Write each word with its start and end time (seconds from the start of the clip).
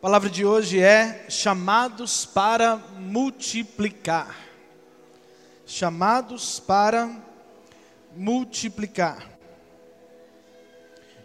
A 0.00 0.08
palavra 0.08 0.30
de 0.30 0.46
hoje 0.46 0.80
é 0.80 1.26
chamados 1.28 2.24
para 2.24 2.78
multiplicar. 2.78 4.34
Chamados 5.66 6.58
para 6.58 7.22
multiplicar. 8.16 9.30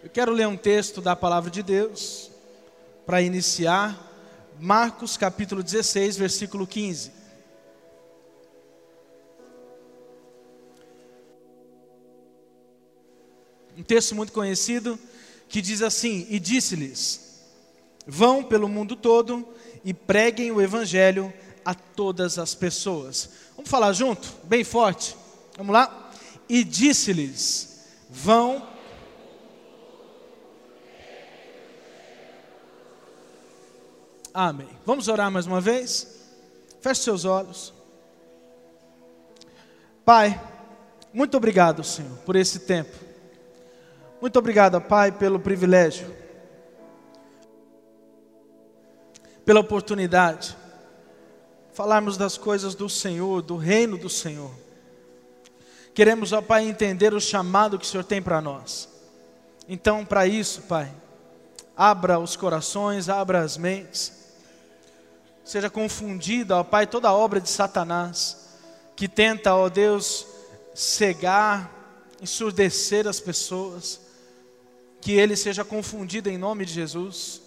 Eu 0.03 0.09
quero 0.09 0.33
ler 0.33 0.45
um 0.49 0.57
texto 0.57 0.99
da 0.99 1.15
palavra 1.15 1.49
de 1.49 1.63
Deus 1.63 2.29
para 3.05 3.21
iniciar, 3.21 3.97
Marcos 4.59 5.15
capítulo 5.15 5.63
16, 5.63 6.17
versículo 6.17 6.67
15. 6.67 7.13
Um 13.77 13.83
texto 13.83 14.13
muito 14.13 14.33
conhecido 14.33 14.99
que 15.47 15.61
diz 15.61 15.81
assim: 15.81 16.27
E 16.29 16.41
disse-lhes: 16.41 17.24
Vão 18.07 18.43
pelo 18.43 18.69
mundo 18.69 18.95
todo 18.95 19.47
e 19.83 19.93
preguem 19.93 20.51
o 20.51 20.61
evangelho 20.61 21.33
a 21.63 21.73
todas 21.73 22.37
as 22.37 22.53
pessoas. 22.53 23.29
Vamos 23.55 23.69
falar 23.69 23.93
junto, 23.93 24.31
bem 24.43 24.63
forte. 24.63 25.15
Vamos 25.57 25.73
lá? 25.73 26.11
E 26.47 26.63
disse-lhes: 26.63 27.85
Vão 28.09 28.75
Amém. 34.33 34.67
Vamos 34.85 35.07
orar 35.07 35.31
mais 35.31 35.47
uma 35.47 35.61
vez? 35.61 36.27
Feche 36.81 37.03
seus 37.03 37.23
olhos. 37.23 37.73
Pai, 40.03 40.39
muito 41.13 41.37
obrigado, 41.37 41.85
Senhor, 41.85 42.17
por 42.25 42.35
esse 42.35 42.59
tempo. 42.59 42.93
Muito 44.19 44.37
obrigado, 44.37 44.79
Pai, 44.81 45.09
pelo 45.09 45.39
privilégio 45.39 46.24
pela 49.45 49.59
oportunidade 49.59 50.57
falarmos 51.75 52.15
das 52.15 52.37
coisas 52.37 52.73
do 52.73 52.89
Senhor, 52.89 53.41
do 53.41 53.57
reino 53.57 53.97
do 53.97 54.09
Senhor. 54.09 54.49
Queremos, 55.93 56.31
ó 56.31 56.41
Pai, 56.41 56.63
entender 56.63 57.13
o 57.13 57.19
chamado 57.19 57.77
que 57.77 57.85
o 57.85 57.87
Senhor 57.87 58.05
tem 58.05 58.21
para 58.21 58.41
nós. 58.41 58.87
Então, 59.67 60.05
para 60.05 60.25
isso, 60.25 60.61
Pai, 60.63 60.89
abra 61.75 62.17
os 62.17 62.37
corações, 62.37 63.09
abra 63.09 63.41
as 63.41 63.57
mentes. 63.57 64.13
Seja 65.43 65.69
confundida, 65.69 66.55
ó 66.55 66.63
Pai, 66.63 66.87
toda 66.87 67.09
a 67.09 67.13
obra 67.13 67.41
de 67.41 67.49
Satanás 67.49 68.45
que 68.95 69.09
tenta, 69.09 69.53
ó 69.53 69.67
Deus, 69.67 70.25
cegar, 70.73 71.69
ensurdecer 72.21 73.05
as 73.05 73.19
pessoas. 73.19 73.99
Que 75.01 75.11
ele 75.11 75.35
seja 75.35 75.65
confundido 75.65 76.29
em 76.29 76.37
nome 76.37 76.65
de 76.65 76.73
Jesus 76.73 77.44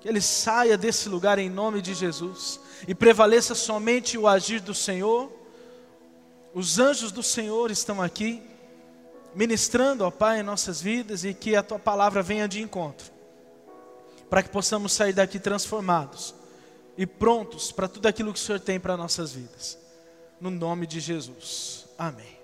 que 0.00 0.08
ele 0.08 0.20
saia 0.20 0.78
desse 0.78 1.08
lugar 1.08 1.38
em 1.38 1.50
nome 1.50 1.82
de 1.82 1.94
Jesus 1.94 2.58
e 2.88 2.94
prevaleça 2.94 3.54
somente 3.54 4.16
o 4.16 4.26
agir 4.26 4.60
do 4.60 4.74
Senhor. 4.74 5.30
Os 6.54 6.78
anjos 6.78 7.12
do 7.12 7.22
Senhor 7.22 7.70
estão 7.70 8.00
aqui, 8.00 8.42
ministrando, 9.34 10.04
ó 10.04 10.10
Pai, 10.10 10.40
em 10.40 10.42
nossas 10.42 10.80
vidas 10.80 11.22
e 11.22 11.34
que 11.34 11.54
a 11.54 11.62
tua 11.62 11.78
palavra 11.78 12.22
venha 12.22 12.48
de 12.48 12.62
encontro, 12.62 13.12
para 14.28 14.42
que 14.42 14.48
possamos 14.48 14.92
sair 14.92 15.12
daqui 15.12 15.38
transformados 15.38 16.34
e 16.96 17.06
prontos 17.06 17.70
para 17.70 17.86
tudo 17.86 18.06
aquilo 18.06 18.32
que 18.32 18.38
o 18.38 18.42
Senhor 18.42 18.58
tem 18.58 18.80
para 18.80 18.96
nossas 18.96 19.32
vidas. 19.32 19.78
No 20.40 20.50
nome 20.50 20.86
de 20.86 20.98
Jesus. 20.98 21.86
Amém. 21.98 22.40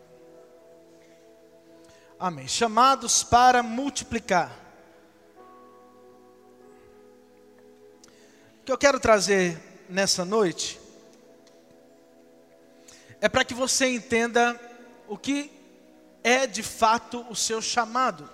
Amém. 2.19 2.47
Chamados 2.47 3.23
para 3.25 3.62
multiplicar. 3.62 4.66
Que 8.67 8.72
eu 8.72 8.77
quero 8.77 8.98
trazer 8.98 9.56
nessa 9.89 10.25
noite 10.25 10.81
é 13.20 13.28
para 13.28 13.45
que 13.45 13.55
você 13.55 13.86
entenda 13.86 14.61
o 15.06 15.17
que 15.17 15.53
é 16.25 16.49
de 16.49 16.65
fato 16.65 17.25
o 17.31 17.37
seu 17.37 17.62
chamado. 17.62 18.28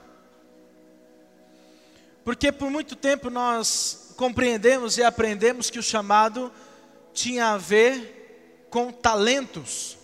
Porque 2.25 2.51
por 2.51 2.71
muito 2.71 2.97
tempo 2.97 3.29
nós 3.29 4.15
compreendemos 4.17 4.97
e 4.97 5.03
aprendemos 5.03 5.69
que 5.69 5.79
o 5.79 5.83
chamado 5.83 6.51
tinha 7.13 7.49
a 7.49 7.59
ver 7.59 8.69
com 8.71 8.91
talentos, 8.91 9.99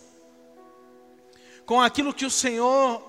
com 1.65 1.81
aquilo 1.81 2.13
que 2.13 2.27
o 2.27 2.31
Senhor 2.31 3.03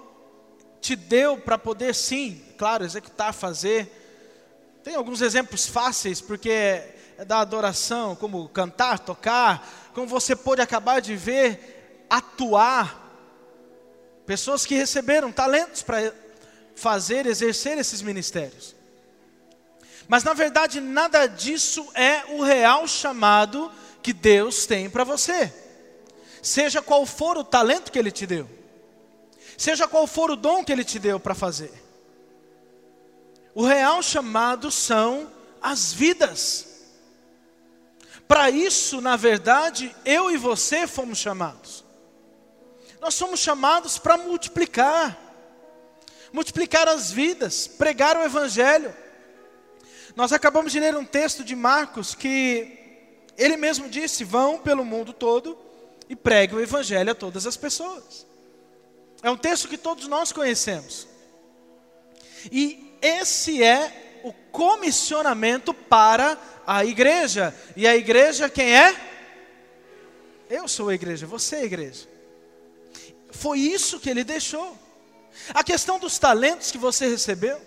te 0.80 0.96
deu 0.96 1.38
para 1.38 1.58
poder, 1.58 1.94
sim, 1.94 2.42
claro, 2.58 2.86
executar, 2.86 3.34
fazer. 3.34 4.80
Tem 4.86 4.96
alguns 4.96 5.20
exemplos 5.20 5.68
fáceis, 5.68 6.22
porque 6.22 6.98
da 7.26 7.40
adoração, 7.40 8.16
como 8.16 8.48
cantar, 8.50 9.00
tocar, 9.00 9.92
como 9.94 10.08
você 10.08 10.36
pode 10.36 10.62
acabar 10.62 11.00
de 11.00 11.16
ver, 11.16 12.06
atuar. 12.10 13.08
Pessoas 14.26 14.66
que 14.66 14.76
receberam 14.76 15.32
talentos 15.32 15.82
para 15.82 16.14
fazer, 16.76 17.26
exercer 17.26 17.78
esses 17.78 18.02
ministérios. 18.02 18.76
Mas 20.08 20.24
na 20.24 20.34
verdade, 20.34 20.80
nada 20.80 21.28
disso 21.28 21.88
é 21.94 22.24
o 22.30 22.42
real 22.42 22.88
chamado 22.88 23.72
que 24.02 24.14
Deus 24.14 24.66
tem 24.66 24.90
para 24.90 25.04
você. 25.04 25.54
Seja 26.42 26.82
qual 26.82 27.06
for 27.06 27.38
o 27.38 27.44
talento 27.44 27.92
que 27.92 28.00
Ele 28.00 28.12
te 28.12 28.26
deu, 28.26 28.50
seja 29.58 29.88
qual 29.88 30.08
for 30.08 30.32
o 30.32 30.36
dom 30.36 30.64
que 30.64 30.72
Ele 30.72 30.86
te 30.86 30.98
deu 30.98 31.20
para 31.20 31.36
fazer. 31.36 31.72
O 33.54 33.66
real 33.66 34.02
chamado 34.02 34.72
são 34.72 35.30
as 35.62 35.92
vidas. 35.92 36.69
Para 38.30 38.52
isso, 38.52 39.02
na 39.02 39.16
verdade, 39.16 39.94
eu 40.06 40.30
e 40.30 40.38
você 40.38 40.86
fomos 40.86 41.18
chamados. 41.18 41.84
Nós 43.02 43.16
somos 43.16 43.40
chamados 43.40 43.98
para 43.98 44.18
multiplicar, 44.18 45.18
multiplicar 46.32 46.88
as 46.88 47.10
vidas, 47.12 47.66
pregar 47.66 48.16
o 48.16 48.22
Evangelho. 48.22 48.96
Nós 50.16 50.32
acabamos 50.32 50.72
de 50.72 50.80
ler 50.80 50.96
um 50.96 51.04
texto 51.04 51.44
de 51.44 51.56
Marcos 51.56 52.14
que 52.14 52.78
ele 53.36 53.58
mesmo 53.58 53.90
disse: 53.90 54.24
vão 54.24 54.60
pelo 54.60 54.86
mundo 54.86 55.12
todo 55.12 55.58
e 56.08 56.16
pregue 56.16 56.54
o 56.54 56.62
Evangelho 56.62 57.12
a 57.12 57.16
todas 57.16 57.48
as 57.48 57.58
pessoas. 57.58 58.28
É 59.24 59.32
um 59.32 59.38
texto 59.38 59.68
que 59.68 59.78
todos 59.78 60.08
nós 60.08 60.32
conhecemos. 60.32 61.08
E 62.52 62.96
esse 63.02 63.64
é 63.64 64.09
o 64.24 64.34
comissionamento 64.52 65.74
para 65.74 66.38
a 66.66 66.86
igreja. 66.86 67.54
E 67.76 67.88
a 67.88 67.96
igreja 67.96 68.50
quem 68.50 68.76
é? 68.76 68.96
Eu 70.50 70.68
sou 70.68 70.90
a 70.90 70.96
igreja, 70.96 71.28
você 71.28 71.58
é 71.58 71.60
a 71.60 71.66
igreja. 71.66 72.08
Foi 73.32 73.60
isso 73.60 74.00
que 74.00 74.10
ele 74.10 74.24
deixou. 74.24 74.78
A 75.54 75.64
questão 75.64 76.00
dos 76.00 76.18
talentos 76.18 76.72
que 76.72 76.78
você 76.78 77.08
recebeu, 77.08 77.60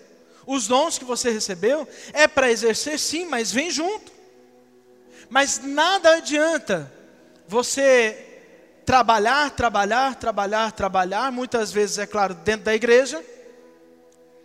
os 0.47 0.67
dons 0.67 0.99
que 0.99 1.05
você 1.05 1.31
recebeu, 1.31 1.89
é 2.13 2.27
para 2.27 2.51
exercer 2.51 2.99
sim, 2.99 3.25
mas 3.25 3.53
vem 3.53 3.71
junto. 3.71 4.13
Mas 5.31 5.61
nada 5.63 6.17
adianta 6.17 6.93
você 7.47 8.33
trabalhar, 8.85 9.51
trabalhar, 9.53 10.15
trabalhar, 10.17 10.73
trabalhar, 10.73 11.33
muitas 11.33 11.71
vezes, 11.73 11.99
é 11.99 12.07
claro, 12.07 12.35
dentro 12.35 12.65
da 12.65 12.75
igreja, 12.75 13.25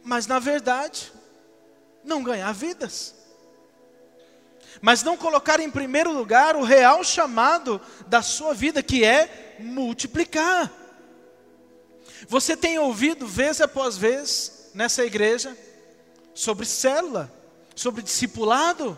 mas 0.03 0.27
na 0.27 0.39
verdade, 0.39 1.11
não 2.07 2.23
ganhar 2.23 2.51
vidas 2.53 3.17
mas 4.81 5.03
não 5.03 5.17
colocar 5.17 5.59
em 5.59 5.69
primeiro 5.69 6.11
lugar 6.11 6.55
o 6.55 6.63
real 6.63 7.03
chamado 7.03 7.81
da 8.07 8.21
sua 8.21 8.53
vida, 8.53 8.83
que 8.83 9.03
é 9.03 9.55
multiplicar. 9.59 10.71
Você 12.27 12.55
tem 12.55 12.79
ouvido 12.79 13.27
vez 13.27 13.61
após 13.61 13.97
vez 13.97 14.69
nessa 14.73 15.05
igreja 15.05 15.57
sobre 16.33 16.65
célula, 16.65 17.31
sobre 17.75 18.01
discipulado, 18.01 18.97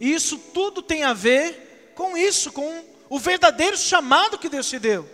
e 0.00 0.12
isso 0.12 0.36
tudo 0.36 0.82
tem 0.82 1.04
a 1.04 1.12
ver 1.12 1.92
com 1.94 2.16
isso, 2.16 2.52
com 2.52 2.84
o 3.08 3.18
verdadeiro 3.18 3.76
chamado 3.76 4.38
que 4.38 4.48
Deus 4.48 4.68
te 4.68 4.78
deu. 4.78 5.08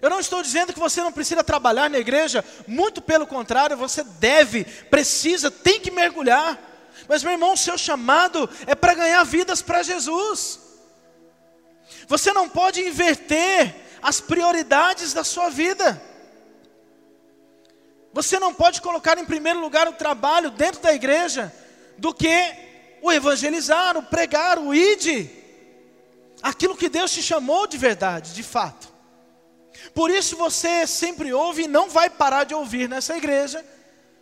Eu 0.00 0.08
não 0.08 0.20
estou 0.20 0.42
dizendo 0.42 0.72
que 0.72 0.78
você 0.78 1.02
não 1.02 1.12
precisa 1.12 1.44
trabalhar 1.44 1.90
na 1.90 1.98
igreja, 1.98 2.44
muito 2.66 3.02
pelo 3.02 3.26
contrário, 3.26 3.76
você 3.76 4.02
deve, 4.02 4.64
precisa, 4.64 5.50
tem 5.50 5.80
que 5.80 5.90
mergulhar. 5.90 6.58
Mas, 7.08 7.22
meu 7.22 7.32
irmão, 7.32 7.52
o 7.52 7.56
seu 7.56 7.76
chamado 7.76 8.48
é 8.66 8.74
para 8.74 8.94
ganhar 8.94 9.22
vidas 9.24 9.60
para 9.60 9.82
Jesus. 9.82 10.60
Você 12.06 12.32
não 12.32 12.48
pode 12.48 12.80
inverter 12.80 13.74
as 14.02 14.20
prioridades 14.20 15.12
da 15.12 15.22
sua 15.22 15.50
vida. 15.50 16.00
Você 18.12 18.38
não 18.38 18.52
pode 18.52 18.80
colocar 18.80 19.18
em 19.18 19.24
primeiro 19.24 19.60
lugar 19.60 19.86
o 19.86 19.92
trabalho 19.92 20.50
dentro 20.50 20.80
da 20.80 20.92
igreja 20.92 21.54
do 21.96 22.12
que 22.12 22.54
o 23.02 23.12
evangelizar, 23.12 23.96
o 23.96 24.02
pregar, 24.02 24.58
o 24.58 24.74
ide. 24.74 25.30
Aquilo 26.42 26.76
que 26.76 26.88
Deus 26.88 27.12
te 27.12 27.22
chamou 27.22 27.66
de 27.66 27.76
verdade, 27.76 28.32
de 28.34 28.42
fato. 28.42 28.89
Por 29.94 30.10
isso 30.10 30.36
você 30.36 30.86
sempre 30.86 31.32
ouve 31.32 31.62
e 31.64 31.68
não 31.68 31.88
vai 31.88 32.08
parar 32.10 32.44
de 32.44 32.54
ouvir 32.54 32.88
nessa 32.88 33.16
igreja 33.16 33.64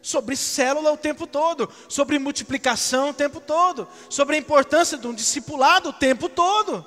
sobre 0.00 0.36
célula 0.36 0.92
o 0.92 0.96
tempo 0.96 1.26
todo, 1.26 1.70
sobre 1.88 2.18
multiplicação 2.18 3.10
o 3.10 3.14
tempo 3.14 3.40
todo, 3.40 3.88
sobre 4.08 4.36
a 4.36 4.38
importância 4.38 4.96
de 4.96 5.06
um 5.06 5.14
discipulado 5.14 5.90
o 5.90 5.92
tempo 5.92 6.28
todo. 6.28 6.86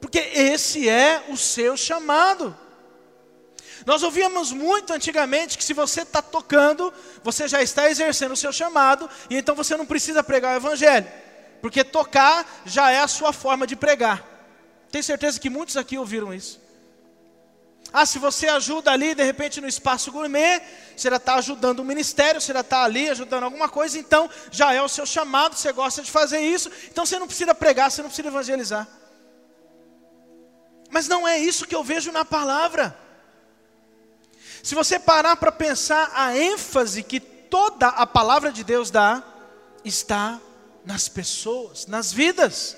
Porque 0.00 0.18
esse 0.18 0.88
é 0.88 1.24
o 1.28 1.36
seu 1.36 1.76
chamado. 1.76 2.56
Nós 3.86 4.02
ouvíamos 4.02 4.52
muito 4.52 4.92
antigamente 4.92 5.56
que 5.56 5.64
se 5.64 5.74
você 5.74 6.02
está 6.02 6.22
tocando, 6.22 6.92
você 7.22 7.48
já 7.48 7.62
está 7.62 7.88
exercendo 7.88 8.32
o 8.32 8.36
seu 8.36 8.52
chamado, 8.52 9.08
e 9.28 9.36
então 9.36 9.54
você 9.54 9.76
não 9.76 9.86
precisa 9.86 10.22
pregar 10.22 10.54
o 10.54 10.56
Evangelho, 10.56 11.06
porque 11.60 11.82
tocar 11.82 12.62
já 12.64 12.90
é 12.90 13.00
a 13.00 13.08
sua 13.08 13.32
forma 13.32 13.66
de 13.66 13.74
pregar. 13.74 14.24
Tenho 14.90 15.02
certeza 15.02 15.40
que 15.40 15.50
muitos 15.50 15.76
aqui 15.76 15.98
ouviram 15.98 16.32
isso. 16.32 16.61
Ah, 17.92 18.06
se 18.06 18.18
você 18.18 18.48
ajuda 18.48 18.90
ali, 18.90 19.14
de 19.14 19.22
repente, 19.22 19.60
no 19.60 19.68
espaço 19.68 20.10
gourmet, 20.10 20.62
você 20.96 21.10
já 21.10 21.16
está 21.16 21.34
ajudando 21.34 21.80
o 21.80 21.84
ministério, 21.84 22.40
você 22.40 22.52
já 22.52 22.60
está 22.60 22.84
ali 22.84 23.10
ajudando 23.10 23.42
alguma 23.42 23.68
coisa, 23.68 23.98
então 23.98 24.30
já 24.50 24.72
é 24.72 24.80
o 24.80 24.88
seu 24.88 25.04
chamado, 25.04 25.54
você 25.54 25.70
gosta 25.72 26.00
de 26.00 26.10
fazer 26.10 26.40
isso, 26.40 26.70
então 26.90 27.04
você 27.04 27.18
não 27.18 27.26
precisa 27.26 27.54
pregar, 27.54 27.90
você 27.90 28.00
não 28.00 28.08
precisa 28.08 28.28
evangelizar. 28.28 28.88
Mas 30.90 31.06
não 31.06 31.28
é 31.28 31.38
isso 31.38 31.66
que 31.66 31.74
eu 31.74 31.84
vejo 31.84 32.10
na 32.12 32.24
palavra. 32.24 32.96
Se 34.62 34.74
você 34.74 34.98
parar 34.98 35.36
para 35.36 35.52
pensar, 35.52 36.10
a 36.14 36.36
ênfase 36.36 37.02
que 37.02 37.20
toda 37.20 37.88
a 37.88 38.06
palavra 38.06 38.50
de 38.50 38.64
Deus 38.64 38.90
dá, 38.90 39.22
está 39.84 40.40
nas 40.82 41.08
pessoas, 41.08 41.86
nas 41.86 42.10
vidas, 42.10 42.74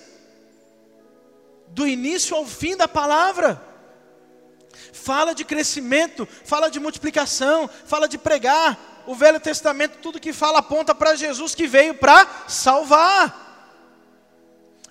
do 1.68 1.86
início 1.86 2.36
ao 2.36 2.46
fim 2.46 2.76
da 2.76 2.88
palavra 2.88 3.73
fala 4.92 5.34
de 5.34 5.44
crescimento, 5.44 6.26
fala 6.44 6.70
de 6.70 6.80
multiplicação, 6.80 7.68
fala 7.86 8.08
de 8.08 8.18
pregar. 8.18 9.02
O 9.06 9.14
Velho 9.14 9.38
Testamento, 9.38 9.98
tudo 9.98 10.20
que 10.20 10.32
fala 10.32 10.60
aponta 10.60 10.94
para 10.94 11.14
Jesus 11.14 11.54
que 11.54 11.66
veio 11.66 11.94
para 11.94 12.26
salvar. 12.48 13.42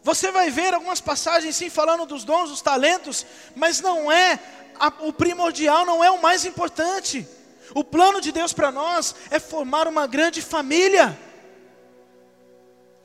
Você 0.03 0.31
vai 0.31 0.49
ver 0.49 0.73
algumas 0.73 0.99
passagens 0.99 1.55
sim 1.55 1.69
falando 1.69 2.05
dos 2.05 2.23
dons, 2.23 2.49
dos 2.49 2.61
talentos, 2.61 3.25
mas 3.55 3.79
não 3.79 4.11
é 4.11 4.39
a, 4.79 4.87
o 4.99 5.13
primordial, 5.13 5.85
não 5.85 6.03
é 6.03 6.11
o 6.11 6.21
mais 6.21 6.45
importante. 6.45 7.27
O 7.73 7.83
plano 7.83 8.19
de 8.19 8.31
Deus 8.31 8.53
para 8.53 8.71
nós 8.71 9.15
é 9.31 9.39
formar 9.39 9.87
uma 9.87 10.05
grande 10.05 10.41
família. 10.41 11.17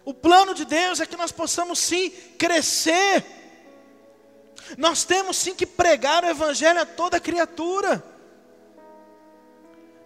O 0.04 0.12
plano 0.12 0.54
de 0.54 0.64
Deus 0.64 1.00
é 1.00 1.06
que 1.06 1.16
nós 1.16 1.30
possamos 1.30 1.78
sim 1.78 2.10
crescer 2.36 3.37
nós 4.76 5.04
temos 5.04 5.36
sim 5.36 5.54
que 5.54 5.66
pregar 5.66 6.24
o 6.24 6.28
Evangelho 6.28 6.80
a 6.80 6.86
toda 6.86 7.20
criatura. 7.20 8.04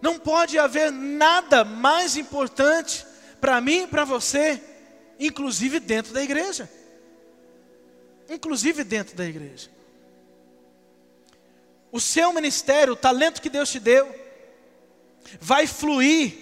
Não 0.01 0.19
pode 0.19 0.59
haver 0.59 0.91
nada 0.91 1.65
mais 1.65 2.17
importante 2.17 3.07
para 3.41 3.61
mim 3.61 3.83
e 3.83 3.87
para 3.87 4.05
você, 4.05 4.63
inclusive 5.19 5.81
dentro 5.81 6.13
da 6.13 6.23
igreja. 6.23 6.71
Inclusive 8.29 8.85
dentro 8.85 9.17
da 9.17 9.25
igreja. 9.25 9.71
O 11.91 12.01
seu 12.01 12.33
ministério, 12.33 12.95
o 12.95 12.97
talento 12.97 13.43
que 13.43 13.51
Deus 13.51 13.71
te 13.71 13.79
deu, 13.79 14.15
vai 15.41 15.67
fluir, 15.67 16.35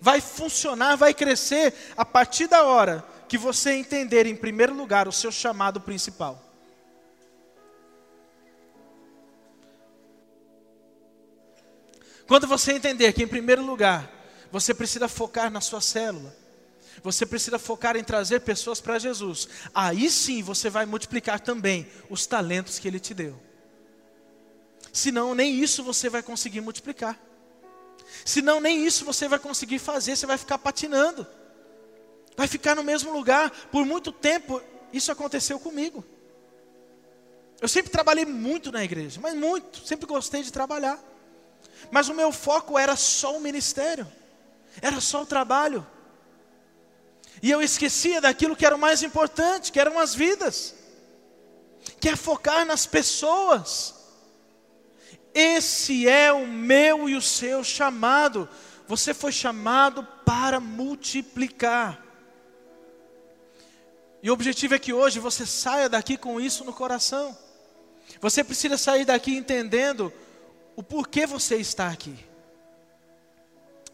vai 0.00 0.20
funcionar, 0.20 0.96
vai 0.96 1.14
crescer 1.14 1.72
a 1.96 2.04
partir 2.04 2.46
da 2.46 2.64
hora 2.64 3.04
que 3.28 3.38
você 3.38 3.72
entender, 3.72 4.26
em 4.26 4.36
primeiro 4.36 4.74
lugar, 4.74 5.08
o 5.08 5.12
seu 5.12 5.32
chamado 5.32 5.80
principal. 5.80 6.49
Quando 12.30 12.46
você 12.46 12.74
entender 12.74 13.12
que, 13.12 13.24
em 13.24 13.26
primeiro 13.26 13.60
lugar, 13.60 14.08
você 14.52 14.72
precisa 14.72 15.08
focar 15.08 15.50
na 15.50 15.60
sua 15.60 15.80
célula, 15.80 16.32
você 17.02 17.26
precisa 17.26 17.58
focar 17.58 17.96
em 17.96 18.04
trazer 18.04 18.42
pessoas 18.42 18.80
para 18.80 19.00
Jesus, 19.00 19.48
aí 19.74 20.08
sim 20.08 20.40
você 20.40 20.70
vai 20.70 20.86
multiplicar 20.86 21.40
também 21.40 21.88
os 22.08 22.26
talentos 22.26 22.78
que 22.78 22.86
Ele 22.86 23.00
te 23.00 23.12
deu. 23.14 23.36
Senão, 24.92 25.34
nem 25.34 25.58
isso 25.60 25.82
você 25.82 26.08
vai 26.08 26.22
conseguir 26.22 26.60
multiplicar. 26.60 27.18
Senão, 28.24 28.60
nem 28.60 28.86
isso 28.86 29.04
você 29.04 29.26
vai 29.26 29.40
conseguir 29.40 29.80
fazer, 29.80 30.14
você 30.14 30.24
vai 30.24 30.38
ficar 30.38 30.58
patinando. 30.58 31.26
Vai 32.36 32.46
ficar 32.46 32.76
no 32.76 32.84
mesmo 32.84 33.12
lugar. 33.12 33.50
Por 33.72 33.84
muito 33.84 34.12
tempo, 34.12 34.62
isso 34.92 35.10
aconteceu 35.10 35.58
comigo. 35.58 36.04
Eu 37.60 37.66
sempre 37.66 37.90
trabalhei 37.90 38.24
muito 38.24 38.70
na 38.70 38.84
igreja, 38.84 39.20
mas 39.20 39.34
muito, 39.34 39.84
sempre 39.84 40.06
gostei 40.06 40.44
de 40.44 40.52
trabalhar. 40.52 41.10
Mas 41.90 42.08
o 42.08 42.14
meu 42.14 42.32
foco 42.32 42.78
era 42.78 42.96
só 42.96 43.36
o 43.36 43.40
ministério, 43.40 44.06
era 44.80 45.00
só 45.00 45.22
o 45.22 45.26
trabalho. 45.26 45.86
E 47.42 47.50
eu 47.50 47.62
esquecia 47.62 48.20
daquilo 48.20 48.56
que 48.56 48.66
era 48.66 48.76
o 48.76 48.78
mais 48.78 49.02
importante, 49.02 49.72
que 49.72 49.80
eram 49.80 49.98
as 49.98 50.14
vidas, 50.14 50.74
que 52.00 52.08
é 52.08 52.16
focar 52.16 52.66
nas 52.66 52.86
pessoas. 52.86 53.94
Esse 55.32 56.08
é 56.08 56.32
o 56.32 56.46
meu 56.46 57.08
e 57.08 57.16
o 57.16 57.22
seu 57.22 57.64
chamado. 57.64 58.48
Você 58.86 59.14
foi 59.14 59.32
chamado 59.32 60.06
para 60.24 60.60
multiplicar. 60.60 62.04
E 64.22 64.28
o 64.28 64.34
objetivo 64.34 64.74
é 64.74 64.78
que 64.78 64.92
hoje 64.92 65.18
você 65.18 65.46
saia 65.46 65.88
daqui 65.88 66.16
com 66.16 66.40
isso 66.40 66.64
no 66.64 66.72
coração. 66.72 67.36
Você 68.20 68.44
precisa 68.44 68.76
sair 68.76 69.04
daqui 69.04 69.34
entendendo 69.34 70.12
o 70.80 70.82
porquê 70.82 71.26
você 71.26 71.56
está 71.56 71.88
aqui. 71.88 72.16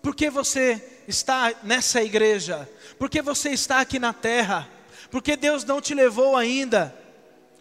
Por 0.00 0.14
que 0.14 0.30
você 0.30 1.02
está 1.08 1.52
nessa 1.64 2.00
igreja? 2.00 2.70
Por 2.96 3.10
que 3.10 3.20
você 3.20 3.50
está 3.50 3.80
aqui 3.80 3.98
na 3.98 4.12
terra? 4.12 4.70
Por 5.10 5.20
que 5.20 5.34
Deus 5.34 5.64
não 5.64 5.80
te 5.80 5.94
levou 5.94 6.36
ainda? 6.36 6.96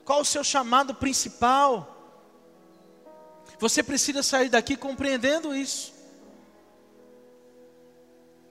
Qual 0.04 0.22
o 0.22 0.25
seu 0.25 0.44
chamado 0.44 0.94
principal? 0.94 1.92
Você 3.57 3.81
precisa 3.81 4.22
sair 4.22 4.48
daqui 4.48 4.77
compreendendo 4.77 5.56
isso. 5.56 5.92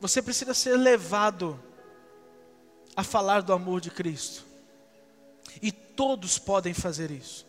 Você 0.00 0.20
precisa 0.20 0.52
ser 0.54 0.76
levado 0.76 1.62
a 2.96 3.04
falar 3.04 3.42
do 3.42 3.52
amor 3.52 3.80
de 3.80 3.92
Cristo. 3.92 4.44
E 5.62 5.70
todos 5.70 6.36
podem 6.36 6.74
fazer 6.74 7.12
isso. 7.12 7.46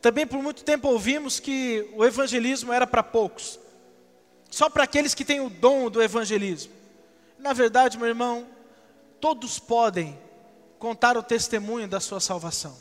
Também 0.00 0.26
por 0.26 0.42
muito 0.42 0.64
tempo 0.64 0.88
ouvimos 0.88 1.38
que 1.38 1.88
o 1.94 2.04
evangelismo 2.04 2.72
era 2.72 2.86
para 2.86 3.02
poucos, 3.02 3.58
só 4.50 4.70
para 4.70 4.84
aqueles 4.84 5.14
que 5.14 5.24
têm 5.24 5.40
o 5.40 5.50
dom 5.50 5.90
do 5.90 6.02
evangelismo. 6.02 6.72
Na 7.38 7.52
verdade, 7.52 7.98
meu 7.98 8.06
irmão, 8.06 8.46
todos 9.20 9.58
podem 9.58 10.18
contar 10.78 11.16
o 11.16 11.22
testemunho 11.22 11.86
da 11.86 12.00
sua 12.00 12.20
salvação. 12.20 12.76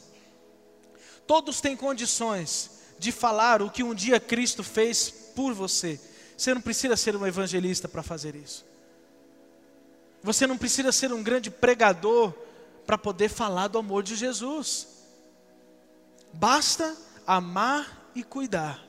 Todos 1.28 1.62
têm 1.62 1.76
condições 1.76 2.80
de 2.98 3.12
falar 3.12 3.62
o 3.62 3.70
que 3.70 3.84
um 3.84 3.94
dia 3.94 4.20
Cristo 4.20 4.64
fez 4.64 5.10
por 5.36 5.54
você. 5.54 6.00
Você 6.38 6.54
não 6.54 6.62
precisa 6.62 6.96
ser 6.96 7.16
um 7.16 7.28
evangelista 7.28 7.88
para 7.88 8.02
fazer 8.02 8.36
isso. 8.36 8.66
Você 10.24 10.48
não 10.48 10.58
precisa 10.58 10.92
ser 10.92 11.12
um 11.14 11.22
grande 11.22 11.52
pregador 11.52 12.34
para 12.86 12.98
poder 12.98 13.30
falar 13.30 13.68
do 13.68 13.78
amor 13.78 14.04
de 14.04 14.16
Jesus. 14.16 14.88
Basta 16.34 16.96
amar 17.30 18.10
e 18.16 18.24
cuidar. 18.24 18.84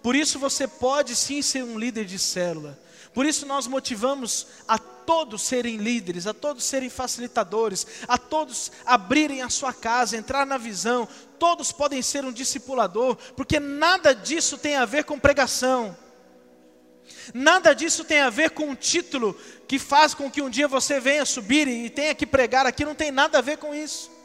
Por 0.00 0.14
isso 0.14 0.38
você 0.38 0.68
pode 0.68 1.16
sim 1.16 1.42
ser 1.42 1.64
um 1.64 1.76
líder 1.76 2.04
de 2.04 2.16
célula. 2.16 2.78
Por 3.12 3.26
isso 3.26 3.44
nós 3.44 3.66
motivamos 3.66 4.46
a 4.68 4.78
todos 4.78 5.42
serem 5.42 5.76
líderes, 5.78 6.28
a 6.28 6.32
todos 6.32 6.62
serem 6.62 6.88
facilitadores, 6.88 7.84
a 8.06 8.16
todos 8.16 8.70
abrirem 8.86 9.42
a 9.42 9.50
sua 9.50 9.72
casa, 9.72 10.16
entrar 10.16 10.46
na 10.46 10.56
visão. 10.56 11.08
Todos 11.40 11.72
podem 11.72 12.00
ser 12.02 12.24
um 12.24 12.30
discipulador, 12.30 13.16
porque 13.34 13.58
nada 13.58 14.14
disso 14.14 14.56
tem 14.56 14.76
a 14.76 14.84
ver 14.84 15.02
com 15.02 15.18
pregação. 15.18 15.96
Nada 17.34 17.74
disso 17.74 18.04
tem 18.04 18.20
a 18.20 18.30
ver 18.30 18.50
com 18.50 18.66
um 18.66 18.76
título 18.76 19.36
que 19.66 19.76
faz 19.76 20.14
com 20.14 20.30
que 20.30 20.40
um 20.40 20.48
dia 20.48 20.68
você 20.68 21.00
venha 21.00 21.26
subir 21.26 21.66
e 21.66 21.90
tenha 21.90 22.14
que 22.14 22.26
pregar 22.26 22.64
aqui, 22.64 22.84
não 22.84 22.94
tem 22.94 23.10
nada 23.10 23.38
a 23.38 23.42
ver 23.42 23.58
com 23.58 23.74
isso. 23.74 24.19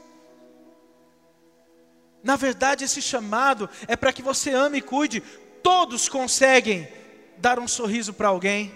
Na 2.25 2.35
verdade, 2.35 2.83
esse 2.83 3.03
chamado 3.03 3.69
é 3.87 3.95
para 3.95 4.11
que 4.11 4.23
você 4.23 4.49
ame 4.51 4.79
e 4.79 4.81
cuide. 4.81 5.21
Todos 5.61 6.09
conseguem 6.09 6.91
dar 7.37 7.59
um 7.59 7.67
sorriso 7.67 8.15
para 8.15 8.29
alguém. 8.29 8.73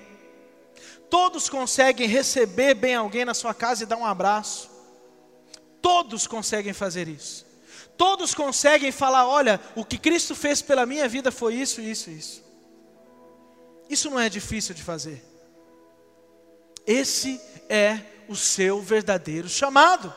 Todos 1.09 1.49
conseguem 1.49 2.07
receber 2.07 2.75
bem 2.75 2.93
alguém 2.93 3.25
na 3.25 3.33
sua 3.33 3.51
casa 3.51 3.81
e 3.81 3.87
dar 3.87 3.97
um 3.97 4.05
abraço. 4.05 4.69
Todos 5.81 6.27
conseguem 6.27 6.73
fazer 6.73 7.07
isso. 7.07 7.43
Todos 7.97 8.35
conseguem 8.35 8.91
falar: 8.91 9.27
olha, 9.27 9.59
o 9.75 9.83
que 9.83 9.97
Cristo 9.97 10.35
fez 10.35 10.61
pela 10.61 10.85
minha 10.85 11.07
vida 11.07 11.31
foi 11.31 11.55
isso, 11.55 11.81
isso, 11.81 12.11
isso. 12.11 12.43
Isso 13.89 14.11
não 14.11 14.19
é 14.19 14.29
difícil 14.29 14.75
de 14.75 14.83
fazer. 14.83 15.25
Esse 16.85 17.41
é 17.67 17.99
o 18.27 18.35
seu 18.35 18.79
verdadeiro 18.79 19.49
chamado. 19.49 20.13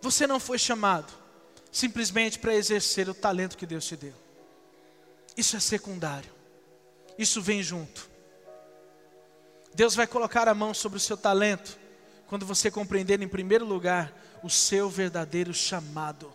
Você 0.00 0.26
não 0.26 0.38
foi 0.38 0.58
chamado 0.58 1.12
simplesmente 1.70 2.38
para 2.38 2.54
exercer 2.54 3.08
o 3.08 3.14
talento 3.14 3.56
que 3.56 3.66
Deus 3.66 3.84
te 3.84 3.96
deu. 3.96 4.14
Isso 5.36 5.56
é 5.56 5.60
secundário. 5.60 6.30
isso 7.18 7.40
vem 7.42 7.62
junto. 7.62 8.08
Deus 9.74 9.94
vai 9.94 10.06
colocar 10.06 10.48
a 10.48 10.54
mão 10.54 10.72
sobre 10.72 10.96
o 10.96 11.00
seu 11.00 11.16
talento 11.16 11.78
quando 12.26 12.46
você 12.46 12.70
compreender, 12.70 13.20
em 13.22 13.28
primeiro 13.28 13.64
lugar, 13.64 14.12
o 14.42 14.50
seu 14.50 14.88
verdadeiro 14.88 15.52
chamado 15.52 16.32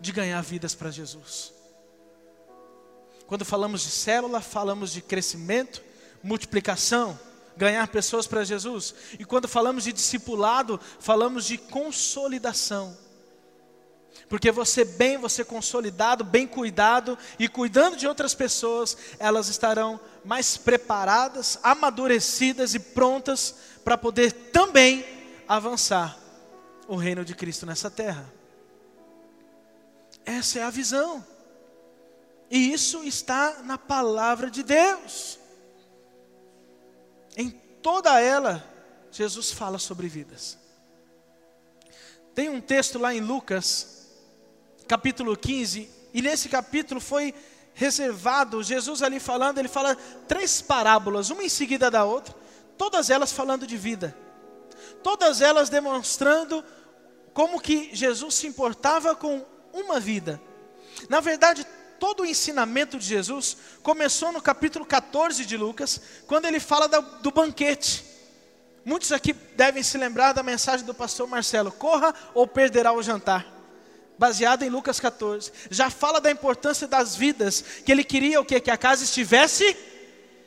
de 0.00 0.12
ganhar 0.12 0.40
vidas 0.42 0.74
para 0.74 0.90
Jesus. 0.90 1.52
Quando 3.26 3.44
falamos 3.44 3.82
de 3.82 3.90
célula, 3.90 4.40
falamos 4.40 4.92
de 4.92 5.02
crescimento, 5.02 5.82
multiplicação, 6.22 7.18
ganhar 7.58 7.86
pessoas 7.88 8.26
para 8.26 8.44
Jesus. 8.44 8.94
E 9.18 9.24
quando 9.24 9.48
falamos 9.48 9.84
de 9.84 9.92
discipulado, 9.92 10.80
falamos 11.00 11.44
de 11.44 11.58
consolidação. 11.58 12.96
Porque 14.28 14.52
você 14.52 14.84
bem, 14.84 15.18
você 15.18 15.44
consolidado, 15.44 16.22
bem 16.22 16.46
cuidado 16.46 17.18
e 17.38 17.48
cuidando 17.48 17.96
de 17.96 18.06
outras 18.06 18.34
pessoas, 18.34 18.96
elas 19.18 19.48
estarão 19.48 20.00
mais 20.24 20.56
preparadas, 20.56 21.58
amadurecidas 21.62 22.74
e 22.74 22.78
prontas 22.78 23.54
para 23.84 23.98
poder 23.98 24.32
também 24.32 25.04
avançar 25.48 26.16
o 26.86 26.94
reino 26.94 27.24
de 27.24 27.34
Cristo 27.34 27.66
nessa 27.66 27.90
terra. 27.90 28.32
Essa 30.24 30.60
é 30.60 30.62
a 30.62 30.70
visão. 30.70 31.24
E 32.50 32.72
isso 32.72 33.02
está 33.02 33.62
na 33.64 33.78
palavra 33.78 34.50
de 34.50 34.62
Deus. 34.62 35.38
Em 37.38 37.50
toda 37.50 38.20
ela, 38.20 38.68
Jesus 39.12 39.52
fala 39.52 39.78
sobre 39.78 40.08
vidas. 40.08 40.58
Tem 42.34 42.48
um 42.48 42.60
texto 42.60 42.98
lá 42.98 43.14
em 43.14 43.20
Lucas, 43.20 44.08
capítulo 44.88 45.36
15, 45.36 45.88
e 46.12 46.20
nesse 46.20 46.48
capítulo 46.48 47.00
foi 47.00 47.32
reservado, 47.74 48.60
Jesus 48.60 49.04
ali 49.04 49.20
falando, 49.20 49.58
ele 49.58 49.68
fala 49.68 49.96
três 50.26 50.60
parábolas, 50.60 51.30
uma 51.30 51.44
em 51.44 51.48
seguida 51.48 51.88
da 51.88 52.04
outra, 52.04 52.34
todas 52.76 53.08
elas 53.08 53.32
falando 53.32 53.68
de 53.68 53.76
vida. 53.76 54.16
Todas 55.02 55.40
elas 55.40 55.68
demonstrando 55.68 56.64
como 57.32 57.60
que 57.60 57.94
Jesus 57.94 58.34
se 58.34 58.48
importava 58.48 59.14
com 59.14 59.44
uma 59.72 60.00
vida. 60.00 60.40
Na 61.08 61.20
verdade, 61.20 61.64
todo 61.98 62.22
o 62.22 62.26
ensinamento 62.26 62.98
de 62.98 63.06
Jesus 63.06 63.56
começou 63.82 64.32
no 64.32 64.40
capítulo 64.40 64.84
14 64.84 65.44
de 65.44 65.56
Lucas, 65.56 66.00
quando 66.26 66.46
ele 66.46 66.60
fala 66.60 66.88
do 66.88 67.30
banquete. 67.30 68.04
Muitos 68.84 69.12
aqui 69.12 69.32
devem 69.32 69.82
se 69.82 69.98
lembrar 69.98 70.32
da 70.32 70.42
mensagem 70.42 70.86
do 70.86 70.94
pastor 70.94 71.28
Marcelo: 71.28 71.70
corra 71.70 72.14
ou 72.34 72.46
perderá 72.46 72.92
o 72.92 73.02
jantar. 73.02 73.46
Baseado 74.18 74.62
em 74.62 74.70
Lucas 74.70 74.98
14. 74.98 75.52
Já 75.70 75.90
fala 75.90 76.20
da 76.20 76.30
importância 76.30 76.88
das 76.88 77.14
vidas, 77.14 77.62
que 77.84 77.92
ele 77.92 78.02
queria 78.02 78.40
o 78.40 78.44
quê? 78.44 78.58
Que 78.60 78.70
a 78.70 78.76
casa 78.76 79.04
estivesse 79.04 79.76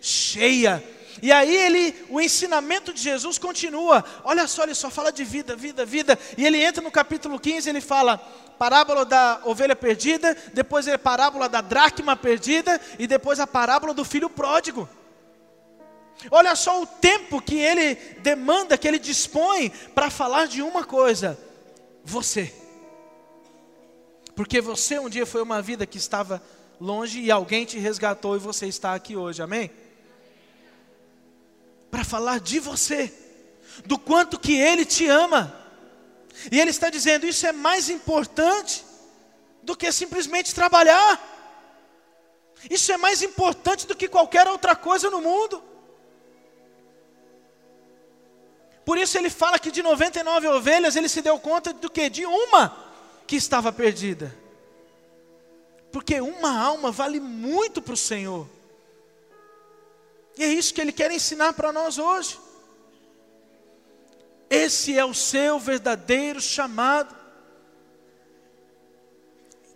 cheia. 0.02 0.84
E 1.22 1.32
aí 1.32 1.56
ele, 1.56 2.06
o 2.10 2.22
ensinamento 2.22 2.94
de 2.94 3.02
Jesus 3.02 3.38
continua. 3.38 4.04
Olha 4.24 4.48
só, 4.48 4.64
ele 4.64 4.76
só 4.76 4.90
fala 4.90 5.12
de 5.12 5.24
vida, 5.24 5.56
vida, 5.56 5.86
vida. 5.86 6.18
E 6.38 6.46
ele 6.46 6.62
entra 6.62 6.84
no 6.84 6.92
capítulo 6.92 7.40
15, 7.40 7.70
ele 7.70 7.82
fala: 7.82 8.18
parábola 8.60 9.04
da 9.04 9.42
ovelha 9.44 9.76
perdida, 9.76 10.38
depois 10.54 10.88
a 10.88 10.98
parábola 10.98 11.50
da 11.50 11.62
dracma 11.62 12.16
perdida 12.16 12.80
e 13.00 13.08
depois 13.08 13.40
a 13.40 13.48
parábola 13.48 13.94
do 13.94 14.06
filho 14.06 14.30
pródigo. 14.30 14.88
Olha 16.30 16.56
só 16.56 16.82
o 16.82 16.86
tempo 16.86 17.42
que 17.42 17.56
ele 17.56 17.96
demanda, 18.20 18.78
que 18.78 18.88
ele 18.88 19.00
dispõe 19.00 19.70
para 19.96 20.12
falar 20.12 20.48
de 20.48 20.62
uma 20.62 20.84
coisa: 20.84 21.40
você. 22.04 22.54
Porque 24.36 24.62
você 24.62 25.00
um 25.00 25.10
dia 25.10 25.26
foi 25.26 25.42
uma 25.42 25.62
vida 25.62 25.86
que 25.86 25.98
estava 25.98 26.42
longe 26.80 27.20
e 27.20 27.32
alguém 27.32 27.66
te 27.66 27.78
resgatou 27.78 28.36
e 28.36 28.40
você 28.40 28.68
está 28.68 28.94
aqui 28.94 29.16
hoje, 29.16 29.42
amém? 29.42 29.70
Para 31.92 32.04
falar 32.04 32.40
de 32.40 32.60
você, 32.60 33.14
do 33.86 34.00
quanto 34.00 34.40
que 34.40 34.54
ele 34.54 34.86
te 34.86 35.06
ama. 35.08 35.56
E 36.52 36.60
ele 36.60 36.72
está 36.72 36.90
dizendo: 36.90 37.28
isso 37.28 37.46
é 37.46 37.52
mais 37.52 37.90
importante 37.90 38.84
do 39.62 39.76
que 39.76 39.92
simplesmente 39.92 40.56
trabalhar. 40.56 41.28
Isso 42.70 42.92
é 42.92 42.98
mais 42.98 43.22
importante 43.22 43.86
do 43.86 43.96
que 43.96 44.08
qualquer 44.08 44.48
outra 44.48 44.76
coisa 44.76 45.10
no 45.10 45.22
mundo. 45.22 45.64
Por 48.86 48.98
isso 48.98 49.18
ele 49.18 49.30
fala 49.30 49.60
que 49.60 49.72
de 49.72 49.84
99 49.84 50.48
ovelhas 50.48 50.96
ele 50.96 51.10
se 51.10 51.22
deu 51.22 51.40
conta 51.40 51.74
do 51.74 51.90
que? 51.90 52.10
De 52.10 52.26
uma 52.26 52.78
que 53.28 53.36
estava 53.36 53.72
perdida. 53.72 54.36
Porque 55.92 56.20
uma 56.22 56.58
alma 56.60 56.92
vale 56.92 57.20
muito 57.20 57.82
para 57.82 57.94
o 57.94 57.98
Senhor. 57.98 58.48
E 60.38 60.44
é 60.44 60.48
isso 60.48 60.74
que 60.74 60.82
ele 60.82 60.92
quer 60.92 61.12
ensinar 61.12 61.54
para 61.54 61.72
nós 61.72 61.98
hoje. 61.98 62.40
Esse 64.50 64.98
é 64.98 65.06
o 65.06 65.14
seu 65.14 65.60
verdadeiro 65.60 66.42
chamado. 66.42 67.16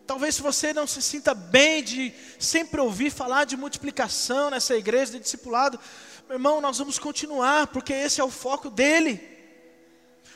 Talvez 0.06 0.38
você 0.38 0.74
não 0.74 0.86
se 0.86 1.02
sinta 1.02 1.34
bem 1.34 1.82
de 1.82 2.14
sempre 2.38 2.82
ouvir 2.82 3.10
falar 3.10 3.46
de 3.46 3.56
multiplicação 3.56 4.50
nessa 4.50 4.76
igreja 4.76 5.14
de 5.14 5.20
discipulado. 5.20 5.80
Meu 6.28 6.36
irmão, 6.36 6.60
nós 6.60 6.78
vamos 6.78 7.00
continuar, 7.00 7.68
porque 7.68 7.94
esse 7.94 8.20
é 8.20 8.24
o 8.24 8.30
foco 8.30 8.70
dele. 8.70 9.22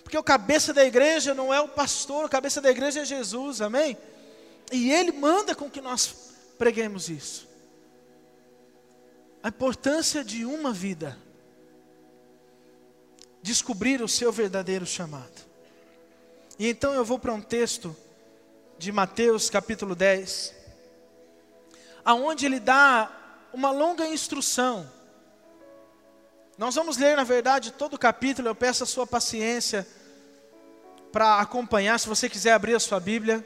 Porque 0.04 0.18
o 0.18 0.24
cabeça 0.24 0.74
da 0.74 0.86
igreja 0.86 1.34
não 1.34 1.54
é 1.54 1.60
o 1.60 1.68
pastor, 1.68 2.26
o 2.26 2.30
cabeça 2.30 2.62
da 2.62 2.72
igreja 2.72 3.02
é 3.02 3.06
Jesus, 3.06 3.62
amém? 3.62 3.98
E 4.72 4.92
ele 4.92 5.12
manda 5.12 5.54
com 5.54 5.70
que 5.70 5.82
nós 5.82 6.16
preguemos 6.58 7.10
isso. 7.10 7.49
A 9.42 9.48
importância 9.48 10.24
de 10.24 10.46
uma 10.46 10.74
vida 10.74 11.18
descobrir 13.42 14.02
o 14.02 14.08
seu 14.08 14.32
verdadeiro 14.32 14.86
chamado. 14.86 15.48
E 16.58 16.68
então 16.68 16.94
eu 16.94 17.06
vou 17.06 17.18
para 17.18 17.34
um 17.34 17.42
texto 17.42 17.96
de 18.78 18.92
Mateus 18.92 19.50
capítulo 19.50 19.96
10, 19.96 20.54
aonde 22.04 22.46
ele 22.46 22.60
dá 22.60 23.10
uma 23.54 23.72
longa 23.72 24.06
instrução. 24.08 24.90
Nós 26.58 26.76
vamos 26.76 26.98
ler, 26.98 27.16
na 27.16 27.24
verdade, 27.24 27.72
todo 27.72 27.94
o 27.94 28.00
capítulo, 28.00 28.50
eu 28.50 28.56
peço 28.56 28.84
a 28.84 28.88
sua 28.88 29.08
paciência 29.08 29.88
para 31.12 31.40
acompanhar, 31.40 31.98
se 31.98 32.10
você 32.10 32.30
quiser 32.30 32.52
abrir 32.52 32.76
a 32.76 32.80
sua 32.80 33.00
Bíblia, 33.00 33.46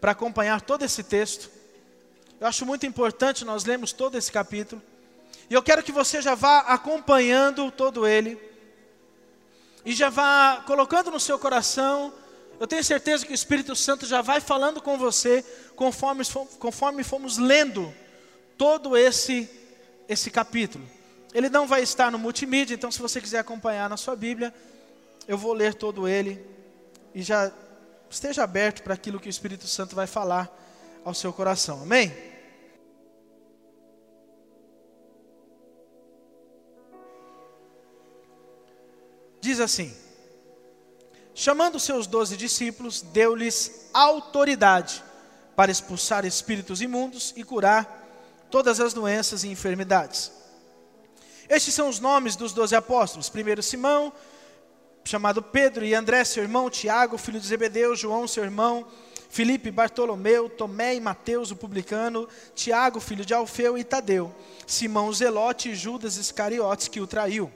para 0.00 0.12
acompanhar 0.12 0.60
todo 0.60 0.84
esse 0.84 1.02
texto. 1.02 1.50
Eu 2.40 2.46
acho 2.46 2.66
muito 2.66 2.84
importante 2.84 3.44
nós 3.44 3.64
lermos 3.64 3.92
todo 3.92 4.18
esse 4.18 4.30
capítulo. 4.30 4.82
E 5.50 5.54
eu 5.54 5.62
quero 5.62 5.82
que 5.82 5.92
você 5.92 6.20
já 6.20 6.34
vá 6.34 6.58
acompanhando 6.60 7.70
todo 7.70 8.06
ele 8.06 8.38
e 9.84 9.94
já 9.94 10.10
vá 10.10 10.62
colocando 10.66 11.10
no 11.10 11.18
seu 11.18 11.38
coração. 11.38 12.12
Eu 12.60 12.66
tenho 12.66 12.84
certeza 12.84 13.24
que 13.24 13.32
o 13.32 13.34
Espírito 13.34 13.74
Santo 13.74 14.04
já 14.04 14.20
vai 14.20 14.40
falando 14.40 14.82
com 14.82 14.98
você 14.98 15.44
conforme, 15.74 16.22
conforme 16.58 17.02
fomos 17.02 17.38
lendo 17.38 17.94
todo 18.58 18.96
esse, 18.96 19.48
esse 20.06 20.30
capítulo. 20.30 20.84
Ele 21.32 21.48
não 21.48 21.66
vai 21.66 21.82
estar 21.82 22.10
no 22.10 22.18
multimídia, 22.18 22.74
então 22.74 22.90
se 22.90 23.00
você 23.00 23.20
quiser 23.20 23.38
acompanhar 23.38 23.88
na 23.88 23.96
sua 23.96 24.16
Bíblia, 24.16 24.52
eu 25.26 25.38
vou 25.38 25.52
ler 25.52 25.74
todo 25.74 26.06
ele 26.06 26.44
e 27.14 27.22
já 27.22 27.50
esteja 28.10 28.42
aberto 28.42 28.82
para 28.82 28.94
aquilo 28.94 29.20
que 29.20 29.28
o 29.28 29.30
Espírito 29.30 29.66
Santo 29.66 29.94
vai 29.94 30.06
falar 30.06 30.50
ao 31.04 31.14
seu 31.14 31.32
coração. 31.32 31.82
Amém? 31.82 32.12
Diz 39.40 39.60
assim: 39.60 39.94
Chamando 41.34 41.78
seus 41.78 42.06
doze 42.06 42.36
discípulos, 42.36 43.00
deu-lhes 43.00 43.90
autoridade 43.92 45.02
para 45.54 45.70
expulsar 45.70 46.24
espíritos 46.24 46.80
imundos 46.80 47.32
e 47.36 47.44
curar 47.44 48.06
todas 48.50 48.80
as 48.80 48.92
doenças 48.92 49.44
e 49.44 49.48
enfermidades. 49.48 50.32
Estes 51.48 51.74
são 51.74 51.88
os 51.88 52.00
nomes 52.00 52.36
dos 52.36 52.52
doze 52.52 52.74
apóstolos: 52.74 53.28
primeiro 53.28 53.62
Simão, 53.62 54.12
chamado 55.04 55.42
Pedro, 55.42 55.84
e 55.84 55.94
André, 55.94 56.24
seu 56.24 56.42
irmão, 56.42 56.68
Tiago, 56.68 57.16
filho 57.16 57.40
de 57.40 57.46
Zebedeu, 57.46 57.96
João, 57.96 58.28
seu 58.28 58.44
irmão, 58.44 58.86
Filipe, 59.30 59.70
Bartolomeu, 59.70 60.48
Tomé 60.48 60.94
e 60.94 61.00
Mateus, 61.00 61.50
o 61.50 61.56
publicano, 61.56 62.28
Tiago, 62.54 63.00
filho 63.00 63.24
de 63.24 63.32
Alfeu 63.32 63.78
e 63.78 63.84
Tadeu, 63.84 64.34
Simão 64.66 65.12
Zelote 65.12 65.70
e 65.70 65.74
Judas 65.74 66.16
Iscariotes, 66.16 66.88
que 66.88 67.00
o 67.00 67.06
traiu. 67.06 67.50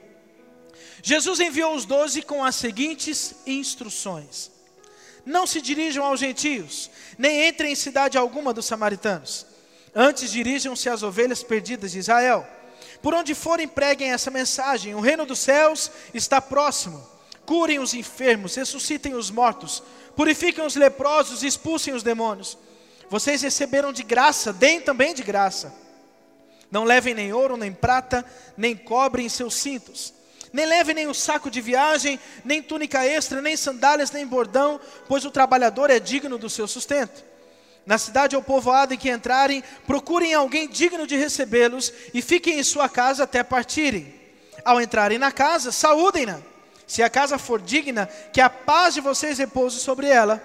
Jesus 1.03 1.41
enviou 1.41 1.75
os 1.75 1.85
doze 1.85 2.23
com 2.23 2.45
as 2.45 2.55
seguintes 2.57 3.35
instruções: 3.47 4.51
Não 5.25 5.47
se 5.47 5.61
dirijam 5.61 6.05
aos 6.05 6.21
gentios, 6.21 6.91
nem 7.19 7.49
entrem 7.49 7.73
em 7.73 7.77
cidade 7.77 8.19
alguma 8.19 8.53
dos 8.53 8.67
samaritanos. 8.67 9.47
Antes 9.95 10.31
dirijam-se 10.31 10.89
às 10.89 11.03
ovelhas 11.03 11.43
perdidas 11.43 11.93
de 11.93 11.99
Israel. 11.99 12.47
Por 13.03 13.15
onde 13.15 13.35
forem, 13.35 13.69
preguem 13.69 14.13
essa 14.13 14.31
mensagem: 14.31 14.95
O 14.95 15.01
reino 15.01 15.27
dos 15.27 15.41
céus 15.41 15.91
está 16.15 16.41
próximo. 16.41 17.11
Curem 17.45 17.81
os 17.81 17.93
enfermos, 17.93 18.55
ressuscitem 18.55 19.15
os 19.15 19.31
mortos, 19.31 19.83
purifiquem 20.15 20.65
os 20.65 20.77
leprosos 20.77 21.43
e 21.43 21.47
expulsem 21.47 21.93
os 21.93 22.03
demônios. 22.03 22.57
Vocês 23.11 23.43
receberam 23.43 23.93
de 23.93 24.03
graça, 24.03 24.53
deem 24.53 24.81
também 24.81 25.13
de 25.13 25.23
graça. 25.23 25.75
Não 26.71 26.85
levem 26.85 27.13
nem 27.13 27.33
ouro, 27.33 27.57
nem 27.57 27.71
prata, 27.71 28.25
nem 28.57 28.75
cobre 28.75 29.23
em 29.23 29.29
seus 29.29 29.55
cintos. 29.55 30.15
Nem 30.53 30.67
levem 30.67 30.95
nem 30.95 31.07
o 31.07 31.15
saco 31.15 31.51
de 31.51 31.61
viagem, 31.61 32.21
nem 32.45 32.63
túnica 32.63 33.05
extra, 33.05 33.41
nem 33.41 33.57
sandálias, 33.57 34.11
nem 34.11 34.27
bordão, 34.27 34.81
pois 35.09 35.25
o 35.25 35.31
trabalhador 35.31 35.91
é 35.91 35.99
digno 35.99 36.37
do 36.37 36.51
seu 36.51 36.69
sustento. 36.69 37.25
Na 37.87 37.99
cidade 37.99 38.37
ou 38.37 38.43
povoado 38.43 38.95
em 38.95 38.99
que 38.99 39.11
entrarem, 39.11 39.65
procurem 39.87 40.35
alguém 40.35 40.69
digno 40.69 41.07
de 41.07 41.17
recebê-los 41.17 41.93
e 42.15 42.23
fiquem 42.23 42.59
em 42.59 42.63
sua 42.63 42.89
casa 42.89 43.25
até 43.25 43.43
partirem. 43.43 44.15
Ao 44.65 44.81
entrarem 44.81 45.19
na 45.19 45.33
casa, 45.33 45.73
saúdem-na. 45.73 46.41
Se 46.87 47.03
a 47.03 47.09
casa 47.09 47.39
for 47.39 47.61
digna, 47.61 48.07
que 48.33 48.41
a 48.41 48.51
paz 48.51 48.95
de 48.95 49.01
vocês 49.01 49.39
repouse 49.39 49.81
sobre 49.81 50.07
ela. 50.07 50.41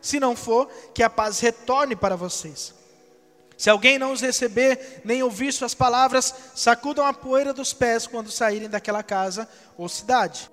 Se 0.00 0.20
não 0.20 0.36
for, 0.36 0.70
que 0.94 1.02
a 1.02 1.10
paz 1.10 1.40
retorne 1.40 1.96
para 1.96 2.14
vocês. 2.14 2.75
Se 3.56 3.70
alguém 3.70 3.98
não 3.98 4.12
os 4.12 4.20
receber, 4.20 5.00
nem 5.04 5.22
ouvir 5.22 5.52
suas 5.52 5.74
palavras, 5.74 6.34
sacudam 6.54 7.06
a 7.06 7.12
poeira 7.12 7.54
dos 7.54 7.72
pés 7.72 8.06
quando 8.06 8.30
saírem 8.30 8.68
daquela 8.68 9.02
casa 9.02 9.48
ou 9.78 9.88
cidade. 9.88 10.50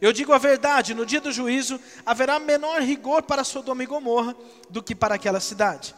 Eu 0.00 0.12
digo 0.12 0.32
a 0.32 0.38
verdade: 0.38 0.94
no 0.94 1.04
dia 1.04 1.20
do 1.20 1.32
juízo 1.32 1.78
haverá 2.04 2.38
menor 2.38 2.80
rigor 2.80 3.22
para 3.22 3.44
Sodoma 3.44 3.82
e 3.82 3.86
Gomorra 3.86 4.34
do 4.70 4.82
que 4.82 4.94
para 4.94 5.14
aquela 5.16 5.40
cidade. 5.40 5.94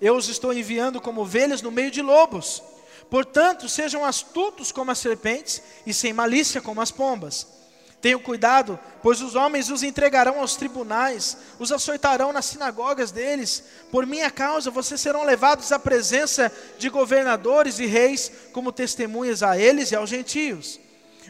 Eu 0.00 0.16
os 0.16 0.28
estou 0.28 0.52
enviando 0.52 1.00
como 1.00 1.22
ovelhas 1.22 1.60
no 1.60 1.70
meio 1.70 1.90
de 1.90 2.00
lobos. 2.00 2.62
Portanto, 3.10 3.68
sejam 3.68 4.04
astutos 4.04 4.70
como 4.70 4.90
as 4.90 4.98
serpentes 4.98 5.60
e 5.84 5.92
sem 5.92 6.12
malícia 6.12 6.60
como 6.60 6.80
as 6.80 6.92
pombas. 6.92 7.59
Tenham 8.00 8.18
cuidado, 8.18 8.78
pois 9.02 9.20
os 9.20 9.34
homens 9.34 9.68
os 9.68 9.82
entregarão 9.82 10.40
aos 10.40 10.56
tribunais, 10.56 11.36
os 11.58 11.70
açoitarão 11.70 12.32
nas 12.32 12.46
sinagogas 12.46 13.10
deles. 13.10 13.62
Por 13.90 14.06
minha 14.06 14.30
causa, 14.30 14.70
vocês 14.70 15.00
serão 15.00 15.22
levados 15.22 15.70
à 15.70 15.78
presença 15.78 16.50
de 16.78 16.88
governadores 16.88 17.78
e 17.78 17.84
reis, 17.84 18.32
como 18.52 18.72
testemunhas 18.72 19.42
a 19.42 19.58
eles 19.58 19.90
e 19.90 19.96
aos 19.96 20.08
gentios. 20.08 20.80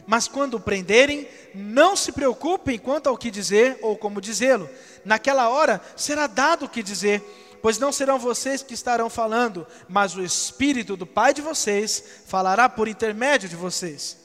Mas 0.07 0.29
quando 0.29 0.55
o 0.55 0.59
prenderem, 0.61 1.27
não 1.53 1.95
se 1.95 2.13
preocupem 2.13 2.79
quanto 2.79 3.07
ao 3.07 3.17
que 3.17 3.29
dizer 3.29 3.77
ou 3.81 3.97
como 3.97 4.21
dizê-lo. 4.21 4.69
Naquela 5.03 5.49
hora 5.49 5.81
será 5.97 6.25
dado 6.25 6.65
o 6.65 6.69
que 6.69 6.81
dizer, 6.81 7.21
pois 7.61 7.77
não 7.77 7.91
serão 7.91 8.17
vocês 8.17 8.63
que 8.63 8.73
estarão 8.73 9.09
falando, 9.09 9.67
mas 9.89 10.15
o 10.15 10.23
Espírito 10.23 10.95
do 10.95 11.05
Pai 11.05 11.33
de 11.33 11.41
vocês 11.41 12.01
falará 12.25 12.69
por 12.69 12.87
intermédio 12.87 13.49
de 13.49 13.57
vocês. 13.57 14.20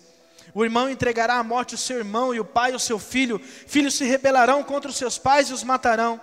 O 0.57 0.65
irmão 0.65 0.89
entregará 0.89 1.35
à 1.35 1.43
morte 1.45 1.75
o 1.75 1.79
seu 1.79 1.99
irmão 1.99 2.35
e 2.35 2.41
o 2.41 2.45
pai 2.45 2.75
o 2.75 2.79
seu 2.79 2.99
filho. 2.99 3.39
Filhos 3.39 3.93
se 3.93 4.07
rebelarão 4.07 4.65
contra 4.65 4.91
os 4.91 4.97
seus 4.97 5.19
pais 5.19 5.51
e 5.51 5.53
os 5.53 5.63
matarão. 5.63 6.19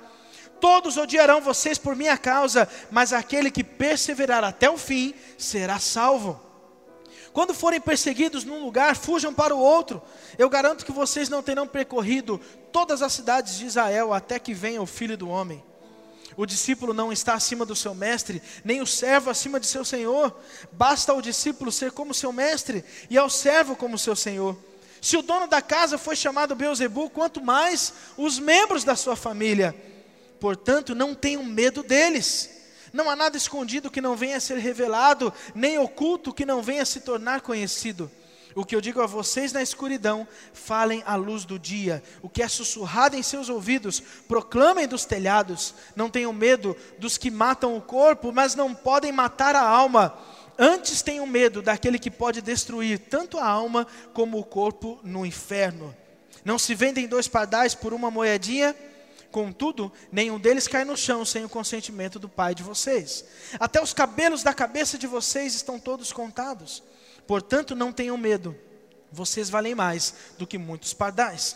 Todos 0.59 0.97
odiarão 0.97 1.39
vocês 1.39 1.77
por 1.77 1.95
minha 1.95 2.17
causa, 2.17 2.67
mas 2.89 3.13
aquele 3.13 3.51
que 3.51 3.63
perseverar 3.63 4.43
até 4.43 4.67
o 4.67 4.75
fim 4.75 5.13
será 5.37 5.77
salvo. 5.77 6.41
Quando 7.31 7.53
forem 7.53 7.79
perseguidos 7.79 8.43
num 8.43 8.63
lugar, 8.63 8.95
fujam 8.95 9.31
para 9.31 9.55
o 9.55 9.59
outro. 9.59 10.01
Eu 10.35 10.49
garanto 10.49 10.83
que 10.83 10.91
vocês 10.91 11.29
não 11.29 11.43
terão 11.43 11.67
percorrido 11.67 12.41
todas 12.71 13.03
as 13.03 13.13
cidades 13.13 13.59
de 13.59 13.67
Israel 13.67 14.11
até 14.11 14.39
que 14.39 14.51
venha 14.51 14.81
o 14.81 14.87
filho 14.87 15.15
do 15.15 15.29
homem. 15.29 15.63
O 16.35 16.45
discípulo 16.45 16.93
não 16.93 17.11
está 17.11 17.33
acima 17.33 17.65
do 17.65 17.75
seu 17.75 17.93
mestre, 17.93 18.41
nem 18.63 18.81
o 18.81 18.87
servo 18.87 19.29
acima 19.29 19.59
de 19.59 19.67
seu 19.67 19.85
senhor. 19.85 20.35
Basta 20.71 21.11
ao 21.11 21.21
discípulo 21.21 21.71
ser 21.71 21.91
como 21.91 22.13
seu 22.13 22.31
mestre 22.31 22.83
e 23.09 23.17
ao 23.17 23.29
servo 23.29 23.75
como 23.75 23.97
seu 23.97 24.15
senhor. 24.15 24.57
Se 25.01 25.17
o 25.17 25.21
dono 25.21 25.47
da 25.47 25.61
casa 25.61 25.97
foi 25.97 26.15
chamado 26.15 26.55
Beuzebu, 26.55 27.09
quanto 27.09 27.41
mais 27.41 27.93
os 28.17 28.39
membros 28.39 28.83
da 28.83 28.95
sua 28.95 29.15
família. 29.15 29.75
Portanto, 30.39 30.95
não 30.95 31.13
tenham 31.13 31.43
medo 31.43 31.83
deles. 31.83 32.49
Não 32.93 33.09
há 33.09 33.15
nada 33.15 33.35
escondido 33.35 33.91
que 33.91 33.99
não 33.99 34.15
venha 34.15 34.37
a 34.37 34.39
ser 34.39 34.57
revelado, 34.59 35.33
nem 35.53 35.77
oculto 35.77 36.33
que 36.33 36.45
não 36.45 36.61
venha 36.61 36.83
a 36.83 36.85
se 36.85 37.01
tornar 37.01 37.41
conhecido. 37.41 38.09
O 38.55 38.65
que 38.65 38.75
eu 38.75 38.81
digo 38.81 39.01
a 39.01 39.07
vocês 39.07 39.51
na 39.51 39.61
escuridão, 39.61 40.27
falem 40.53 41.03
à 41.05 41.15
luz 41.15 41.45
do 41.45 41.57
dia. 41.57 42.03
O 42.21 42.29
que 42.29 42.43
é 42.43 42.47
sussurrado 42.47 43.15
em 43.15 43.23
seus 43.23 43.49
ouvidos, 43.49 44.01
proclamem 44.27 44.87
dos 44.87 45.05
telhados. 45.05 45.73
Não 45.95 46.09
tenham 46.09 46.33
medo 46.33 46.75
dos 46.99 47.17
que 47.17 47.31
matam 47.31 47.75
o 47.75 47.81
corpo, 47.81 48.31
mas 48.31 48.55
não 48.55 48.73
podem 48.73 49.11
matar 49.11 49.55
a 49.55 49.61
alma. 49.61 50.17
Antes 50.57 51.01
tenham 51.01 51.25
medo 51.25 51.61
daquele 51.61 51.97
que 51.97 52.11
pode 52.11 52.41
destruir 52.41 52.99
tanto 52.99 53.39
a 53.39 53.45
alma 53.45 53.87
como 54.13 54.37
o 54.37 54.43
corpo 54.43 54.99
no 55.03 55.25
inferno. 55.25 55.95
Não 56.45 56.59
se 56.59 56.75
vendem 56.75 57.07
dois 57.07 57.27
pardais 57.27 57.73
por 57.73 57.93
uma 57.93 58.11
moedinha? 58.11 58.75
Contudo, 59.31 59.91
nenhum 60.11 60.39
deles 60.39 60.67
cai 60.67 60.85
no 60.85 60.95
chão 60.95 61.25
sem 61.25 61.43
o 61.43 61.49
consentimento 61.49 62.19
do 62.19 62.29
Pai 62.29 62.53
de 62.53 62.61
vocês. 62.61 63.25
Até 63.59 63.81
os 63.81 63.91
cabelos 63.91 64.43
da 64.43 64.53
cabeça 64.53 64.95
de 64.95 65.07
vocês 65.07 65.55
estão 65.55 65.79
todos 65.79 66.13
contados. 66.13 66.83
Portanto, 67.27 67.75
não 67.75 67.91
tenham 67.91 68.17
medo, 68.17 68.55
vocês 69.11 69.49
valem 69.49 69.75
mais 69.75 70.13
do 70.37 70.47
que 70.47 70.57
muitos 70.57 70.93
pardais. 70.93 71.55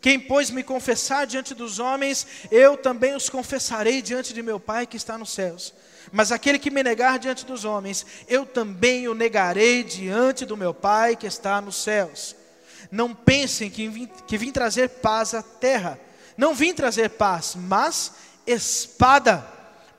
Quem, 0.00 0.18
pois, 0.18 0.50
me 0.50 0.62
confessar 0.64 1.26
diante 1.26 1.54
dos 1.54 1.78
homens, 1.78 2.26
eu 2.50 2.76
também 2.76 3.14
os 3.14 3.28
confessarei 3.28 4.02
diante 4.02 4.34
de 4.34 4.42
meu 4.42 4.58
Pai 4.58 4.86
que 4.86 4.96
está 4.96 5.16
nos 5.16 5.30
céus. 5.30 5.72
Mas 6.10 6.32
aquele 6.32 6.58
que 6.58 6.70
me 6.70 6.82
negar 6.82 7.18
diante 7.18 7.46
dos 7.46 7.64
homens, 7.64 8.04
eu 8.26 8.44
também 8.44 9.06
o 9.06 9.14
negarei 9.14 9.84
diante 9.84 10.44
do 10.44 10.56
meu 10.56 10.74
Pai 10.74 11.14
que 11.14 11.26
está 11.26 11.60
nos 11.60 11.76
céus. 11.76 12.34
Não 12.90 13.14
pensem 13.14 13.70
que 13.70 13.88
vim, 13.88 14.06
que 14.26 14.36
vim 14.36 14.50
trazer 14.50 14.88
paz 14.88 15.34
à 15.34 15.42
terra. 15.42 16.00
Não 16.36 16.54
vim 16.54 16.74
trazer 16.74 17.10
paz, 17.10 17.54
mas 17.56 18.12
espada. 18.46 19.46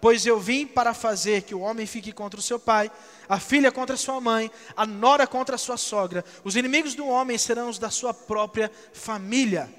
Pois 0.01 0.25
eu 0.25 0.37
vim 0.39 0.67
para 0.67 0.93
fazer 0.93 1.43
que 1.43 1.55
o 1.55 1.61
homem 1.61 1.85
fique 1.85 2.11
contra 2.11 2.39
o 2.39 2.43
seu 2.43 2.59
pai, 2.59 2.91
a 3.27 3.39
filha 3.39 3.71
contra 3.71 3.97
sua 3.97 4.19
mãe, 4.19 4.51
a 4.75 4.85
nora 4.85 5.25
contra 5.25 5.57
sua 5.57 5.77
sogra. 5.77 6.23
Os 6.43 6.55
inimigos 6.55 6.95
do 6.95 7.07
homem 7.07 7.37
serão 7.37 7.69
os 7.69 7.79
da 7.79 7.89
sua 7.89 8.13
própria 8.13 8.71
família. 8.93 9.69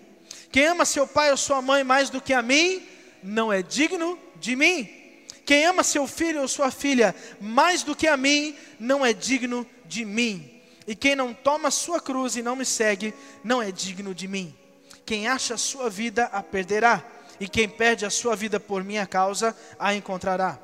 Quem 0.50 0.66
ama 0.66 0.84
seu 0.84 1.06
pai 1.06 1.30
ou 1.30 1.36
sua 1.36 1.60
mãe 1.60 1.82
mais 1.82 2.10
do 2.10 2.20
que 2.20 2.32
a 2.32 2.42
mim, 2.42 2.82
não 3.22 3.52
é 3.52 3.62
digno 3.62 4.18
de 4.36 4.54
mim. 4.54 4.88
Quem 5.44 5.66
ama 5.66 5.82
seu 5.82 6.06
filho 6.06 6.40
ou 6.40 6.48
sua 6.48 6.70
filha 6.70 7.14
mais 7.40 7.82
do 7.82 7.94
que 7.94 8.06
a 8.06 8.16
mim, 8.16 8.56
não 8.78 9.04
é 9.04 9.12
digno 9.12 9.66
de 9.84 10.04
mim. 10.04 10.62
E 10.86 10.94
quem 10.94 11.16
não 11.16 11.32
toma 11.32 11.70
sua 11.70 12.00
cruz 12.00 12.36
e 12.36 12.42
não 12.42 12.56
me 12.56 12.64
segue, 12.64 13.14
não 13.42 13.62
é 13.62 13.70
digno 13.70 14.14
de 14.14 14.28
mim. 14.28 14.54
Quem 15.04 15.28
acha 15.28 15.54
a 15.54 15.58
sua 15.58 15.90
vida 15.90 16.24
a 16.26 16.42
perderá, 16.42 17.04
e 17.38 17.48
quem 17.48 17.68
perde 17.68 18.06
a 18.06 18.10
sua 18.10 18.36
vida 18.36 18.60
por 18.60 18.82
minha 18.84 19.06
causa 19.06 19.56
a 19.78 19.94
encontrará. 19.94 20.58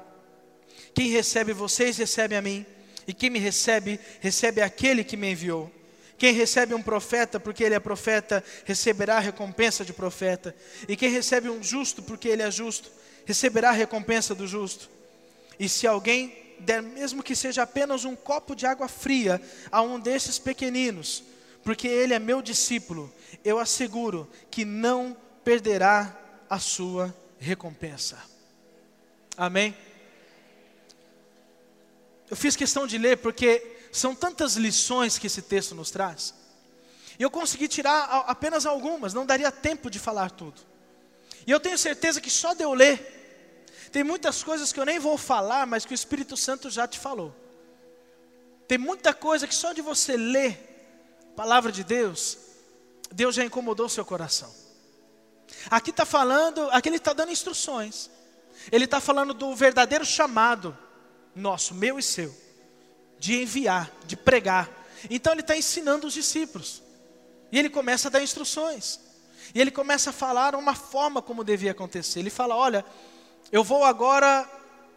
Quem 0.94 1.08
recebe 1.08 1.52
vocês, 1.52 1.96
recebe 1.96 2.36
a 2.36 2.42
mim, 2.42 2.66
e 3.06 3.14
quem 3.14 3.30
me 3.30 3.38
recebe, 3.38 3.98
recebe 4.20 4.60
aquele 4.60 5.02
que 5.02 5.16
me 5.16 5.30
enviou. 5.32 5.70
Quem 6.18 6.34
recebe 6.34 6.74
um 6.74 6.82
profeta, 6.82 7.40
porque 7.40 7.64
ele 7.64 7.74
é 7.74 7.80
profeta, 7.80 8.44
receberá 8.64 9.16
a 9.16 9.20
recompensa 9.20 9.84
de 9.84 9.92
profeta. 9.92 10.54
E 10.86 10.94
quem 10.94 11.08
recebe 11.10 11.48
um 11.48 11.62
justo, 11.62 12.02
porque 12.02 12.28
ele 12.28 12.42
é 12.42 12.50
justo, 12.50 12.90
receberá 13.24 13.70
a 13.70 13.72
recompensa 13.72 14.34
do 14.34 14.46
justo. 14.46 14.90
E 15.58 15.68
se 15.68 15.86
alguém 15.86 16.36
der, 16.60 16.82
mesmo 16.82 17.22
que 17.22 17.34
seja 17.34 17.62
apenas 17.62 18.04
um 18.04 18.14
copo 18.14 18.54
de 18.54 18.66
água 18.66 18.86
fria, 18.86 19.40
a 19.72 19.80
um 19.80 19.98
desses 19.98 20.38
pequeninos, 20.38 21.24
porque 21.64 21.88
ele 21.88 22.14
é 22.14 22.18
meu 22.18 22.42
discípulo, 22.42 23.12
eu 23.44 23.58
asseguro 23.58 24.28
que 24.50 24.64
não 24.64 25.16
perderá 25.42 26.16
a 26.48 26.58
sua 26.58 27.14
recompensa. 27.38 28.18
Amém? 29.36 29.74
Eu 32.30 32.36
fiz 32.36 32.54
questão 32.54 32.86
de 32.86 32.96
ler 32.96 33.16
porque 33.16 33.76
são 33.90 34.14
tantas 34.14 34.54
lições 34.54 35.18
que 35.18 35.26
esse 35.26 35.42
texto 35.42 35.74
nos 35.74 35.90
traz. 35.90 36.32
E 37.18 37.22
eu 37.22 37.30
consegui 37.30 37.66
tirar 37.66 38.24
apenas 38.28 38.64
algumas, 38.64 39.12
não 39.12 39.26
daria 39.26 39.50
tempo 39.50 39.90
de 39.90 39.98
falar 39.98 40.30
tudo. 40.30 40.60
E 41.46 41.50
eu 41.50 41.58
tenho 41.58 41.76
certeza 41.76 42.20
que 42.20 42.30
só 42.30 42.54
de 42.54 42.62
eu 42.62 42.72
ler, 42.72 43.66
tem 43.90 44.04
muitas 44.04 44.42
coisas 44.42 44.72
que 44.72 44.78
eu 44.78 44.84
nem 44.84 44.98
vou 44.98 45.18
falar, 45.18 45.66
mas 45.66 45.84
que 45.84 45.92
o 45.92 45.94
Espírito 45.94 46.36
Santo 46.36 46.70
já 46.70 46.86
te 46.86 46.98
falou. 46.98 47.34
Tem 48.68 48.78
muita 48.78 49.12
coisa 49.12 49.48
que 49.48 49.54
só 49.54 49.72
de 49.72 49.82
você 49.82 50.16
ler 50.16 51.26
a 51.32 51.36
palavra 51.36 51.72
de 51.72 51.82
Deus, 51.82 52.38
Deus 53.10 53.34
já 53.34 53.44
incomodou 53.44 53.88
seu 53.88 54.04
coração. 54.04 54.54
Aqui 55.68 55.90
está 55.90 56.06
falando, 56.06 56.70
aqui 56.70 56.88
ele 56.88 56.96
está 56.96 57.12
dando 57.12 57.32
instruções. 57.32 58.08
Ele 58.70 58.84
está 58.84 59.00
falando 59.00 59.34
do 59.34 59.54
verdadeiro 59.56 60.04
chamado 60.04 60.76
nosso, 61.40 61.74
meu 61.74 61.98
e 61.98 62.02
seu, 62.02 62.34
de 63.18 63.42
enviar, 63.42 63.90
de 64.06 64.16
pregar. 64.16 64.68
Então 65.08 65.32
ele 65.32 65.40
está 65.40 65.56
ensinando 65.56 66.06
os 66.06 66.14
discípulos. 66.14 66.82
E 67.50 67.58
ele 67.58 67.68
começa 67.68 68.08
a 68.08 68.10
dar 68.10 68.22
instruções. 68.22 69.00
E 69.54 69.60
ele 69.60 69.70
começa 69.70 70.10
a 70.10 70.12
falar 70.12 70.54
uma 70.54 70.74
forma 70.74 71.20
como 71.20 71.42
devia 71.42 71.72
acontecer. 71.72 72.20
Ele 72.20 72.30
fala: 72.30 72.56
olha, 72.56 72.84
eu 73.50 73.64
vou 73.64 73.84
agora 73.84 74.48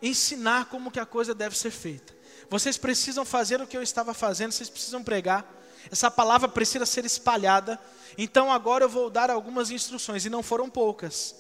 ensinar 0.02 0.66
como 0.66 0.92
que 0.92 1.00
a 1.00 1.06
coisa 1.06 1.34
deve 1.34 1.58
ser 1.58 1.72
feita. 1.72 2.14
Vocês 2.50 2.78
precisam 2.78 3.26
fazer 3.26 3.62
o 3.62 3.68
que 3.68 3.76
eu 3.76 3.82
estava 3.82 4.14
fazendo, 4.14 4.52
vocês 4.52 4.70
precisam 4.70 5.04
pregar. 5.04 5.50
Essa 5.92 6.12
palavra 6.12 6.48
precisa 6.48 6.86
ser 6.86 7.06
espalhada. 7.06 7.80
Então 8.18 8.52
agora 8.52 8.84
eu 8.84 8.90
vou 8.90 9.10
dar 9.10 9.32
algumas 9.32 9.72
instruções, 9.72 10.26
e 10.26 10.30
não 10.30 10.44
foram 10.44 10.70
poucas. 10.70 11.36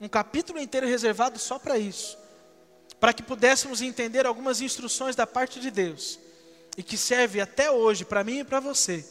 Um 0.00 0.08
capítulo 0.08 0.60
inteiro 0.60 0.86
reservado 0.86 1.38
só 1.38 1.58
para 1.58 1.78
isso 1.78 2.23
para 3.04 3.12
que 3.12 3.22
pudéssemos 3.22 3.82
entender 3.82 4.24
algumas 4.24 4.62
instruções 4.62 5.14
da 5.14 5.26
parte 5.26 5.60
de 5.60 5.70
Deus 5.70 6.18
e 6.74 6.82
que 6.82 6.96
serve 6.96 7.38
até 7.38 7.70
hoje 7.70 8.02
para 8.02 8.24
mim 8.24 8.38
e 8.38 8.44
para 8.44 8.60
você, 8.60 9.04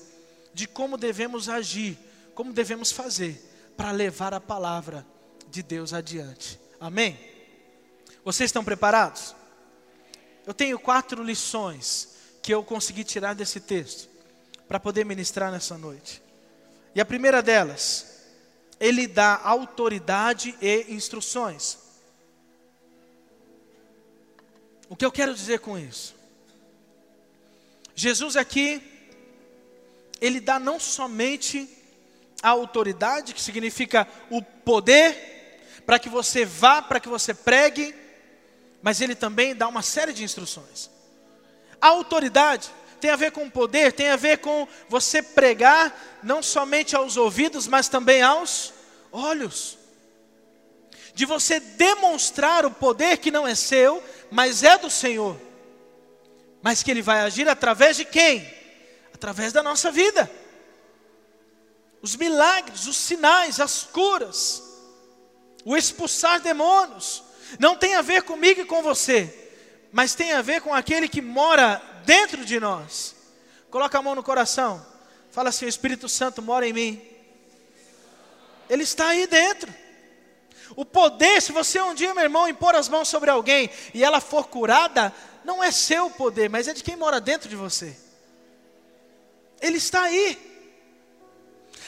de 0.52 0.66
como 0.66 0.98
devemos 0.98 1.48
agir, 1.48 1.96
como 2.34 2.52
devemos 2.52 2.92
fazer 2.92 3.40
para 3.78 3.92
levar 3.92 4.34
a 4.34 4.42
palavra 4.42 5.06
de 5.48 5.62
Deus 5.62 5.94
adiante. 5.94 6.60
Amém? 6.80 7.20
Vocês 8.26 8.48
estão 8.48 8.66
preparados? 8.66 9.36
Eu 10.44 10.56
tenho 10.56 10.80
quatro 10.80 11.24
lições 11.24 12.16
que 12.42 12.52
eu 12.52 12.64
consegui 12.64 13.04
tirar 13.04 13.36
desse 13.36 13.60
texto 13.60 14.10
para 14.68 14.80
poder 14.80 15.06
ministrar 15.06 15.52
nessa 15.52 15.78
noite. 15.78 16.20
E 16.96 17.00
a 17.00 17.06
primeira 17.06 17.44
delas, 17.44 18.24
ele 18.80 19.06
dá 19.06 19.40
autoridade 19.44 20.58
e 20.60 20.88
instruções. 20.92 21.83
O 24.94 24.96
que 24.96 25.04
eu 25.04 25.12
quero 25.12 25.34
dizer 25.34 25.60
com 25.60 25.76
isso? 25.76 26.14
Jesus 27.96 28.38
aqui, 28.38 28.80
ele 30.22 30.40
dá 30.40 30.60
não 30.60 30.80
somente 30.80 31.68
a 32.44 32.50
autoridade, 32.50 33.34
que 33.34 33.42
significa 33.42 34.08
o 34.30 34.40
poder, 34.40 35.82
para 35.84 35.98
que 35.98 36.08
você 36.08 36.46
vá, 36.46 36.80
para 36.80 37.00
que 37.00 37.10
você 37.10 37.34
pregue, 37.34 37.96
mas 38.84 39.02
ele 39.02 39.16
também 39.16 39.56
dá 39.56 39.68
uma 39.68 39.82
série 39.82 40.14
de 40.14 40.24
instruções. 40.24 40.92
A 41.82 41.88
autoridade 41.88 42.70
tem 43.02 43.10
a 43.10 43.16
ver 43.16 43.32
com 43.32 43.50
poder, 43.50 43.94
tem 43.94 44.10
a 44.10 44.16
ver 44.16 44.38
com 44.38 44.68
você 44.88 45.24
pregar 45.24 46.20
não 46.22 46.44
somente 46.44 46.96
aos 46.96 47.18
ouvidos, 47.18 47.66
mas 47.66 47.88
também 47.88 48.22
aos 48.22 48.72
olhos. 49.12 49.76
De 51.16 51.26
você 51.26 51.60
demonstrar 51.60 52.64
o 52.64 52.70
poder 52.70 53.18
que 53.18 53.32
não 53.32 53.48
é 53.48 53.56
seu, 53.56 54.04
mas 54.34 54.64
é 54.64 54.80
do 54.80 54.90
Senhor. 54.90 55.40
Mas 56.60 56.82
que 56.82 56.90
Ele 56.90 57.04
vai 57.04 57.20
agir 57.20 57.48
através 57.48 57.98
de 57.98 58.04
quem? 58.04 58.52
Através 59.14 59.54
da 59.54 59.62
nossa 59.62 59.92
vida. 59.92 60.30
Os 62.02 62.16
milagres, 62.16 62.88
os 62.88 62.98
sinais, 62.98 63.60
as 63.60 63.84
curas, 63.84 64.64
o 65.64 65.78
expulsar 65.78 66.42
demônios, 66.42 67.24
não 67.60 67.76
tem 67.76 67.94
a 67.94 68.02
ver 68.02 68.24
comigo 68.24 68.62
e 68.62 68.66
com 68.66 68.82
você, 68.82 69.52
mas 69.92 70.16
tem 70.16 70.34
a 70.34 70.42
ver 70.42 70.62
com 70.62 70.74
aquele 70.74 71.08
que 71.08 71.22
mora 71.22 71.80
dentro 72.04 72.44
de 72.44 72.60
nós. 72.60 73.16
Coloca 73.70 74.00
a 74.00 74.02
mão 74.02 74.16
no 74.16 74.24
coração, 74.24 74.84
fala 75.30 75.50
assim: 75.50 75.66
o 75.66 75.70
Espírito 75.70 76.10
Santo 76.10 76.42
mora 76.42 76.68
em 76.68 76.74
mim. 76.74 77.02
Ele 78.68 78.82
está 78.82 79.10
aí 79.10 79.28
dentro. 79.28 79.72
O 80.76 80.86
poder, 80.86 81.42
se 81.42 81.52
você 81.52 81.82
um 81.82 81.94
dia, 81.94 82.14
meu 82.14 82.24
irmão, 82.24 82.48
impor 82.48 82.76
as 82.76 82.90
mãos 82.90 83.08
sobre 83.08 83.30
alguém 83.30 83.70
e 83.94 84.04
ela 84.04 84.20
for 84.20 84.48
curada, 84.48 85.14
não 85.44 85.64
é 85.64 85.72
seu 85.72 86.10
poder, 86.10 86.50
mas 86.50 86.68
é 86.68 86.74
de 86.74 86.84
quem 86.84 86.96
mora 86.96 87.20
dentro 87.20 87.50
de 87.50 87.56
você. 87.56 87.96
Ele 89.62 89.78
está 89.78 90.04
aí. 90.04 90.52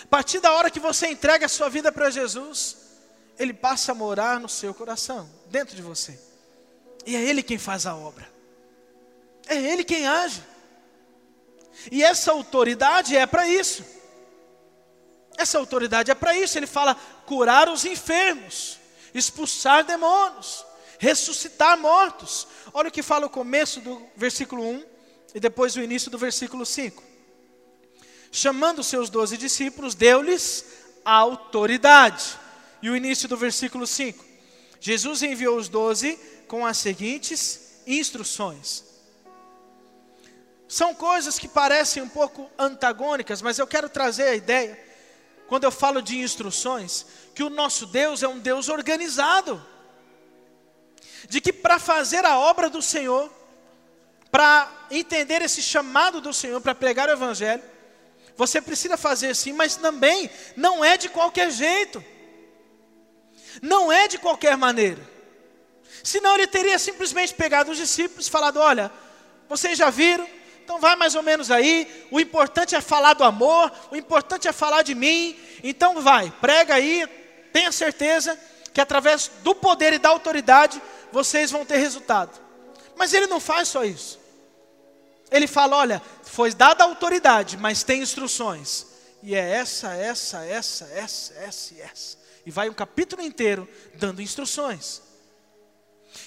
A 0.04 0.08
partir 0.08 0.40
da 0.40 0.54
hora 0.54 0.70
que 0.70 0.80
você 0.80 1.08
entrega 1.08 1.46
a 1.46 1.50
sua 1.50 1.70
vida 1.70 1.92
para 1.92 2.10
Jesus, 2.10 2.78
Ele 3.40 3.54
passa 3.54 3.92
a 3.92 3.96
morar 3.96 4.40
no 4.40 4.48
seu 4.48 4.74
coração, 4.74 5.30
dentro 5.48 5.76
de 5.76 5.82
você. 5.82 6.20
E 7.06 7.16
é 7.16 7.22
Ele 7.22 7.42
quem 7.42 7.58
faz 7.58 7.86
a 7.86 7.96
obra. 7.96 8.30
É 9.48 9.56
Ele 9.56 9.84
quem 9.84 10.08
age. 10.08 10.42
E 11.92 12.04
essa 12.04 12.32
autoridade 12.32 13.16
é 13.16 13.26
para 13.26 13.48
isso. 13.48 13.84
Essa 15.38 15.58
autoridade 15.58 16.12
é 16.12 16.16
para 16.16 16.36
isso. 16.36 16.58
Ele 16.58 16.68
fala 16.68 16.96
curar 17.26 17.70
os 17.70 17.86
enfermos, 17.86 18.80
expulsar 19.14 19.84
demônios, 19.84 20.66
ressuscitar 21.00 21.78
mortos. 21.78 22.48
Olha 22.74 22.90
o 22.90 22.92
que 22.92 23.04
fala 23.04 23.26
o 23.26 23.30
começo 23.30 23.82
do 23.82 24.02
versículo 24.16 24.64
1 24.64 24.84
e 25.34 25.40
depois 25.40 25.76
o 25.76 25.82
início 25.82 26.10
do 26.10 26.18
versículo 26.18 26.66
5. 26.66 27.04
Chamando 28.32 28.84
seus 28.84 29.10
doze 29.10 29.38
discípulos, 29.38 29.96
deu-lhes 29.96 30.66
autoridade. 31.04 32.38
E 32.82 32.90
o 32.90 32.96
início 32.96 33.28
do 33.28 33.38
versículo 33.38 33.88
5. 33.88 34.24
Jesus 34.80 35.24
enviou 35.24 35.58
os 35.58 35.70
doze 35.70 36.20
com 36.48 36.66
as 36.66 36.78
seguintes 36.78 37.82
instruções. 37.88 38.84
São 40.68 40.94
coisas 40.94 41.40
que 41.40 41.48
parecem 41.48 42.04
um 42.04 42.10
pouco 42.10 42.50
antagônicas, 42.58 43.42
mas 43.42 43.60
eu 43.60 43.68
quero 43.68 43.88
trazer 43.88 44.24
a 44.24 44.36
ideia, 44.36 44.78
quando 45.48 45.64
eu 45.64 45.72
falo 45.72 46.02
de 46.02 46.18
instruções, 46.18 47.06
que 47.34 47.44
o 47.44 47.50
nosso 47.50 47.86
Deus 47.86 48.24
é 48.24 48.28
um 48.28 48.40
Deus 48.40 48.70
organizado 48.70 49.64
de 51.28 51.42
que 51.42 51.52
para 51.52 51.80
fazer 51.80 52.24
a 52.26 52.38
obra 52.38 52.70
do 52.70 52.82
Senhor, 52.82 53.32
para 54.32 54.72
entender 54.92 55.42
esse 55.42 55.62
chamado 55.62 56.22
do 56.22 56.34
Senhor, 56.34 56.62
para 56.62 56.76
pregar 56.76 57.10
o 57.10 57.12
Evangelho, 57.12 57.64
você 58.36 58.62
precisa 58.62 58.98
fazer 58.98 59.34
sim, 59.36 59.54
mas 59.54 59.76
também 59.76 60.30
não 60.56 60.84
é 60.84 60.98
de 60.98 61.10
qualquer 61.10 61.50
jeito, 61.52 62.04
não 63.62 63.92
é 63.92 64.08
de 64.08 64.18
qualquer 64.18 64.58
maneira. 64.58 65.02
Senão 66.04 66.36
ele 66.36 66.48
teria 66.48 66.78
simplesmente 66.78 67.34
pegado 67.34 67.72
os 67.72 67.78
discípulos 67.78 68.28
e 68.28 68.30
falado: 68.30 68.60
Olha, 68.60 68.92
vocês 69.48 69.78
já 69.78 69.90
viram, 69.90 70.28
então 70.66 70.80
vai 70.80 70.96
mais 70.96 71.14
ou 71.14 71.22
menos 71.22 71.52
aí. 71.52 72.08
O 72.10 72.20
importante 72.20 72.76
é 72.76 72.82
falar 72.82 73.14
do 73.14 73.24
amor, 73.24 73.72
o 73.92 73.96
importante 73.96 74.48
é 74.48 74.52
falar 74.52 74.82
de 74.82 74.96
mim. 74.96 75.38
Então 75.64 76.02
vai, 76.02 76.34
prega 76.42 76.74
aí, 76.74 77.08
tenha 77.54 77.72
certeza 77.72 78.38
que 78.74 78.82
através 78.82 79.30
do 79.44 79.54
poder 79.54 79.94
e 79.94 80.00
da 80.00 80.10
autoridade 80.10 80.82
vocês 81.12 81.52
vão 81.52 81.64
ter 81.64 81.78
resultado. 81.78 82.42
Mas 82.98 83.14
ele 83.14 83.28
não 83.28 83.40
faz 83.40 83.68
só 83.68 83.86
isso. 83.86 84.20
Ele 85.30 85.46
fala: 85.46 85.78
olha, 85.78 86.02
foi 86.24 86.52
dada 86.52 86.84
autoridade, 86.84 87.58
mas 87.58 87.84
tem 87.84 88.02
instruções. 88.02 88.88
E 89.22 89.36
é 89.36 89.48
essa, 89.48 89.94
essa, 89.94 90.44
essa, 90.46 90.86
essa, 90.86 91.34
essa 91.36 91.76
essa. 91.80 92.18
E 92.44 92.50
vai 92.50 92.70
um 92.70 92.74
capítulo 92.74 93.22
inteiro 93.22 93.70
dando 93.94 94.20
instruções. 94.20 95.04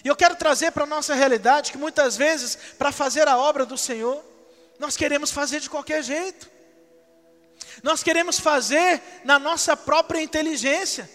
E 0.04 0.08
eu 0.08 0.14
quero 0.14 0.36
trazer 0.36 0.70
para 0.70 0.84
a 0.84 0.86
nossa 0.86 1.12
realidade 1.14 1.72
que 1.72 1.78
muitas 1.78 2.16
vezes, 2.16 2.56
para 2.78 2.92
fazer 2.92 3.26
a 3.26 3.36
obra 3.36 3.66
do 3.66 3.76
Senhor, 3.76 4.27
nós 4.78 4.96
queremos 4.96 5.30
fazer 5.30 5.60
de 5.60 5.68
qualquer 5.68 6.02
jeito. 6.02 6.50
Nós 7.82 8.02
queremos 8.02 8.38
fazer 8.38 9.02
na 9.24 9.38
nossa 9.38 9.76
própria 9.76 10.20
inteligência. 10.20 11.08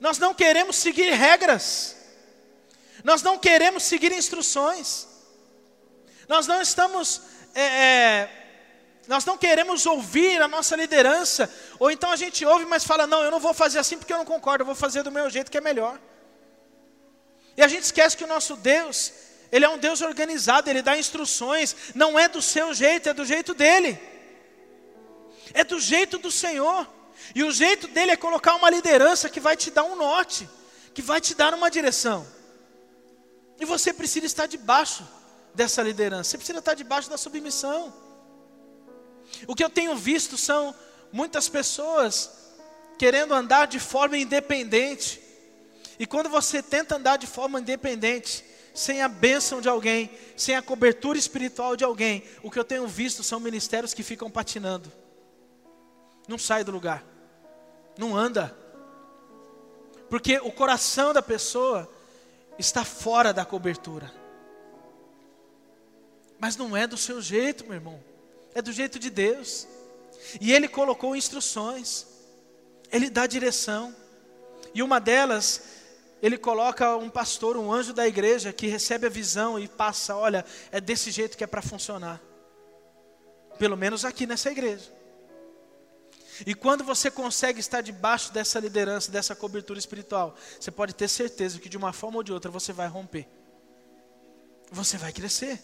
Nós 0.00 0.18
não 0.18 0.34
queremos 0.34 0.76
seguir 0.76 1.10
regras. 1.12 1.96
Nós 3.04 3.22
não 3.22 3.38
queremos 3.38 3.82
seguir 3.84 4.12
instruções. 4.12 5.06
Nós 6.28 6.46
não 6.46 6.60
estamos. 6.60 7.22
É, 7.54 7.62
é, 7.62 8.42
nós 9.08 9.24
não 9.24 9.36
queremos 9.36 9.84
ouvir 9.86 10.40
a 10.40 10.48
nossa 10.48 10.76
liderança. 10.76 11.52
Ou 11.78 11.90
então 11.90 12.10
a 12.10 12.16
gente 12.16 12.44
ouve, 12.46 12.64
mas 12.64 12.84
fala: 12.84 13.06
não, 13.06 13.22
eu 13.22 13.30
não 13.30 13.40
vou 13.40 13.52
fazer 13.54 13.78
assim 13.78 13.98
porque 13.98 14.12
eu 14.12 14.18
não 14.18 14.24
concordo, 14.24 14.62
eu 14.62 14.66
vou 14.66 14.74
fazer 14.74 15.02
do 15.02 15.10
meu 15.10 15.28
jeito 15.28 15.50
que 15.50 15.58
é 15.58 15.60
melhor. 15.60 16.00
E 17.56 17.62
a 17.62 17.68
gente 17.68 17.82
esquece 17.82 18.16
que 18.16 18.24
o 18.24 18.28
nosso 18.28 18.56
Deus, 18.56 19.12
Ele 19.52 19.66
é 19.66 19.68
um 19.68 19.76
Deus 19.76 20.00
organizado, 20.00 20.70
Ele 20.70 20.80
dá 20.80 20.96
instruções, 20.96 21.76
não 21.94 22.18
é 22.18 22.26
do 22.26 22.40
seu 22.40 22.72
jeito, 22.72 23.10
é 23.10 23.12
do 23.12 23.24
jeito 23.24 23.52
dele, 23.52 24.00
é 25.52 25.62
do 25.62 25.78
jeito 25.78 26.16
do 26.16 26.30
Senhor. 26.30 26.88
E 27.34 27.44
o 27.44 27.52
jeito 27.52 27.86
dele 27.86 28.12
é 28.12 28.16
colocar 28.16 28.54
uma 28.54 28.70
liderança 28.70 29.28
que 29.28 29.38
vai 29.38 29.54
te 29.54 29.70
dar 29.70 29.84
um 29.84 29.94
norte, 29.94 30.48
que 30.94 31.02
vai 31.02 31.20
te 31.20 31.34
dar 31.34 31.52
uma 31.52 31.70
direção. 31.70 32.26
E 33.60 33.64
você 33.66 33.92
precisa 33.92 34.24
estar 34.24 34.46
debaixo 34.46 35.06
dessa 35.54 35.82
liderança, 35.82 36.30
você 36.30 36.38
precisa 36.38 36.58
estar 36.58 36.74
debaixo 36.74 37.10
da 37.10 37.18
submissão. 37.18 37.92
O 39.46 39.54
que 39.54 39.62
eu 39.62 39.70
tenho 39.70 39.94
visto 39.94 40.38
são 40.38 40.74
muitas 41.12 41.48
pessoas 41.48 42.30
querendo 42.98 43.34
andar 43.34 43.66
de 43.66 43.78
forma 43.78 44.16
independente. 44.16 45.20
E 45.98 46.06
quando 46.06 46.30
você 46.30 46.62
tenta 46.62 46.96
andar 46.96 47.18
de 47.18 47.26
forma 47.26 47.60
independente, 47.60 48.44
sem 48.74 49.02
a 49.02 49.08
bênção 49.08 49.60
de 49.60 49.68
alguém, 49.68 50.10
sem 50.36 50.56
a 50.56 50.62
cobertura 50.62 51.18
espiritual 51.18 51.76
de 51.76 51.84
alguém, 51.84 52.24
o 52.42 52.50
que 52.50 52.58
eu 52.58 52.64
tenho 52.64 52.86
visto 52.86 53.22
são 53.22 53.38
ministérios 53.38 53.92
que 53.92 54.02
ficam 54.02 54.30
patinando. 54.30 54.90
Não 56.26 56.38
sai 56.38 56.64
do 56.64 56.72
lugar. 56.72 57.04
Não 57.98 58.16
anda. 58.16 58.56
Porque 60.08 60.38
o 60.38 60.52
coração 60.52 61.12
da 61.12 61.22
pessoa 61.22 61.90
está 62.58 62.84
fora 62.84 63.32
da 63.32 63.44
cobertura. 63.44 64.12
Mas 66.38 66.56
não 66.56 66.76
é 66.76 66.86
do 66.86 66.96
seu 66.96 67.20
jeito, 67.20 67.64
meu 67.64 67.74
irmão. 67.74 68.02
É 68.54 68.62
do 68.62 68.72
jeito 68.72 68.98
de 68.98 69.10
Deus. 69.10 69.66
E 70.40 70.52
Ele 70.52 70.68
colocou 70.68 71.14
instruções. 71.14 72.06
Ele 72.90 73.08
dá 73.08 73.26
direção. 73.26 73.94
E 74.74 74.82
uma 74.82 74.98
delas, 74.98 75.62
Ele 76.22 76.38
coloca 76.38 76.96
um 76.96 77.10
pastor, 77.10 77.56
um 77.56 77.72
anjo 77.72 77.92
da 77.92 78.06
igreja, 78.06 78.52
que 78.52 78.68
recebe 78.68 79.08
a 79.08 79.10
visão 79.10 79.58
e 79.58 79.66
passa: 79.66 80.14
olha, 80.14 80.44
é 80.70 80.80
desse 80.80 81.10
jeito 81.10 81.36
que 81.36 81.42
é 81.42 81.46
para 81.48 81.60
funcionar. 81.60 82.22
Pelo 83.58 83.76
menos 83.76 84.04
aqui 84.04 84.24
nessa 84.24 84.50
igreja. 84.50 84.88
E 86.46 86.54
quando 86.54 86.84
você 86.84 87.10
consegue 87.10 87.60
estar 87.60 87.80
debaixo 87.80 88.32
dessa 88.32 88.58
liderança, 88.60 89.10
dessa 89.10 89.34
cobertura 89.34 89.78
espiritual, 89.78 90.34
você 90.58 90.70
pode 90.70 90.94
ter 90.94 91.08
certeza 91.08 91.58
que 91.58 91.68
de 91.68 91.76
uma 91.76 91.92
forma 91.92 92.18
ou 92.18 92.22
de 92.22 92.32
outra 92.32 92.50
você 92.50 92.72
vai 92.72 92.86
romper. 92.86 93.26
você 94.70 94.96
vai 94.96 95.12
crescer. 95.12 95.60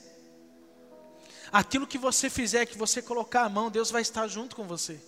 Aquilo 1.51 1.87
que 1.87 1.97
você 1.97 2.29
fizer, 2.29 2.67
que 2.67 2.77
você 2.77 3.01
colocar 3.01 3.45
a 3.45 3.49
mão, 3.49 3.71
Deus 3.71 3.91
vai 3.91 4.03
estar 4.03 4.27
junto 4.29 4.55
com 4.55 4.65
você. 4.65 5.01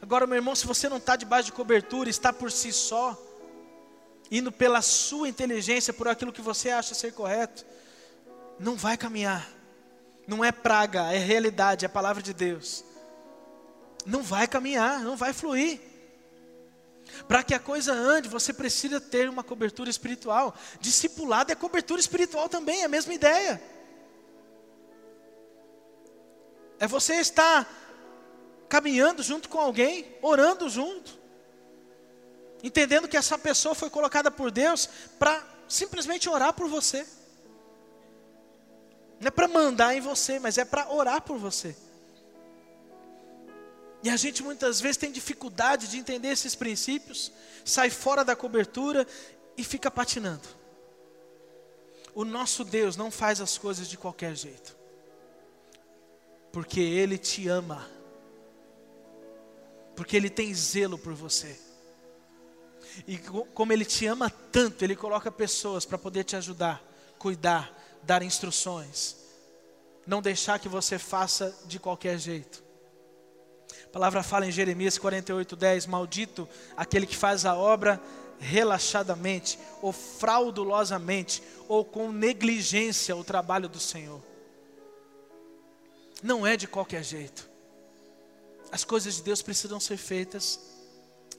Agora, 0.00 0.26
meu 0.26 0.36
irmão, 0.36 0.54
se 0.54 0.66
você 0.66 0.88
não 0.88 0.96
está 0.96 1.14
debaixo 1.14 1.46
de 1.46 1.52
cobertura, 1.52 2.08
está 2.08 2.32
por 2.32 2.50
si 2.50 2.72
só, 2.72 3.20
indo 4.30 4.50
pela 4.50 4.82
sua 4.82 5.28
inteligência, 5.28 5.92
por 5.92 6.08
aquilo 6.08 6.32
que 6.32 6.40
você 6.40 6.70
acha 6.70 6.94
ser 6.94 7.12
correto, 7.12 7.64
não 8.58 8.76
vai 8.76 8.96
caminhar. 8.96 9.48
Não 10.26 10.44
é 10.44 10.50
praga, 10.50 11.12
é 11.12 11.18
realidade, 11.18 11.84
é 11.84 11.86
a 11.86 11.90
palavra 11.90 12.22
de 12.22 12.32
Deus. 12.32 12.84
Não 14.06 14.22
vai 14.22 14.46
caminhar, 14.46 15.00
não 15.00 15.16
vai 15.16 15.32
fluir. 15.32 15.80
Para 17.28 17.42
que 17.42 17.54
a 17.54 17.58
coisa 17.58 17.92
ande, 17.92 18.28
você 18.28 18.52
precisa 18.52 19.00
ter 19.00 19.28
uma 19.28 19.44
cobertura 19.44 19.90
espiritual. 19.90 20.54
Discipulado 20.80 21.52
é 21.52 21.54
cobertura 21.54 22.00
espiritual 22.00 22.48
também, 22.48 22.82
é 22.82 22.84
a 22.84 22.88
mesma 22.88 23.12
ideia. 23.12 23.62
É 26.78 26.86
você 26.86 27.14
estar 27.14 27.68
caminhando 28.68 29.22
junto 29.22 29.48
com 29.48 29.58
alguém, 29.58 30.16
orando 30.20 30.68
junto, 30.68 31.18
entendendo 32.64 33.06
que 33.06 33.16
essa 33.16 33.38
pessoa 33.38 33.74
foi 33.74 33.90
colocada 33.90 34.30
por 34.30 34.50
Deus 34.50 34.88
para 35.18 35.44
simplesmente 35.68 36.30
orar 36.30 36.54
por 36.54 36.66
você. 36.66 37.06
Não 39.20 39.28
é 39.28 39.30
para 39.30 39.46
mandar 39.46 39.94
em 39.94 40.00
você, 40.00 40.38
mas 40.38 40.56
é 40.56 40.64
para 40.64 40.90
orar 40.90 41.20
por 41.20 41.36
você. 41.38 41.76
E 44.02 44.08
a 44.08 44.16
gente 44.16 44.42
muitas 44.42 44.80
vezes 44.80 44.96
tem 44.96 45.12
dificuldade 45.12 45.88
de 45.88 45.98
entender 45.98 46.28
esses 46.28 46.54
princípios, 46.54 47.30
sai 47.64 47.90
fora 47.90 48.24
da 48.24 48.34
cobertura 48.34 49.06
e 49.58 49.62
fica 49.62 49.90
patinando. 49.90 50.48
O 52.14 52.24
nosso 52.24 52.64
Deus 52.64 52.96
não 52.96 53.10
faz 53.10 53.42
as 53.42 53.58
coisas 53.58 53.88
de 53.88 53.98
qualquer 53.98 54.34
jeito, 54.34 54.74
porque 56.50 56.80
Ele 56.80 57.18
te 57.18 57.46
ama, 57.46 57.86
porque 59.96 60.16
Ele 60.16 60.30
tem 60.30 60.54
zelo 60.54 60.96
por 60.96 61.12
você, 61.12 61.58
e 63.06 63.18
como 63.18 63.72
Ele 63.72 63.84
te 63.84 64.06
ama 64.06 64.30
tanto, 64.30 64.82
Ele 64.82 64.96
coloca 64.96 65.30
pessoas 65.30 65.84
para 65.84 65.98
poder 65.98 66.24
te 66.24 66.36
ajudar, 66.36 66.82
cuidar, 67.18 67.72
dar 68.02 68.22
instruções, 68.22 69.16
não 70.06 70.22
deixar 70.22 70.58
que 70.58 70.68
você 70.68 70.98
faça 70.98 71.56
de 71.66 71.78
qualquer 71.78 72.18
jeito. 72.18 72.62
A 73.84 73.88
palavra 73.88 74.22
fala 74.22 74.46
em 74.46 74.52
Jeremias 74.52 74.98
48, 74.98 75.56
10: 75.56 75.86
Maldito 75.86 76.48
aquele 76.76 77.06
que 77.06 77.16
faz 77.16 77.44
a 77.44 77.56
obra 77.56 78.00
relaxadamente, 78.38 79.58
ou 79.80 79.92
fraudulosamente, 79.92 81.42
ou 81.68 81.84
com 81.84 82.12
negligência 82.12 83.16
o 83.16 83.24
trabalho 83.24 83.68
do 83.68 83.80
Senhor. 83.80 84.20
Não 86.22 86.46
é 86.46 86.56
de 86.56 86.66
qualquer 86.66 87.02
jeito. 87.02 87.48
As 88.70 88.84
coisas 88.84 89.16
de 89.16 89.22
Deus 89.22 89.40
precisam 89.40 89.78
ser 89.78 89.96
feitas 89.96 90.58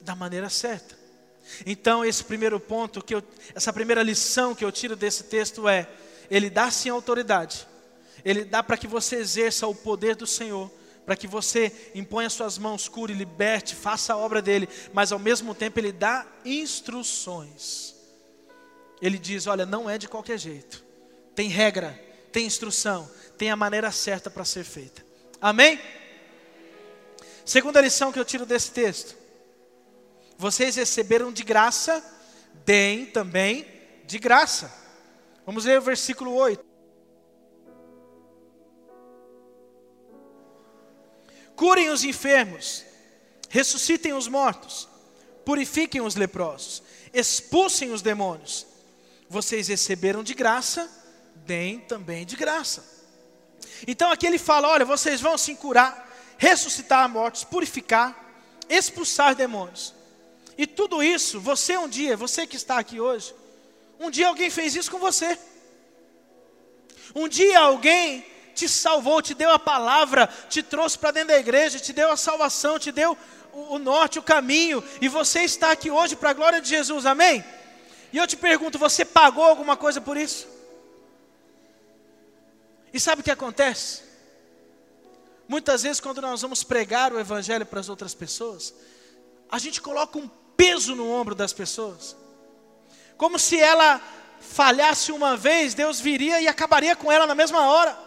da 0.00 0.14
maneira 0.14 0.48
certa. 0.48 1.05
Então, 1.64 2.04
esse 2.04 2.24
primeiro 2.24 2.58
ponto, 2.58 3.02
que 3.02 3.14
eu, 3.14 3.22
essa 3.54 3.72
primeira 3.72 4.02
lição 4.02 4.54
que 4.54 4.64
eu 4.64 4.72
tiro 4.72 4.96
desse 4.96 5.24
texto 5.24 5.68
é: 5.68 5.88
Ele 6.30 6.50
dá 6.50 6.70
sim 6.70 6.88
autoridade, 6.88 7.66
Ele 8.24 8.44
dá 8.44 8.62
para 8.62 8.76
que 8.76 8.86
você 8.86 9.16
exerça 9.16 9.66
o 9.66 9.74
poder 9.74 10.16
do 10.16 10.26
Senhor, 10.26 10.70
para 11.06 11.16
que 11.16 11.28
você 11.28 11.72
imponha 11.94 12.28
suas 12.28 12.58
mãos, 12.58 12.88
cure, 12.88 13.14
liberte, 13.14 13.76
faça 13.76 14.12
a 14.12 14.16
obra 14.16 14.42
dele, 14.42 14.68
mas 14.92 15.12
ao 15.12 15.20
mesmo 15.20 15.54
tempo 15.54 15.78
ele 15.78 15.92
dá 15.92 16.26
instruções. 16.44 17.94
Ele 19.00 19.18
diz: 19.18 19.46
olha, 19.46 19.64
não 19.64 19.88
é 19.88 19.96
de 19.96 20.08
qualquer 20.08 20.38
jeito, 20.38 20.84
tem 21.34 21.48
regra, 21.48 21.98
tem 22.32 22.44
instrução, 22.44 23.08
tem 23.38 23.50
a 23.50 23.56
maneira 23.56 23.90
certa 23.92 24.28
para 24.28 24.44
ser 24.44 24.64
feita. 24.64 25.06
Amém? 25.40 25.78
Segunda 27.44 27.80
lição 27.80 28.10
que 28.10 28.18
eu 28.18 28.24
tiro 28.24 28.44
desse 28.44 28.72
texto: 28.72 29.16
vocês 30.38 30.76
receberam 30.76 31.32
de 31.32 31.42
graça, 31.42 32.04
deem 32.64 33.06
também 33.06 33.66
de 34.04 34.18
graça. 34.18 34.72
Vamos 35.44 35.64
ler 35.64 35.78
o 35.78 35.82
versículo 35.82 36.32
8. 36.34 36.76
curem 41.56 41.88
os 41.88 42.04
enfermos, 42.04 42.84
ressuscitem 43.48 44.12
os 44.12 44.28
mortos, 44.28 44.86
purifiquem 45.44 46.02
os 46.02 46.14
leprosos, 46.14 46.82
expulsem 47.12 47.90
os 47.90 48.02
demônios. 48.02 48.66
Vocês 49.28 49.66
receberam 49.66 50.22
de 50.22 50.34
graça, 50.34 50.88
deem 51.34 51.80
também 51.80 52.24
de 52.24 52.36
graça. 52.36 52.84
Então 53.88 54.12
aqui 54.12 54.26
ele 54.26 54.38
fala: 54.38 54.68
olha, 54.68 54.84
vocês 54.84 55.20
vão 55.20 55.36
se 55.38 55.54
curar, 55.56 56.08
ressuscitar 56.36 57.08
mortos, 57.08 57.42
purificar, 57.42 58.14
expulsar 58.68 59.34
demônios. 59.34 59.95
E 60.58 60.66
tudo 60.66 61.02
isso, 61.02 61.38
você 61.40 61.76
um 61.76 61.88
dia, 61.88 62.16
você 62.16 62.46
que 62.46 62.56
está 62.56 62.78
aqui 62.78 63.00
hoje, 63.00 63.34
um 63.98 64.10
dia 64.10 64.28
alguém 64.28 64.50
fez 64.50 64.74
isso 64.74 64.90
com 64.90 64.98
você. 64.98 65.38
Um 67.14 67.28
dia 67.28 67.60
alguém 67.60 68.24
te 68.54 68.68
salvou, 68.68 69.20
te 69.20 69.34
deu 69.34 69.50
a 69.50 69.58
palavra, 69.58 70.28
te 70.48 70.62
trouxe 70.62 70.98
para 70.98 71.10
dentro 71.10 71.28
da 71.28 71.38
igreja, 71.38 71.78
te 71.78 71.92
deu 71.92 72.10
a 72.10 72.16
salvação, 72.16 72.78
te 72.78 72.90
deu 72.90 73.16
o, 73.52 73.74
o 73.74 73.78
norte, 73.78 74.18
o 74.18 74.22
caminho, 74.22 74.82
e 75.00 75.08
você 75.08 75.40
está 75.42 75.72
aqui 75.72 75.90
hoje 75.90 76.16
para 76.16 76.30
a 76.30 76.34
glória 76.34 76.60
de 76.60 76.68
Jesus, 76.68 77.04
amém? 77.04 77.44
E 78.12 78.16
eu 78.16 78.26
te 78.26 78.36
pergunto, 78.36 78.78
você 78.78 79.04
pagou 79.04 79.44
alguma 79.44 79.76
coisa 79.76 80.00
por 80.00 80.16
isso? 80.16 80.48
E 82.92 82.98
sabe 82.98 83.20
o 83.20 83.24
que 83.24 83.30
acontece? 83.30 84.02
Muitas 85.46 85.82
vezes, 85.82 86.00
quando 86.00 86.20
nós 86.20 86.40
vamos 86.40 86.64
pregar 86.64 87.12
o 87.12 87.20
Evangelho 87.20 87.66
para 87.66 87.78
as 87.78 87.88
outras 87.88 88.14
pessoas, 88.14 88.74
a 89.50 89.58
gente 89.58 89.80
coloca 89.80 90.18
um 90.18 90.28
peso 90.56 90.94
no 90.94 91.10
ombro 91.10 91.34
das 91.34 91.52
pessoas, 91.52 92.16
como 93.16 93.38
se 93.38 93.60
ela 93.60 94.00
falhasse 94.40 95.12
uma 95.12 95.36
vez, 95.36 95.74
Deus 95.74 96.00
viria 96.00 96.40
e 96.40 96.48
acabaria 96.48 96.94
com 96.94 97.10
ela 97.10 97.26
na 97.26 97.34
mesma 97.34 97.66
hora. 97.66 97.98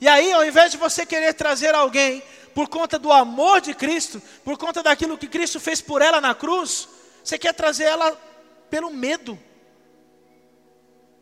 E 0.00 0.08
aí, 0.08 0.32
ao 0.32 0.44
invés 0.44 0.70
de 0.72 0.76
você 0.76 1.06
querer 1.06 1.32
trazer 1.34 1.74
alguém 1.74 2.22
por 2.54 2.68
conta 2.68 2.98
do 2.98 3.12
amor 3.12 3.60
de 3.60 3.72
Cristo, 3.74 4.20
por 4.44 4.58
conta 4.58 4.82
daquilo 4.82 5.16
que 5.16 5.28
Cristo 5.28 5.60
fez 5.60 5.80
por 5.80 6.02
ela 6.02 6.20
na 6.20 6.34
cruz, 6.34 6.88
você 7.22 7.38
quer 7.38 7.54
trazer 7.54 7.84
ela 7.84 8.12
pelo 8.68 8.90
medo. 8.90 9.38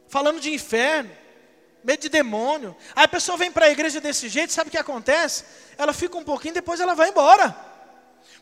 Falando 0.09 0.41
de 0.41 0.53
inferno, 0.53 1.11
medo 1.85 2.01
de 2.01 2.09
demônio. 2.09 2.77
Aí 2.95 3.05
a 3.05 3.09
pessoa 3.09 3.37
vem 3.37 3.53
para 3.53 3.67
a 3.67 3.71
igreja 3.71 4.01
desse 4.01 4.29
jeito, 4.29 4.53
sabe 4.53 4.69
o 4.69 4.71
que 4.71 4.79
acontece? 4.79 5.45
Ela 5.79 5.93
fica 5.93 6.17
um 6.17 6.25
pouquinho, 6.25 6.55
depois 6.55 6.81
ela 6.81 6.95
vai 6.95 7.11
embora. 7.11 7.76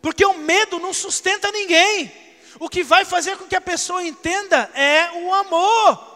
Porque 0.04 0.24
o 0.24 0.34
medo 0.34 0.78
não 0.78 0.92
sustenta 0.92 1.50
ninguém. 1.50 2.12
O 2.60 2.68
que 2.68 2.84
vai 2.84 3.04
fazer 3.04 3.38
com 3.38 3.46
que 3.46 3.56
a 3.56 3.60
pessoa 3.60 4.04
entenda 4.04 4.70
é 4.74 5.10
o 5.24 5.32
amor 5.32 6.14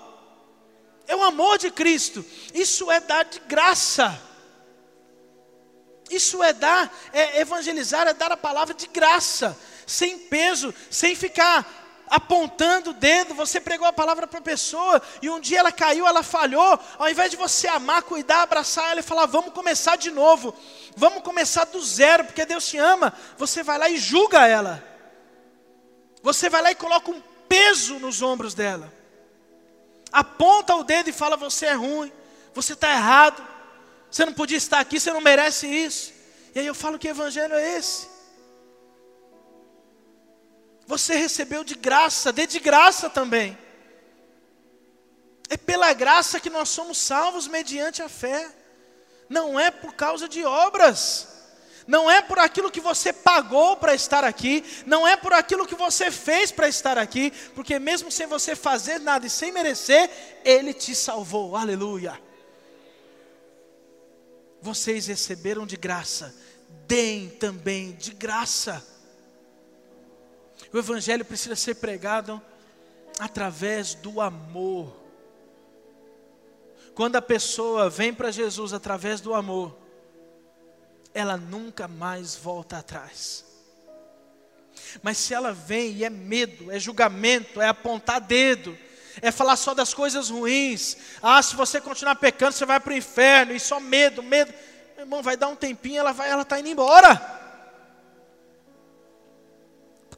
é 1.08 1.16
o 1.16 1.24
amor 1.24 1.56
de 1.58 1.70
Cristo. 1.70 2.24
Isso 2.54 2.90
é 2.90 3.00
dar 3.00 3.24
de 3.24 3.40
graça. 3.40 4.20
Isso 6.10 6.42
é 6.42 6.52
dar, 6.52 6.94
é 7.12 7.40
evangelizar, 7.40 8.06
é 8.06 8.14
dar 8.14 8.30
a 8.30 8.36
palavra 8.36 8.74
de 8.74 8.86
graça, 8.86 9.58
sem 9.86 10.18
peso, 10.18 10.74
sem 10.90 11.14
ficar 11.14 11.77
apontando 12.10 12.90
o 12.90 12.94
dedo. 12.94 13.34
Você 13.34 13.60
pregou 13.60 13.86
a 13.86 13.92
palavra 13.92 14.26
para 14.26 14.38
a 14.38 14.42
pessoa 14.42 15.00
e 15.22 15.28
um 15.30 15.40
dia 15.40 15.60
ela 15.60 15.72
caiu, 15.72 16.06
ela 16.06 16.22
falhou. 16.22 16.78
Ao 16.98 17.08
invés 17.08 17.30
de 17.30 17.36
você 17.36 17.68
amar, 17.68 18.02
cuidar, 18.02 18.42
abraçar 18.42 18.90
ela 18.90 19.00
e 19.00 19.02
falar, 19.02 19.26
vamos 19.26 19.52
começar 19.52 19.96
de 19.96 20.10
novo, 20.10 20.54
vamos 20.96 21.22
começar 21.22 21.64
do 21.64 21.82
zero, 21.82 22.24
porque 22.24 22.44
Deus 22.44 22.66
te 22.66 22.78
ama. 22.78 23.12
Você 23.36 23.62
vai 23.62 23.78
lá 23.78 23.88
e 23.88 23.96
julga 23.96 24.46
ela. 24.46 24.82
Você 26.22 26.48
vai 26.50 26.62
lá 26.62 26.70
e 26.70 26.74
coloca 26.74 27.10
um 27.10 27.22
peso 27.48 27.98
nos 27.98 28.22
ombros 28.22 28.54
dela 28.54 28.98
aponta 30.12 30.74
o 30.74 30.84
dedo 30.84 31.08
e 31.08 31.12
fala: 31.12 31.36
Você 31.36 31.66
é 31.66 31.74
ruim, 31.74 32.12
você 32.54 32.72
está 32.72 32.90
errado, 32.92 33.46
você 34.10 34.24
não 34.24 34.32
podia 34.32 34.56
estar 34.56 34.80
aqui, 34.80 34.98
você 34.98 35.12
não 35.12 35.20
merece 35.20 35.66
isso. 35.66 36.12
E 36.54 36.60
aí 36.60 36.66
eu 36.66 36.74
falo: 36.74 36.98
Que 36.98 37.08
evangelho 37.08 37.54
é 37.54 37.76
esse? 37.76 38.07
Você 40.88 41.14
recebeu 41.16 41.62
de 41.62 41.76
graça, 41.76 42.32
dê 42.32 42.48
de 42.48 42.58
graça 42.58 43.08
também. 43.08 43.56
É 45.48 45.56
pela 45.56 45.92
graça 45.92 46.40
que 46.40 46.50
nós 46.50 46.68
somos 46.70 46.98
salvos 46.98 47.46
mediante 47.46 48.02
a 48.02 48.08
fé, 48.08 48.50
não 49.28 49.60
é 49.60 49.70
por 49.70 49.94
causa 49.94 50.28
de 50.28 50.44
obras 50.44 51.38
não 51.88 52.10
é 52.10 52.20
por 52.20 52.38
aquilo 52.38 52.70
que 52.70 52.82
você 52.82 53.14
pagou 53.14 53.74
para 53.78 53.94
estar 53.94 54.22
aqui, 54.22 54.62
não 54.84 55.08
é 55.08 55.16
por 55.16 55.32
aquilo 55.32 55.66
que 55.66 55.74
você 55.74 56.10
fez 56.10 56.52
para 56.52 56.68
estar 56.68 56.98
aqui, 56.98 57.32
porque 57.54 57.78
mesmo 57.78 58.12
sem 58.12 58.26
você 58.26 58.54
fazer 58.54 59.00
nada 59.00 59.26
e 59.26 59.30
sem 59.30 59.50
merecer, 59.50 60.10
Ele 60.44 60.74
te 60.74 60.94
salvou, 60.94 61.56
aleluia. 61.56 62.20
Vocês 64.60 65.06
receberam 65.06 65.64
de 65.64 65.78
graça, 65.78 66.34
deem 66.86 67.30
também 67.30 67.92
de 67.92 68.12
graça. 68.12 68.86
O 70.72 70.78
Evangelho 70.78 71.24
precisa 71.24 71.56
ser 71.56 71.76
pregado 71.76 72.40
através 73.18 73.94
do 73.94 74.20
amor. 74.20 74.96
quando 76.94 77.14
a 77.14 77.22
pessoa 77.22 77.88
vem 77.88 78.12
para 78.12 78.32
Jesus 78.32 78.72
através 78.72 79.20
do 79.20 79.32
amor, 79.32 79.78
ela 81.14 81.36
nunca 81.36 81.86
mais 81.86 82.34
volta 82.34 82.78
atrás. 82.78 83.44
Mas 85.00 85.16
se 85.18 85.32
ela 85.32 85.52
vem 85.52 85.92
e 85.92 86.04
é 86.04 86.10
medo, 86.10 86.72
é 86.72 86.78
julgamento, 86.78 87.60
é 87.60 87.68
apontar 87.68 88.20
dedo, 88.20 88.76
é 89.22 89.30
falar 89.30 89.54
só 89.56 89.74
das 89.74 89.94
coisas 89.94 90.28
ruins, 90.28 90.96
ah, 91.22 91.40
se 91.40 91.54
você 91.54 91.80
continuar 91.80 92.16
pecando, 92.16 92.52
você 92.52 92.66
vai 92.66 92.80
para 92.80 92.92
o 92.92 92.96
inferno, 92.96 93.52
e 93.52 93.60
só 93.60 93.78
medo, 93.78 94.20
medo, 94.20 94.52
meu 94.96 95.04
irmão, 95.04 95.22
vai 95.22 95.36
dar 95.36 95.46
um 95.46 95.56
tempinho, 95.56 96.00
ela 96.00 96.12
vai, 96.12 96.28
ela 96.28 96.42
está 96.42 96.58
indo 96.58 96.68
embora. 96.68 97.37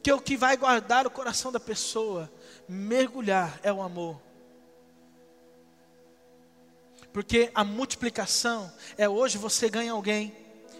Porque 0.01 0.11
o 0.11 0.19
que 0.19 0.35
vai 0.35 0.57
guardar 0.57 1.05
o 1.05 1.11
coração 1.11 1.51
da 1.51 1.59
pessoa, 1.59 2.27
mergulhar, 2.67 3.59
é 3.61 3.71
o 3.71 3.83
amor. 3.83 4.19
Porque 7.13 7.51
a 7.53 7.63
multiplicação 7.63 8.73
é 8.97 9.07
hoje 9.07 9.37
você 9.37 9.69
ganha 9.69 9.91
alguém, 9.91 10.35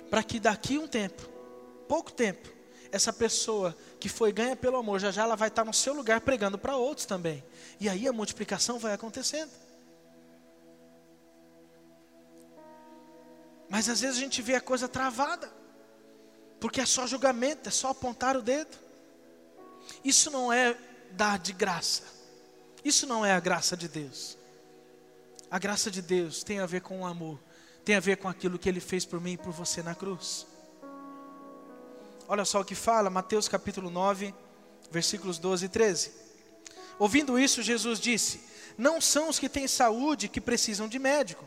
para 0.10 0.24
que 0.24 0.40
daqui 0.40 0.80
um 0.80 0.88
tempo, 0.88 1.22
pouco 1.88 2.12
tempo, 2.12 2.50
essa 2.92 3.14
pessoa 3.14 3.78
que 4.00 4.10
foi 4.10 4.32
ganha 4.32 4.56
pelo 4.56 4.78
amor, 4.78 5.00
já 5.00 5.12
já 5.12 5.22
ela 5.22 5.36
vai 5.36 5.50
estar 5.50 5.64
no 5.64 5.74
seu 5.74 5.94
lugar 5.94 6.22
pregando 6.22 6.58
para 6.58 6.76
outros 6.76 7.06
também. 7.06 7.44
E 7.80 7.88
aí 7.88 8.08
a 8.08 8.12
multiplicação 8.12 8.80
vai 8.80 8.92
acontecendo. 8.92 9.52
Mas 13.70 13.88
às 13.88 14.02
vezes 14.02 14.18
a 14.18 14.20
gente 14.20 14.42
vê 14.42 14.56
a 14.56 14.62
coisa 14.62 14.88
travada, 14.88 15.48
porque 16.60 16.82
é 16.82 16.88
só 16.88 17.06
julgamento, 17.06 17.70
é 17.70 17.72
só 17.72 17.90
apontar 17.90 18.36
o 18.36 18.42
dedo. 18.42 18.90
Isso 20.04 20.30
não 20.32 20.52
é 20.52 20.76
dar 21.12 21.38
de 21.40 21.54
graça. 21.54 22.04
Isso 22.84 23.06
não 23.06 23.26
é 23.26 23.32
a 23.32 23.40
graça 23.40 23.78
de 23.78 23.88
Deus. 23.88 24.38
A 25.50 25.60
graça 25.60 25.92
de 25.92 26.02
Deus 26.02 26.44
tem 26.44 26.60
a 26.60 26.66
ver 26.66 26.82
com 26.82 27.02
o 27.02 27.06
amor, 27.06 27.40
tem 27.84 27.96
a 27.96 28.00
ver 28.00 28.18
com 28.18 28.28
aquilo 28.28 28.58
que 28.58 28.70
Ele 28.70 28.80
fez 28.80 29.06
por 29.06 29.20
mim 29.20 29.34
e 29.34 29.38
por 29.38 29.52
você 29.52 29.84
na 29.84 29.94
cruz. 29.94 30.48
Olha 32.28 32.46
só 32.46 32.62
o 32.62 32.66
que 32.66 32.76
fala, 32.76 33.10
Mateus 33.10 33.50
capítulo 33.50 33.90
9, 33.90 34.34
versículos 34.90 35.38
12 35.38 35.66
e 35.66 35.70
13. 35.70 36.12
Ouvindo 36.98 37.38
isso, 37.38 37.62
Jesus 37.62 38.00
disse: 38.00 38.42
Não 38.78 39.02
são 39.02 39.28
os 39.28 39.38
que 39.38 39.50
têm 39.50 39.68
saúde 39.68 40.30
que 40.30 40.40
precisam 40.40 40.88
de 40.88 40.98
médico, 40.98 41.44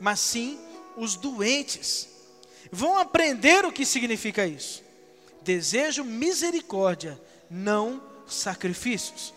mas 0.00 0.20
sim 0.20 0.58
os 0.96 1.14
doentes. 1.16 2.08
Vão 2.72 2.96
aprender 2.96 3.64
o 3.64 3.72
que 3.72 3.84
significa 3.84 4.46
isso. 4.46 4.82
Desejo 5.42 6.02
misericórdia 6.02 7.20
não 7.50 8.02
sacrifícios. 8.26 9.32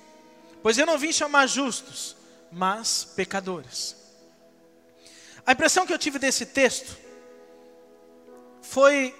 Pois 0.61 0.77
eu 0.77 0.85
não 0.85 0.97
vim 0.97 1.11
chamar 1.11 1.47
justos, 1.47 2.15
mas 2.51 3.03
pecadores. 3.15 3.95
A 5.45 5.53
impressão 5.53 5.85
que 5.85 5.93
eu 5.93 5.97
tive 5.97 6.19
desse 6.19 6.45
texto 6.45 6.97
foi, 8.61 9.15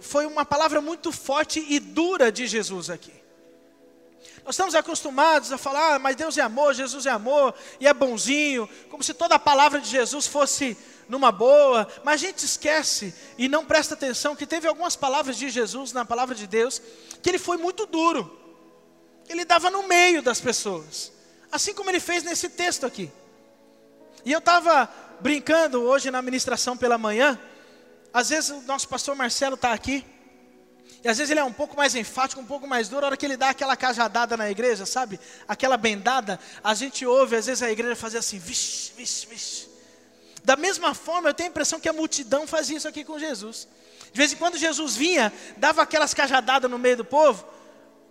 foi 0.00 0.26
uma 0.26 0.44
palavra 0.44 0.80
muito 0.80 1.12
forte 1.12 1.64
e 1.68 1.78
dura 1.78 2.32
de 2.32 2.46
Jesus 2.46 2.88
aqui. 2.88 3.12
Nós 4.44 4.54
estamos 4.54 4.74
acostumados 4.74 5.52
a 5.52 5.58
falar, 5.58 5.96
ah, 5.96 5.98
mas 5.98 6.14
Deus 6.14 6.38
é 6.38 6.40
amor, 6.40 6.72
Jesus 6.72 7.04
é 7.04 7.10
amor, 7.10 7.52
e 7.80 7.86
é 7.86 7.92
bonzinho, 7.92 8.68
como 8.88 9.02
se 9.02 9.12
toda 9.12 9.34
a 9.34 9.40
palavra 9.40 9.80
de 9.80 9.88
Jesus 9.88 10.26
fosse 10.26 10.76
numa 11.08 11.30
boa, 11.30 11.86
mas 12.04 12.14
a 12.14 12.26
gente 12.26 12.44
esquece 12.44 13.14
e 13.38 13.48
não 13.48 13.64
presta 13.64 13.94
atenção 13.94 14.34
que 14.34 14.46
teve 14.46 14.66
algumas 14.66 14.96
palavras 14.96 15.36
de 15.36 15.48
Jesus 15.48 15.92
na 15.92 16.04
palavra 16.04 16.34
de 16.34 16.46
Deus 16.46 16.80
que 17.22 17.30
ele 17.30 17.38
foi 17.38 17.56
muito 17.56 17.86
duro. 17.86 18.38
Ele 19.28 19.44
dava 19.44 19.70
no 19.70 19.86
meio 19.88 20.22
das 20.22 20.40
pessoas, 20.40 21.12
assim 21.50 21.74
como 21.74 21.90
ele 21.90 22.00
fez 22.00 22.22
nesse 22.22 22.48
texto 22.48 22.86
aqui. 22.86 23.10
E 24.24 24.32
eu 24.32 24.38
estava 24.38 24.88
brincando 25.20 25.82
hoje 25.82 26.10
na 26.10 26.20
ministração 26.20 26.76
pela 26.76 26.98
manhã. 26.98 27.38
Às 28.12 28.30
vezes 28.30 28.50
o 28.50 28.60
nosso 28.62 28.88
pastor 28.88 29.14
Marcelo 29.14 29.54
está 29.54 29.72
aqui. 29.72 30.04
E 31.04 31.08
às 31.08 31.18
vezes 31.18 31.30
ele 31.30 31.38
é 31.38 31.44
um 31.44 31.52
pouco 31.52 31.76
mais 31.76 31.94
enfático, 31.94 32.40
um 32.40 32.46
pouco 32.46 32.66
mais 32.66 32.88
duro. 32.88 33.04
A 33.04 33.08
hora 33.08 33.16
que 33.16 33.24
ele 33.24 33.36
dá 33.36 33.50
aquela 33.50 33.76
cajadada 33.76 34.36
na 34.36 34.50
igreja, 34.50 34.84
sabe? 34.84 35.20
Aquela 35.46 35.76
bendada, 35.76 36.40
a 36.64 36.74
gente 36.74 37.06
ouve, 37.06 37.36
às 37.36 37.46
vezes 37.46 37.62
a 37.62 37.70
igreja 37.70 37.94
fazer 37.94 38.18
assim, 38.18 38.38
vixe, 38.38 38.92
vixe, 38.96 39.26
vixe. 39.26 39.75
Da 40.46 40.54
mesma 40.54 40.94
forma, 40.94 41.28
eu 41.28 41.34
tenho 41.34 41.48
a 41.48 41.50
impressão 41.50 41.80
que 41.80 41.88
a 41.88 41.92
multidão 41.92 42.46
fazia 42.46 42.76
isso 42.76 42.86
aqui 42.86 43.02
com 43.02 43.18
Jesus. 43.18 43.66
De 44.12 44.16
vez 44.16 44.32
em 44.32 44.36
quando 44.36 44.56
Jesus 44.56 44.94
vinha, 44.94 45.32
dava 45.56 45.82
aquelas 45.82 46.14
cajadadas 46.14 46.70
no 46.70 46.78
meio 46.78 46.98
do 46.98 47.04
povo, 47.04 47.44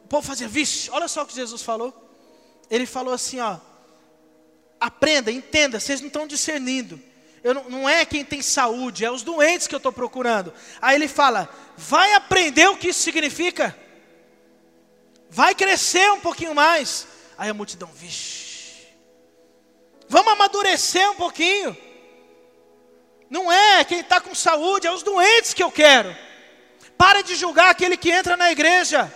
o 0.04 0.08
povo 0.10 0.28
fazia, 0.28 0.46
vixe, 0.46 0.92
olha 0.92 1.08
só 1.08 1.24
o 1.24 1.26
que 1.26 1.34
Jesus 1.34 1.62
falou. 1.62 1.94
Ele 2.70 2.86
falou 2.86 3.14
assim, 3.14 3.40
ó, 3.40 3.58
aprenda, 4.78 5.32
entenda, 5.32 5.80
vocês 5.80 6.02
não 6.02 6.08
estão 6.08 6.28
discernindo. 6.28 7.02
Não, 7.42 7.70
não 7.70 7.90
é 7.90 8.04
quem 8.04 8.26
tem 8.26 8.42
saúde, 8.42 9.06
é 9.06 9.10
os 9.10 9.24
doentes 9.24 9.66
que 9.66 9.74
eu 9.74 9.78
estou 9.78 9.94
procurando. 9.94 10.54
Aí 10.82 10.96
ele 10.96 11.08
fala, 11.08 11.48
vai 11.78 12.16
aprender 12.16 12.68
o 12.68 12.76
que 12.76 12.90
isso 12.90 13.00
significa. 13.00 13.74
Vai 15.30 15.56
crescer 15.56 16.12
um 16.12 16.20
pouquinho 16.20 16.54
mais. 16.54 17.08
Aí 17.38 17.50
a 17.50 17.54
multidão, 17.54 17.90
vixe. 17.96 18.88
Vamos 20.10 20.34
amadurecer 20.34 21.10
um 21.10 21.16
pouquinho. 21.16 21.85
Não 23.36 23.52
é 23.52 23.84
quem 23.84 24.00
está 24.00 24.22
com 24.22 24.34
saúde, 24.34 24.88
é 24.88 24.92
os 24.92 25.04
doentes 25.04 25.54
que 25.54 25.62
eu 25.62 25.70
quero. 25.70 26.16
Para 26.98 27.22
de 27.22 27.36
julgar 27.36 27.70
aquele 27.70 27.98
que 27.98 28.10
entra 28.10 28.38
na 28.38 28.50
igreja. 28.50 29.14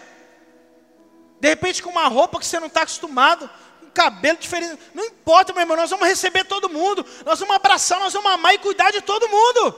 De 1.40 1.48
repente 1.48 1.82
com 1.82 1.90
uma 1.90 2.06
roupa 2.10 2.38
que 2.38 2.46
você 2.46 2.60
não 2.60 2.68
está 2.68 2.82
acostumado, 2.82 3.50
um 3.82 3.90
cabelo 3.90 4.38
diferente. 4.38 4.78
Não 4.94 5.06
importa, 5.06 5.54
meu 5.54 5.62
irmão, 5.62 5.78
nós 5.78 5.90
vamos 5.90 6.06
receber 6.06 6.44
todo 6.44 6.68
mundo. 6.68 7.06
Nós 7.26 7.40
vamos 7.40 7.56
abraçar, 7.56 7.98
nós 7.98 8.12
vamos 8.12 8.30
amar 8.30 8.54
e 8.54 8.58
cuidar 8.58 8.92
de 8.92 9.00
todo 9.00 9.30
mundo. 9.30 9.74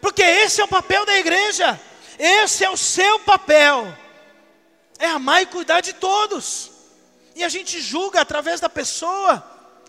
Porque 0.00 0.22
esse 0.22 0.60
é 0.60 0.64
o 0.64 0.68
papel 0.68 1.06
da 1.06 1.16
igreja. 1.16 1.80
Esse 2.18 2.64
é 2.64 2.70
o 2.70 2.76
seu 2.76 3.20
papel. 3.20 3.96
É 4.98 5.06
amar 5.06 5.40
e 5.42 5.46
cuidar 5.46 5.82
de 5.82 5.92
todos. 5.92 6.72
E 7.36 7.44
a 7.44 7.48
gente 7.48 7.80
julga 7.80 8.20
através 8.20 8.58
da 8.58 8.68
pessoa, 8.68 9.34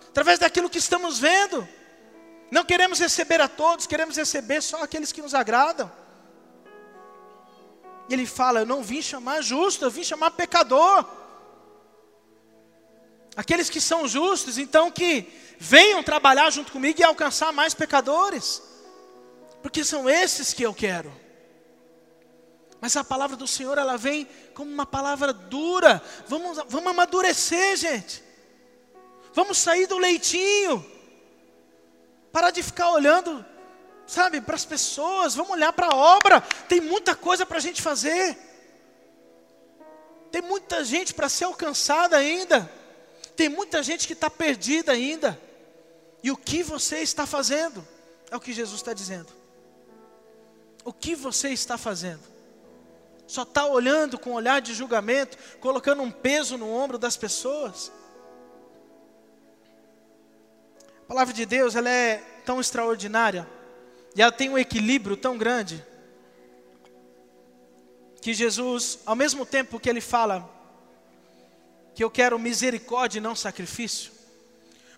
através 0.10 0.38
daquilo 0.38 0.70
que 0.70 0.78
estamos 0.78 1.18
vendo. 1.18 1.68
Não 2.52 2.66
queremos 2.66 3.00
receber 3.00 3.40
a 3.42 3.48
todos, 3.48 3.86
queremos 3.86 4.18
receber 4.18 4.62
só 4.62 4.84
aqueles 4.84 5.12
que 5.12 5.22
nos 5.22 5.36
agradam. 5.36 5.92
E 8.08 8.14
ele 8.14 8.26
fala: 8.26 8.62
Eu 8.62 8.66
não 8.66 8.82
vim 8.82 9.02
chamar 9.02 9.42
justo, 9.42 9.86
eu 9.86 9.92
vim 9.92 10.04
chamar 10.04 10.32
pecador. 10.32 11.06
Aqueles 13.36 13.70
que 13.70 13.80
são 13.80 14.08
justos, 14.08 14.58
então 14.58 14.92
que 14.92 15.28
venham 15.58 16.04
trabalhar 16.04 16.50
junto 16.50 16.72
comigo 16.72 17.00
e 17.00 17.04
alcançar 17.04 17.54
mais 17.54 17.74
pecadores, 17.74 18.62
porque 19.62 19.84
são 19.84 20.10
esses 20.10 20.54
que 20.54 20.64
eu 20.64 20.74
quero. 20.74 21.14
Mas 22.82 22.96
a 22.96 23.04
palavra 23.04 23.36
do 23.36 23.48
Senhor, 23.48 23.78
ela 23.78 23.98
vem 23.98 24.28
como 24.54 24.72
uma 24.72 24.86
palavra 24.86 25.34
dura. 25.34 26.02
Vamos, 26.28 26.58
vamos 26.68 26.92
amadurecer, 26.92 27.76
gente. 27.76 28.24
Vamos 29.34 29.58
sair 29.58 29.86
do 29.86 29.98
leitinho. 29.98 30.99
Parar 32.40 32.52
de 32.52 32.64
ficar 32.64 32.92
olhando, 32.92 33.46
sabe, 34.08 34.40
para 34.40 34.56
as 34.56 34.64
pessoas. 34.64 35.36
Vamos 35.36 35.52
olhar 35.52 35.74
para 35.74 35.88
a 35.88 35.96
obra. 35.98 36.40
Tem 36.70 36.80
muita 36.80 37.14
coisa 37.14 37.46
para 37.46 37.58
a 37.58 37.60
gente 37.60 37.82
fazer. 37.82 38.38
Tem 40.32 40.42
muita 40.42 40.86
gente 40.86 41.14
para 41.14 41.28
ser 41.28 41.44
alcançada 41.44 42.16
ainda. 42.16 42.72
Tem 43.36 43.50
muita 43.50 43.84
gente 43.84 44.08
que 44.08 44.14
está 44.14 44.30
perdida 44.30 44.94
ainda. 44.94 45.38
E 46.24 46.32
o 46.32 46.38
que 46.38 46.64
você 46.64 47.00
está 47.00 47.26
fazendo? 47.26 47.86
É 48.32 48.38
o 48.38 48.40
que 48.40 48.54
Jesus 48.54 48.80
está 48.80 48.94
dizendo. 48.94 49.34
O 50.86 50.94
que 50.94 51.16
você 51.16 51.50
está 51.50 51.78
fazendo? 51.78 52.24
Só 53.28 53.44
está 53.44 53.66
olhando 53.66 54.18
com 54.18 54.30
um 54.30 54.36
olhar 54.36 54.62
de 54.62 54.74
julgamento, 54.74 55.38
colocando 55.60 56.02
um 56.02 56.10
peso 56.10 56.58
no 56.58 56.72
ombro 56.72 56.98
das 56.98 57.18
pessoas? 57.18 57.92
A 61.04 61.08
palavra 61.10 61.34
de 61.34 61.44
Deus, 61.44 61.76
ela 61.76 61.90
é 61.90 62.24
tão 62.50 62.60
extraordinária, 62.60 63.48
e 64.16 64.24
ela 64.24 64.32
tem 64.32 64.50
um 64.50 64.58
equilíbrio 64.58 65.16
tão 65.16 65.38
grande, 65.38 65.86
que 68.24 68.34
Jesus, 68.34 68.98
ao 69.06 69.16
mesmo 69.16 69.46
tempo 69.46 69.80
que 69.80 69.88
ele 69.88 70.02
fala 70.02 70.50
que 71.94 72.04
eu 72.04 72.10
quero 72.10 72.40
misericórdia 72.40 73.20
e 73.20 73.22
não 73.22 73.36
sacrifício, 73.36 74.12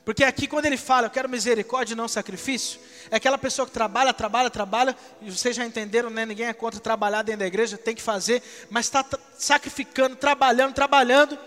porque 0.06 0.24
aqui 0.24 0.48
quando 0.48 0.66
ele 0.66 0.78
fala, 0.78 1.08
eu 1.08 1.12
quero 1.12 1.28
misericórdia 1.28 1.94
e 1.94 1.98
não 1.98 2.08
sacrifício, 2.08 2.80
é 3.12 3.18
aquela 3.18 3.38
pessoa 3.38 3.66
que 3.66 3.74
trabalha, 3.74 4.14
trabalha, 4.14 4.50
trabalha, 4.50 4.96
e 5.22 5.30
vocês 5.30 5.54
já 5.54 5.66
entenderam, 5.66 6.10
né? 6.10 6.26
Ninguém 6.26 6.48
é 6.48 6.54
contra 6.54 6.80
trabalhar 6.80 7.22
dentro 7.22 7.42
da 7.42 7.48
igreja, 7.48 7.78
tem 7.78 7.94
que 7.94 8.02
fazer, 8.02 8.42
mas 8.70 8.86
está 8.86 9.06
sacrificando, 9.38 10.16
trabalhando, 10.16 10.74
trabalhando, 10.74 11.38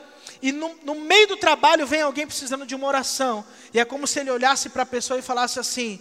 e 0.40 0.52
no, 0.52 0.74
no, 0.84 0.94
meio 0.94 1.26
do 1.28 1.36
trabalho 1.36 1.86
vem 1.86 2.02
alguém 2.02 2.26
precisando 2.26 2.66
de 2.66 2.74
uma 2.74 2.86
oração. 2.86 3.44
E 3.72 3.80
é 3.80 3.84
como 3.84 4.06
se 4.06 4.20
ele 4.20 4.30
olhasse 4.30 4.68
para 4.68 4.82
a 4.82 4.86
pessoa 4.86 5.18
e 5.18 5.22
falasse 5.22 5.58
assim: 5.58 6.00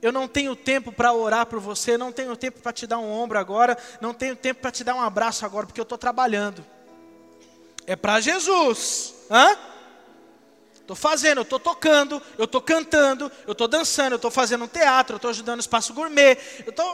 Eu 0.00 0.12
não 0.12 0.28
tenho 0.28 0.54
tempo 0.54 0.92
para 0.92 1.12
orar 1.12 1.46
por 1.46 1.60
você, 1.60 1.98
não 1.98 2.12
tenho 2.12 2.36
tempo 2.36 2.60
para 2.60 2.72
te 2.72 2.86
dar 2.86 2.98
um 2.98 3.10
ombro 3.10 3.38
agora, 3.38 3.76
não 4.00 4.14
tenho 4.14 4.36
tempo 4.36 4.60
para 4.60 4.70
te 4.70 4.84
dar 4.84 4.94
um 4.94 5.00
abraço 5.00 5.44
agora, 5.44 5.66
porque 5.66 5.80
eu 5.80 5.84
estou 5.84 5.98
trabalhando. 5.98 6.64
É 7.86 7.96
para 7.96 8.20
Jesus. 8.20 9.14
Hã? 9.30 9.56
Estou 10.74 10.94
fazendo, 10.94 11.38
eu 11.38 11.42
estou 11.42 11.58
tocando, 11.58 12.20
eu 12.36 12.44
estou 12.44 12.60
cantando, 12.60 13.32
eu 13.46 13.52
estou 13.52 13.66
dançando, 13.66 14.12
eu 14.12 14.16
estou 14.16 14.30
fazendo 14.30 14.64
um 14.64 14.68
teatro, 14.68 15.14
eu 15.14 15.16
estou 15.16 15.30
ajudando 15.30 15.58
o 15.58 15.60
espaço 15.60 15.94
gourmet. 15.94 16.36
Eu 16.66 16.72
tô... 16.72 16.84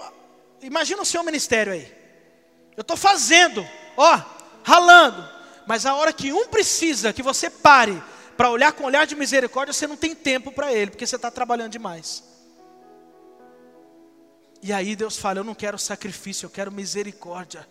Imagina 0.62 1.02
o 1.02 1.06
seu 1.06 1.24
ministério 1.24 1.72
aí. 1.72 1.92
Eu 2.76 2.82
estou 2.82 2.96
fazendo, 2.96 3.66
ó, 3.96 4.20
ralando. 4.62 5.39
Mas 5.66 5.86
a 5.86 5.94
hora 5.94 6.12
que 6.12 6.32
um 6.32 6.48
precisa 6.48 7.12
que 7.12 7.22
você 7.22 7.48
pare 7.48 8.02
para 8.36 8.50
olhar 8.50 8.72
com 8.72 8.84
olhar 8.84 9.06
de 9.06 9.14
misericórdia, 9.14 9.72
você 9.72 9.86
não 9.86 9.96
tem 9.96 10.14
tempo 10.14 10.50
para 10.50 10.72
ele, 10.72 10.90
porque 10.90 11.06
você 11.06 11.16
está 11.16 11.30
trabalhando 11.30 11.72
demais. 11.72 12.24
E 14.62 14.72
aí 14.72 14.94
Deus 14.96 15.16
fala: 15.16 15.40
Eu 15.40 15.44
não 15.44 15.54
quero 15.54 15.78
sacrifício, 15.78 16.46
eu 16.46 16.50
quero 16.50 16.72
misericórdia. 16.72 17.66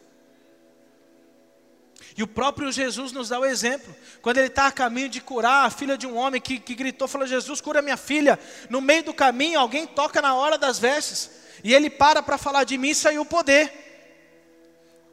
E 2.18 2.24
o 2.24 2.28
próprio 2.28 2.72
Jesus 2.72 3.12
nos 3.12 3.30
dá 3.30 3.40
o 3.40 3.46
exemplo. 3.46 3.96
Quando 4.22 4.38
ele 4.38 4.48
está 4.48 4.68
a 4.68 4.72
caminho 4.72 5.10
de 5.10 5.22
curar 5.22 5.66
a 5.66 5.70
filha 5.70 5.98
de 5.98 6.08
um 6.08 6.18
homem 6.18 6.42
que, 6.42 6.60
que 6.60 6.76
gritou, 6.76 7.08
falou: 7.08 7.28
Jesus, 7.28 7.62
cura 7.62 7.82
minha 7.82 7.98
filha. 7.98 8.40
No 8.70 8.82
meio 8.82 9.04
do 9.04 9.14
caminho, 9.14 9.60
alguém 9.60 9.86
toca 9.86 10.22
na 10.22 10.36
hora 10.36 10.58
das 10.58 10.80
vestes. 10.80 11.30
E 11.64 11.74
ele 11.74 11.90
para 11.90 12.22
para 12.22 12.38
falar 12.38 12.64
de 12.64 12.78
mim 12.78 12.90
e 12.90 12.96
saiu 12.96 13.22
o 13.22 13.26
poder. 13.26 13.89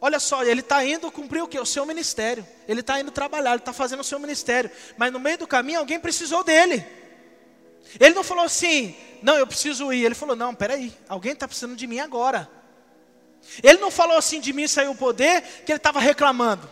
Olha 0.01 0.21
só, 0.21 0.45
ele 0.45 0.61
está 0.61 0.85
indo 0.85 1.11
cumprir 1.11 1.43
o 1.43 1.49
que? 1.49 1.59
O 1.59 1.65
seu 1.65 1.87
ministério. 1.87 2.47
Ele 2.69 2.81
está 2.81 3.01
indo 3.01 3.11
trabalhar, 3.11 3.51
ele 3.51 3.59
está 3.61 3.73
fazendo 3.73 4.01
o 4.01 4.05
seu 4.05 4.19
ministério. 4.19 4.71
Mas 4.97 5.13
no 5.13 5.19
meio 5.19 5.39
do 5.39 5.47
caminho, 5.47 5.79
alguém 5.79 5.99
precisou 5.99 6.45
dele. 6.45 6.85
Ele 7.99 8.15
não 8.15 8.23
falou 8.23 8.45
assim, 8.45 8.95
não, 9.23 9.37
eu 9.37 9.47
preciso 9.47 9.93
ir. 9.93 10.05
Ele 10.05 10.15
falou, 10.15 10.37
não, 10.37 10.55
peraí, 10.55 10.93
alguém 11.09 11.33
está 11.33 11.49
precisando 11.49 11.77
de 11.77 11.87
mim 11.87 11.99
agora. 11.99 12.51
Ele 13.63 13.79
não 13.79 13.91
falou 13.91 14.17
assim, 14.17 14.41
de 14.41 14.53
mim 14.53 14.67
saiu 14.67 14.91
o 14.91 14.97
poder, 14.97 15.43
que 15.65 15.73
ele 15.73 15.79
estava 15.79 16.01
reclamando. 16.01 16.69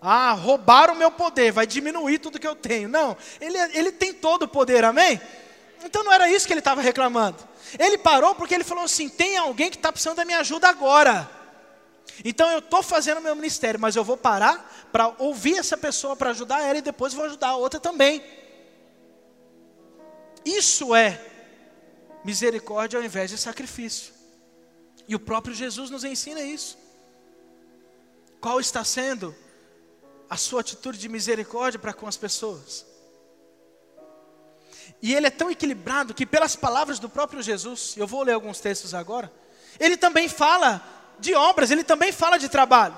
Ah, 0.00 0.32
roubaram 0.32 0.94
o 0.94 0.96
meu 0.96 1.10
poder, 1.10 1.52
vai 1.52 1.66
diminuir 1.66 2.18
tudo 2.18 2.38
que 2.38 2.46
eu 2.46 2.56
tenho. 2.56 2.88
Não, 2.88 3.16
ele, 3.40 3.58
ele 3.72 3.92
tem 3.92 4.12
todo 4.12 4.44
o 4.44 4.48
poder, 4.48 4.84
amém? 4.84 5.20
Então 5.84 6.02
não 6.02 6.12
era 6.12 6.28
isso 6.30 6.46
que 6.46 6.52
ele 6.52 6.60
estava 6.60 6.80
reclamando. 6.80 7.38
Ele 7.78 7.98
parou 7.98 8.34
porque 8.34 8.54
ele 8.54 8.64
falou 8.64 8.84
assim: 8.84 9.08
tem 9.08 9.36
alguém 9.36 9.70
que 9.70 9.76
está 9.76 9.92
precisando 9.92 10.16
da 10.16 10.24
minha 10.24 10.40
ajuda 10.40 10.68
agora. 10.68 11.28
Então 12.24 12.50
eu 12.50 12.58
estou 12.58 12.82
fazendo 12.82 13.20
meu 13.20 13.34
ministério, 13.34 13.80
mas 13.80 13.96
eu 13.96 14.04
vou 14.04 14.16
parar 14.16 14.88
para 14.92 15.14
ouvir 15.18 15.58
essa 15.58 15.76
pessoa 15.76 16.14
para 16.14 16.30
ajudar 16.30 16.62
ela 16.62 16.78
e 16.78 16.82
depois 16.82 17.14
vou 17.14 17.24
ajudar 17.24 17.48
a 17.48 17.56
outra 17.56 17.80
também. 17.80 18.22
Isso 20.44 20.94
é 20.94 21.20
misericórdia 22.24 22.98
ao 22.98 23.04
invés 23.04 23.30
de 23.30 23.38
sacrifício. 23.38 24.12
E 25.08 25.14
o 25.14 25.20
próprio 25.20 25.54
Jesus 25.54 25.90
nos 25.90 26.04
ensina 26.04 26.40
isso. 26.42 26.78
Qual 28.40 28.60
está 28.60 28.84
sendo 28.84 29.34
a 30.28 30.36
sua 30.36 30.60
atitude 30.60 30.98
de 30.98 31.08
misericórdia 31.08 31.78
para 31.78 31.92
com 31.92 32.06
as 32.06 32.16
pessoas? 32.16 32.86
E 35.00 35.14
ele 35.14 35.26
é 35.26 35.30
tão 35.30 35.50
equilibrado 35.50 36.14
que, 36.14 36.24
pelas 36.24 36.54
palavras 36.54 36.98
do 36.98 37.08
próprio 37.08 37.42
Jesus, 37.42 37.94
eu 37.96 38.06
vou 38.06 38.22
ler 38.22 38.32
alguns 38.32 38.60
textos 38.60 38.94
agora, 38.94 39.32
ele 39.80 39.96
também 39.96 40.28
fala 40.28 40.80
de 41.22 41.34
obras, 41.34 41.70
ele 41.70 41.84
também 41.84 42.10
fala 42.10 42.36
de 42.36 42.48
trabalho. 42.48 42.96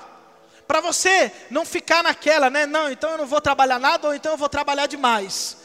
Para 0.67 0.81
você 0.81 1.31
não 1.51 1.63
ficar 1.63 2.03
naquela, 2.03 2.49
né? 2.49 2.65
Não, 2.65 2.91
então 2.91 3.11
eu 3.11 3.19
não 3.19 3.27
vou 3.27 3.39
trabalhar 3.39 3.79
nada, 3.79 4.07
ou 4.07 4.15
então 4.15 4.31
eu 4.31 4.37
vou 4.37 4.49
trabalhar 4.49 4.87
demais. 4.87 5.57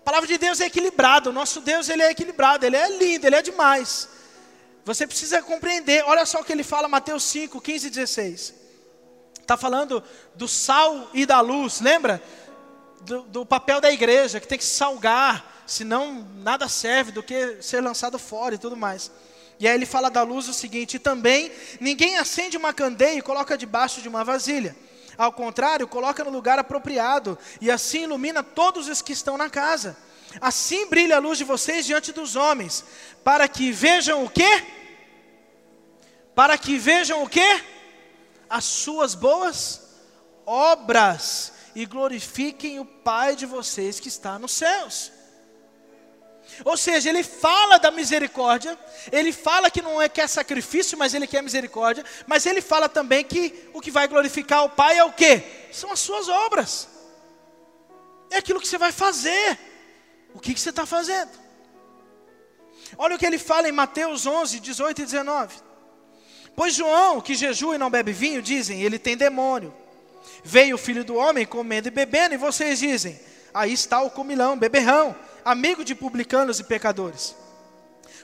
A 0.00 0.02
palavra 0.02 0.26
de 0.26 0.36
Deus 0.36 0.60
é 0.60 0.66
equilibrada, 0.66 1.30
o 1.30 1.32
nosso 1.32 1.60
Deus 1.60 1.88
ele 1.88 2.02
é 2.02 2.10
equilibrado, 2.10 2.66
ele 2.66 2.76
é 2.76 2.88
lindo, 2.98 3.24
ele 3.24 3.36
é 3.36 3.40
demais. 3.40 4.08
Você 4.84 5.06
precisa 5.06 5.40
compreender, 5.40 6.02
olha 6.04 6.26
só 6.26 6.40
o 6.40 6.44
que 6.44 6.52
ele 6.52 6.64
fala, 6.64 6.88
Mateus 6.88 7.22
5, 7.22 7.60
15 7.60 7.86
e 7.86 7.90
16. 7.90 8.54
Está 9.40 9.56
falando 9.56 10.02
do 10.34 10.48
sal 10.48 11.08
e 11.14 11.24
da 11.24 11.40
luz, 11.40 11.80
lembra? 11.80 12.20
Do, 13.02 13.22
do, 13.22 13.46
papel 13.46 13.80
da 13.80 13.92
igreja, 13.92 14.40
que 14.40 14.48
tem 14.48 14.58
que 14.58 14.64
salgar, 14.64 15.62
senão 15.68 16.26
nada 16.36 16.68
serve 16.68 17.12
do 17.12 17.22
que 17.22 17.62
ser 17.62 17.80
lançado 17.80 18.18
fora 18.18 18.56
e 18.56 18.58
tudo 18.58 18.76
mais. 18.76 19.10
E 19.62 19.68
aí 19.68 19.76
ele 19.76 19.86
fala 19.86 20.10
da 20.10 20.24
luz 20.24 20.48
o 20.48 20.52
seguinte: 20.52 20.98
também 20.98 21.52
ninguém 21.80 22.18
acende 22.18 22.56
uma 22.56 22.72
candeia 22.72 23.16
e 23.16 23.22
coloca 23.22 23.56
debaixo 23.56 24.02
de 24.02 24.08
uma 24.08 24.24
vasilha. 24.24 24.74
Ao 25.16 25.32
contrário, 25.32 25.86
coloca 25.86 26.24
no 26.24 26.30
lugar 26.30 26.58
apropriado, 26.58 27.38
e 27.60 27.70
assim 27.70 28.02
ilumina 28.02 28.42
todos 28.42 28.88
os 28.88 29.00
que 29.00 29.12
estão 29.12 29.38
na 29.38 29.48
casa. 29.48 29.96
Assim 30.40 30.88
brilha 30.88 31.14
a 31.14 31.20
luz 31.20 31.38
de 31.38 31.44
vocês 31.44 31.86
diante 31.86 32.10
dos 32.10 32.34
homens, 32.34 32.84
para 33.22 33.46
que 33.46 33.70
vejam 33.70 34.24
o 34.24 34.28
quê? 34.28 34.64
Para 36.34 36.58
que 36.58 36.76
vejam 36.76 37.22
o 37.22 37.28
quê? 37.28 37.62
As 38.50 38.64
suas 38.64 39.14
boas 39.14 39.80
obras 40.44 41.52
e 41.72 41.86
glorifiquem 41.86 42.80
o 42.80 42.84
Pai 42.84 43.36
de 43.36 43.46
vocês 43.46 44.00
que 44.00 44.08
está 44.08 44.40
nos 44.40 44.50
céus. 44.50 45.12
Ou 46.64 46.76
seja, 46.76 47.08
ele 47.08 47.22
fala 47.22 47.78
da 47.78 47.90
misericórdia, 47.90 48.78
ele 49.10 49.32
fala 49.32 49.70
que 49.70 49.82
não 49.82 50.00
é 50.00 50.08
quer 50.08 50.28
sacrifício, 50.28 50.96
mas 50.98 51.14
ele 51.14 51.26
quer 51.26 51.42
misericórdia, 51.42 52.04
mas 52.26 52.46
ele 52.46 52.60
fala 52.60 52.88
também 52.88 53.24
que 53.24 53.68
o 53.72 53.80
que 53.80 53.90
vai 53.90 54.06
glorificar 54.06 54.64
o 54.64 54.70
Pai 54.70 54.98
é 54.98 55.04
o 55.04 55.12
que? 55.12 55.42
São 55.72 55.90
as 55.90 56.00
suas 56.00 56.28
obras. 56.28 56.88
É 58.30 58.36
aquilo 58.36 58.60
que 58.60 58.68
você 58.68 58.78
vai 58.78 58.92
fazer. 58.92 59.58
O 60.34 60.40
que, 60.40 60.54
que 60.54 60.60
você 60.60 60.70
está 60.70 60.86
fazendo? 60.86 61.30
Olha 62.96 63.16
o 63.16 63.18
que 63.18 63.26
ele 63.26 63.38
fala 63.38 63.68
em 63.68 63.72
Mateus 63.72 64.26
11, 64.26 64.60
18 64.60 65.02
e 65.02 65.04
19. 65.04 65.56
Pois 66.54 66.74
João, 66.74 67.20
que 67.20 67.34
jejua 67.34 67.74
e 67.74 67.78
não 67.78 67.90
bebe 67.90 68.12
vinho, 68.12 68.42
dizem, 68.42 68.82
ele 68.82 68.98
tem 68.98 69.16
demônio. 69.16 69.74
Veio 70.44 70.76
o 70.76 70.78
filho 70.78 71.04
do 71.04 71.16
homem 71.16 71.46
comendo 71.46 71.88
e 71.88 71.90
bebendo, 71.90 72.34
e 72.34 72.38
vocês 72.38 72.78
dizem, 72.78 73.18
aí 73.52 73.72
está 73.72 74.02
o 74.02 74.10
comilão, 74.10 74.56
beberrão 74.56 75.16
amigo 75.44 75.84
de 75.84 75.94
publicanos 75.94 76.60
e 76.60 76.64
pecadores. 76.64 77.36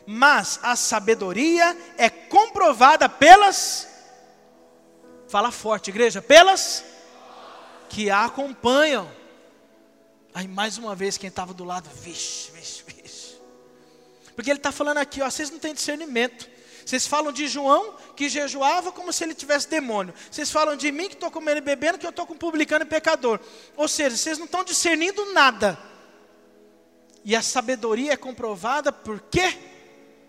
Mas 0.06 0.58
a 0.62 0.74
sabedoria 0.76 1.76
é 1.96 2.08
comprovada 2.08 3.08
pelas. 3.08 3.88
Fala 5.28 5.50
forte, 5.50 5.90
igreja, 5.90 6.22
pelas 6.22 6.84
que 7.88 8.10
a 8.10 8.24
acompanham. 8.24 9.10
Aí 10.32 10.46
mais 10.46 10.78
uma 10.78 10.94
vez 10.94 11.16
quem 11.16 11.28
estava 11.28 11.52
do 11.52 11.64
lado, 11.64 11.88
vixe, 12.02 12.50
vixe, 12.52 12.84
vixe. 12.86 13.36
Porque 14.36 14.50
ele 14.50 14.58
está 14.58 14.70
falando 14.70 14.98
aqui, 14.98 15.20
ó, 15.20 15.30
vocês 15.30 15.50
não 15.50 15.58
têm 15.58 15.74
discernimento. 15.74 16.48
Vocês 16.84 17.06
falam 17.06 17.32
de 17.32 17.46
João 17.46 17.96
que 18.16 18.28
jejuava 18.30 18.90
como 18.90 19.12
se 19.12 19.24
ele 19.24 19.34
tivesse 19.34 19.68
demônio. 19.68 20.14
Vocês 20.30 20.50
falam 20.50 20.74
de 20.74 20.90
mim 20.90 21.08
que 21.08 21.14
estou 21.14 21.30
comendo 21.30 21.58
e 21.58 21.60
bebendo 21.60 21.98
que 21.98 22.06
eu 22.06 22.10
estou 22.10 22.26
com 22.26 22.34
publicano 22.34 22.84
e 22.84 22.88
pecador. 22.88 23.40
Ou 23.76 23.86
seja, 23.86 24.16
vocês 24.16 24.38
não 24.38 24.46
estão 24.46 24.64
discernindo 24.64 25.32
nada. 25.34 25.78
E 27.24 27.34
a 27.34 27.42
sabedoria 27.42 28.12
é 28.12 28.16
comprovada 28.16 28.92
por 28.92 29.20
quê? 29.20 29.56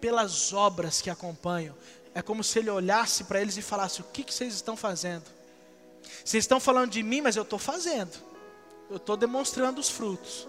Pelas 0.01 0.53
obras 0.53 1.01
que 1.01 1.09
acompanham. 1.09 1.75
É 2.13 2.21
como 2.21 2.43
se 2.43 2.59
ele 2.59 2.69
olhasse 2.69 3.23
para 3.25 3.41
eles 3.41 3.57
e 3.57 3.61
falasse: 3.61 4.01
O 4.01 4.05
que, 4.05 4.23
que 4.23 4.33
vocês 4.33 4.53
estão 4.53 4.75
fazendo? 4.75 5.23
Vocês 6.23 6.43
estão 6.43 6.59
falando 6.59 6.91
de 6.91 7.03
mim, 7.03 7.21
mas 7.21 7.35
eu 7.35 7.43
estou 7.43 7.59
fazendo. 7.59 8.17
Eu 8.89 8.97
estou 8.97 9.15
demonstrando 9.15 9.79
os 9.79 9.89
frutos. 9.89 10.47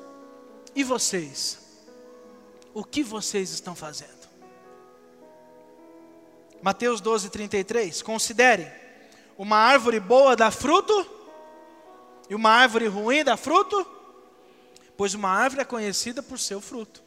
E 0.74 0.82
vocês? 0.82 1.59
O 2.72 2.84
que 2.84 3.03
vocês 3.03 3.51
estão 3.51 3.74
fazendo? 3.74 4.20
Mateus 6.62 7.01
12, 7.01 7.30
33. 7.30 8.03
Considerem: 8.03 8.70
uma 9.36 9.57
árvore 9.57 10.01
boa 10.01 10.34
dá 10.34 10.51
fruto, 10.51 11.07
e 12.28 12.34
uma 12.34 12.51
árvore 12.51 12.86
ruim 12.86 13.24
dá 13.24 13.36
fruto 13.36 13.99
pois 15.01 15.14
uma 15.14 15.30
árvore 15.30 15.62
é 15.62 15.64
conhecida 15.64 16.22
por 16.22 16.38
seu 16.38 16.61
fruto. 16.61 17.03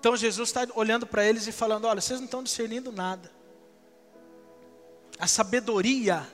Então 0.00 0.16
Jesus 0.16 0.48
está 0.48 0.66
olhando 0.74 1.06
para 1.06 1.22
eles 1.22 1.46
e 1.46 1.52
falando: 1.52 1.84
olha, 1.84 2.00
vocês 2.00 2.18
não 2.18 2.24
estão 2.24 2.42
discernindo 2.42 2.90
nada. 2.90 3.30
A 5.18 5.26
sabedoria, 5.26 6.26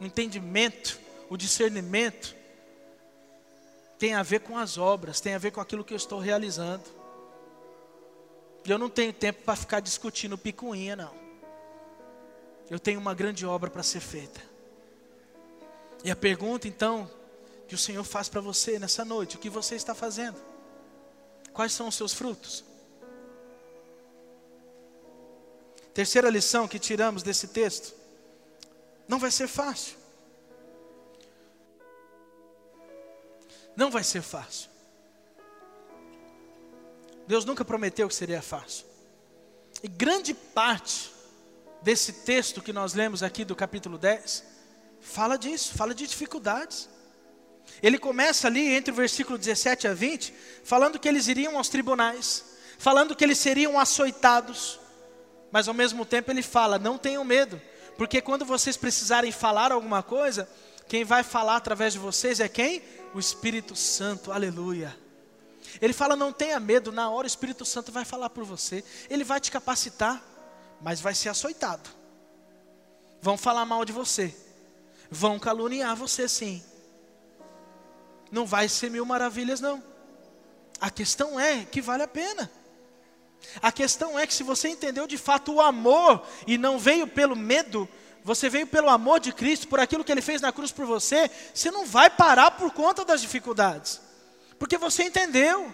o 0.00 0.04
entendimento, 0.04 1.00
o 1.28 1.36
discernimento 1.36 2.36
tem 3.98 4.14
a 4.14 4.22
ver 4.22 4.42
com 4.42 4.56
as 4.56 4.78
obras, 4.78 5.20
tem 5.20 5.34
a 5.34 5.38
ver 5.38 5.50
com 5.50 5.60
aquilo 5.60 5.82
que 5.82 5.92
eu 5.92 5.96
estou 5.96 6.20
realizando. 6.20 6.84
E 8.64 8.70
eu 8.70 8.78
não 8.78 8.88
tenho 8.88 9.12
tempo 9.12 9.42
para 9.42 9.56
ficar 9.56 9.80
discutindo 9.80 10.38
picuinha, 10.38 10.94
não. 10.94 11.12
Eu 12.70 12.78
tenho 12.78 13.00
uma 13.00 13.12
grande 13.12 13.44
obra 13.44 13.70
para 13.70 13.82
ser 13.82 13.98
feita. 13.98 14.40
E 16.04 16.12
a 16.12 16.14
pergunta 16.14 16.68
então 16.68 17.10
que 17.66 17.74
o 17.74 17.78
Senhor 17.78 18.04
faz 18.04 18.28
para 18.28 18.40
você 18.40 18.78
nessa 18.78 19.04
noite, 19.04 19.36
o 19.36 19.38
que 19.38 19.50
você 19.50 19.74
está 19.74 19.94
fazendo? 19.94 20.40
Quais 21.52 21.72
são 21.72 21.88
os 21.88 21.94
seus 21.94 22.12
frutos? 22.12 22.64
Terceira 25.92 26.28
lição 26.28 26.68
que 26.68 26.78
tiramos 26.78 27.22
desse 27.22 27.48
texto: 27.48 27.94
não 29.08 29.18
vai 29.18 29.30
ser 29.30 29.48
fácil. 29.48 29.96
Não 33.74 33.90
vai 33.90 34.04
ser 34.04 34.22
fácil. 34.22 34.70
Deus 37.26 37.44
nunca 37.44 37.64
prometeu 37.64 38.08
que 38.08 38.14
seria 38.14 38.40
fácil. 38.40 38.86
E 39.82 39.88
grande 39.88 40.32
parte 40.32 41.12
desse 41.82 42.12
texto 42.12 42.62
que 42.62 42.72
nós 42.72 42.94
lemos 42.94 43.22
aqui 43.22 43.44
do 43.44 43.54
capítulo 43.54 43.98
10 43.98 44.44
fala 45.00 45.36
disso, 45.36 45.74
fala 45.74 45.94
de 45.94 46.06
dificuldades. 46.06 46.88
Ele 47.82 47.98
começa 47.98 48.46
ali 48.46 48.74
entre 48.74 48.90
o 48.90 48.94
versículo 48.94 49.36
17 49.38 49.88
a 49.88 49.94
20, 49.94 50.32
falando 50.64 50.98
que 50.98 51.08
eles 51.08 51.28
iriam 51.28 51.56
aos 51.56 51.68
tribunais, 51.68 52.44
falando 52.78 53.14
que 53.14 53.24
eles 53.24 53.38
seriam 53.38 53.78
açoitados, 53.78 54.80
mas 55.50 55.68
ao 55.68 55.74
mesmo 55.74 56.04
tempo 56.04 56.30
ele 56.30 56.42
fala: 56.42 56.78
não 56.78 56.98
tenham 56.98 57.24
medo, 57.24 57.60
porque 57.96 58.20
quando 58.20 58.44
vocês 58.44 58.76
precisarem 58.76 59.30
falar 59.32 59.72
alguma 59.72 60.02
coisa, 60.02 60.48
quem 60.88 61.04
vai 61.04 61.22
falar 61.22 61.56
através 61.56 61.92
de 61.92 61.98
vocês 61.98 62.40
é 62.40 62.48
quem? 62.48 62.82
O 63.14 63.18
Espírito 63.18 63.74
Santo, 63.74 64.32
aleluia. 64.32 64.96
Ele 65.80 65.92
fala: 65.92 66.16
não 66.16 66.32
tenha 66.32 66.58
medo, 66.58 66.92
na 66.92 67.10
hora 67.10 67.26
o 67.26 67.28
Espírito 67.28 67.64
Santo 67.64 67.92
vai 67.92 68.04
falar 68.04 68.30
por 68.30 68.44
você, 68.44 68.82
ele 69.10 69.24
vai 69.24 69.40
te 69.40 69.50
capacitar, 69.50 70.22
mas 70.80 71.00
vai 71.00 71.14
ser 71.14 71.28
açoitado. 71.28 71.88
Vão 73.20 73.36
falar 73.36 73.64
mal 73.66 73.84
de 73.84 73.92
você, 73.92 74.34
vão 75.10 75.38
caluniar 75.38 75.94
você 75.94 76.28
sim. 76.28 76.62
Não 78.30 78.46
vai 78.46 78.68
ser 78.68 78.90
mil 78.90 79.04
maravilhas, 79.04 79.60
não. 79.60 79.82
A 80.80 80.90
questão 80.90 81.38
é 81.38 81.64
que 81.64 81.80
vale 81.80 82.02
a 82.02 82.08
pena. 82.08 82.50
A 83.62 83.70
questão 83.72 84.18
é 84.18 84.26
que 84.26 84.34
se 84.34 84.42
você 84.42 84.68
entendeu 84.68 85.06
de 85.06 85.16
fato 85.16 85.54
o 85.54 85.60
amor 85.60 86.26
e 86.46 86.58
não 86.58 86.78
veio 86.78 87.06
pelo 87.06 87.36
medo, 87.36 87.88
você 88.22 88.48
veio 88.48 88.66
pelo 88.66 88.88
amor 88.88 89.20
de 89.20 89.32
Cristo, 89.32 89.68
por 89.68 89.78
aquilo 89.78 90.04
que 90.04 90.10
Ele 90.10 90.20
fez 90.20 90.40
na 90.40 90.52
cruz 90.52 90.72
por 90.72 90.84
você, 90.84 91.30
você 91.54 91.70
não 91.70 91.86
vai 91.86 92.10
parar 92.10 92.50
por 92.52 92.72
conta 92.72 93.04
das 93.04 93.20
dificuldades, 93.20 94.00
porque 94.58 94.76
você 94.76 95.04
entendeu. 95.04 95.72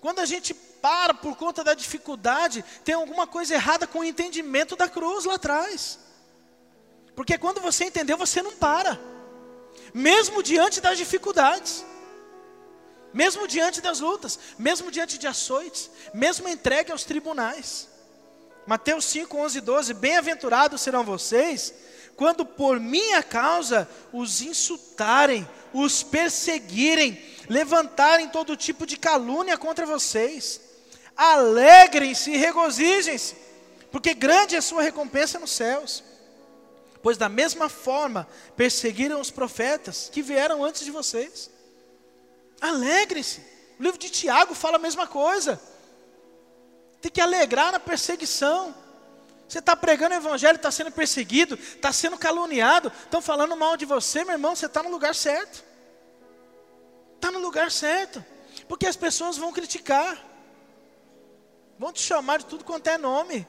Quando 0.00 0.20
a 0.20 0.24
gente 0.24 0.54
para 0.54 1.12
por 1.14 1.36
conta 1.36 1.62
da 1.62 1.74
dificuldade, 1.74 2.64
tem 2.84 2.94
alguma 2.94 3.26
coisa 3.26 3.54
errada 3.54 3.86
com 3.86 4.00
o 4.00 4.04
entendimento 4.04 4.74
da 4.74 4.88
cruz 4.88 5.24
lá 5.24 5.34
atrás. 5.34 5.98
Porque 7.14 7.36
quando 7.36 7.60
você 7.60 7.84
entendeu, 7.84 8.16
você 8.16 8.42
não 8.42 8.52
para, 8.52 8.98
mesmo 9.94 10.42
diante 10.42 10.80
das 10.80 10.98
dificuldades 10.98 11.84
mesmo 13.12 13.46
diante 13.46 13.80
das 13.80 14.00
lutas, 14.00 14.38
mesmo 14.58 14.90
diante 14.90 15.18
de 15.18 15.26
açoites, 15.26 15.90
mesmo 16.14 16.48
entregue 16.48 16.90
aos 16.90 17.04
tribunais. 17.04 17.88
Mateus 18.66 19.04
5, 19.06 19.36
11 19.36 19.58
e 19.58 19.60
12: 19.60 19.94
Bem-aventurados 19.94 20.80
serão 20.80 21.04
vocês, 21.04 21.74
quando 22.16 22.46
por 22.46 22.80
minha 22.80 23.22
causa 23.22 23.88
os 24.12 24.40
insultarem, 24.40 25.48
os 25.72 26.02
perseguirem, 26.02 27.20
levantarem 27.48 28.28
todo 28.28 28.56
tipo 28.56 28.86
de 28.86 28.96
calúnia 28.96 29.58
contra 29.58 29.84
vocês. 29.84 30.60
Alegrem-se 31.14 32.30
e 32.30 32.36
regozijem-se, 32.36 33.36
porque 33.90 34.14
grande 34.14 34.54
é 34.54 34.58
a 34.58 34.62
sua 34.62 34.82
recompensa 34.82 35.38
nos 35.38 35.50
céus. 35.50 36.02
Pois 37.02 37.18
da 37.18 37.28
mesma 37.28 37.68
forma 37.68 38.28
perseguiram 38.56 39.20
os 39.20 39.30
profetas 39.30 40.08
que 40.12 40.22
vieram 40.22 40.64
antes 40.64 40.84
de 40.84 40.90
vocês. 40.90 41.50
Alegre-se. 42.60 43.40
O 43.78 43.82
livro 43.82 43.98
de 43.98 44.08
Tiago 44.08 44.54
fala 44.54 44.76
a 44.76 44.80
mesma 44.80 45.06
coisa. 45.06 45.60
Tem 47.00 47.10
que 47.10 47.20
alegrar 47.20 47.72
na 47.72 47.80
perseguição. 47.80 48.72
Você 49.48 49.58
está 49.58 49.74
pregando 49.74 50.14
o 50.14 50.18
evangelho, 50.18 50.56
está 50.56 50.70
sendo 50.70 50.92
perseguido, 50.92 51.56
está 51.56 51.92
sendo 51.92 52.16
caluniado, 52.16 52.90
estão 53.04 53.20
falando 53.20 53.56
mal 53.56 53.76
de 53.76 53.84
você, 53.84 54.24
meu 54.24 54.34
irmão, 54.34 54.56
você 54.56 54.66
está 54.66 54.82
no 54.82 54.88
lugar 54.88 55.14
certo. 55.14 55.62
Está 57.16 57.30
no 57.30 57.40
lugar 57.40 57.70
certo. 57.70 58.24
Porque 58.68 58.86
as 58.86 58.96
pessoas 58.96 59.36
vão 59.36 59.52
criticar. 59.52 60.24
Vão 61.78 61.92
te 61.92 62.00
chamar 62.00 62.38
de 62.38 62.46
tudo 62.46 62.64
quanto 62.64 62.86
é 62.86 62.96
nome. 62.96 63.46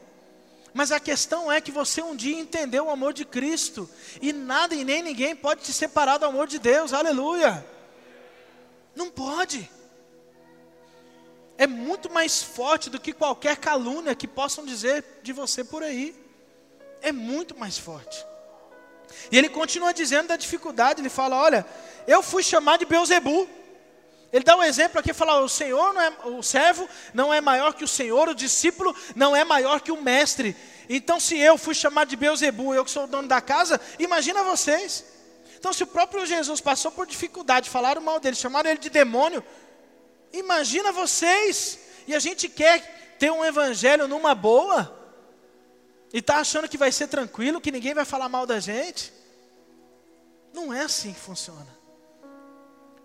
Mas 0.73 0.91
a 0.91 0.99
questão 0.99 1.51
é 1.51 1.61
que 1.61 1.71
você 1.71 2.01
um 2.01 2.15
dia 2.15 2.39
entendeu 2.39 2.85
o 2.85 2.89
amor 2.89 3.13
de 3.13 3.23
Cristo. 3.23 3.87
E 4.21 4.33
nada 4.33 4.73
e 4.73 4.83
nem 4.83 5.03
ninguém 5.03 5.35
pode 5.35 5.61
te 5.61 5.71
separar 5.71 6.17
do 6.17 6.25
amor 6.25 6.47
de 6.47 6.57
Deus. 6.57 6.93
Aleluia. 6.93 7.63
Não 8.95 9.09
pode. 9.09 9.69
É 11.57 11.67
muito 11.67 12.11
mais 12.11 12.41
forte 12.41 12.89
do 12.89 12.99
que 12.99 13.13
qualquer 13.13 13.57
calúnia 13.57 14.15
que 14.15 14.27
possam 14.27 14.65
dizer 14.65 15.05
de 15.21 15.31
você 15.31 15.63
por 15.63 15.83
aí. 15.83 16.15
É 17.01 17.11
muito 17.11 17.55
mais 17.55 17.77
forte. 17.77 18.25
E 19.31 19.37
ele 19.37 19.49
continua 19.49 19.93
dizendo 19.93 20.29
da 20.29 20.35
dificuldade, 20.35 21.01
ele 21.01 21.09
fala: 21.09 21.39
"Olha, 21.39 21.65
eu 22.07 22.23
fui 22.23 22.41
chamado 22.41 22.79
de 22.79 22.85
Beuzebu". 22.87 23.47
Ele 24.33 24.43
dá 24.43 24.57
um 24.57 24.63
exemplo 24.63 24.99
aqui, 24.99 25.13
fala: 25.13 25.39
"O 25.41 25.47
Senhor 25.47 25.93
não 25.93 26.01
é 26.01 26.13
o 26.25 26.41
servo 26.41 26.89
não 27.13 27.31
é 27.31 27.39
maior 27.39 27.75
que 27.75 27.83
o 27.83 27.87
Senhor, 27.87 28.27
o 28.27 28.33
discípulo 28.33 28.95
não 29.15 29.35
é 29.35 29.43
maior 29.45 29.79
que 29.79 29.91
o 29.91 30.01
mestre". 30.01 30.55
Então, 30.89 31.19
se 31.19 31.37
eu 31.37 31.55
fui 31.55 31.75
chamado 31.75 32.09
de 32.09 32.15
Beuzebu, 32.15 32.73
eu 32.73 32.83
que 32.83 32.89
sou 32.89 33.03
o 33.03 33.07
dono 33.07 33.27
da 33.27 33.39
casa, 33.39 33.79
imagina 33.99 34.43
vocês. 34.43 35.05
Então, 35.57 35.71
se 35.71 35.83
o 35.83 35.87
próprio 35.87 36.25
Jesus 36.25 36.59
passou 36.59 36.91
por 36.91 37.05
dificuldade, 37.05 37.69
falaram 37.69 38.01
mal 38.01 38.19
dele, 38.19 38.35
chamaram 38.35 38.69
ele 38.71 38.79
de 38.79 38.89
demônio, 38.89 39.43
imagina 40.33 40.91
vocês. 40.91 41.79
E 42.07 42.13
a 42.13 42.19
gente 42.19 42.49
quer 42.49 43.15
ter 43.17 43.31
um 43.31 43.45
evangelho 43.45 44.07
numa 44.07 44.35
boa, 44.35 44.99
e 46.11 46.17
está 46.17 46.37
achando 46.37 46.67
que 46.67 46.77
vai 46.77 46.91
ser 46.91 47.07
tranquilo, 47.07 47.61
que 47.61 47.71
ninguém 47.71 47.93
vai 47.93 48.03
falar 48.03 48.27
mal 48.27 48.45
da 48.45 48.59
gente. 48.59 49.13
Não 50.53 50.73
é 50.73 50.81
assim 50.81 51.13
que 51.13 51.19
funciona. 51.19 51.82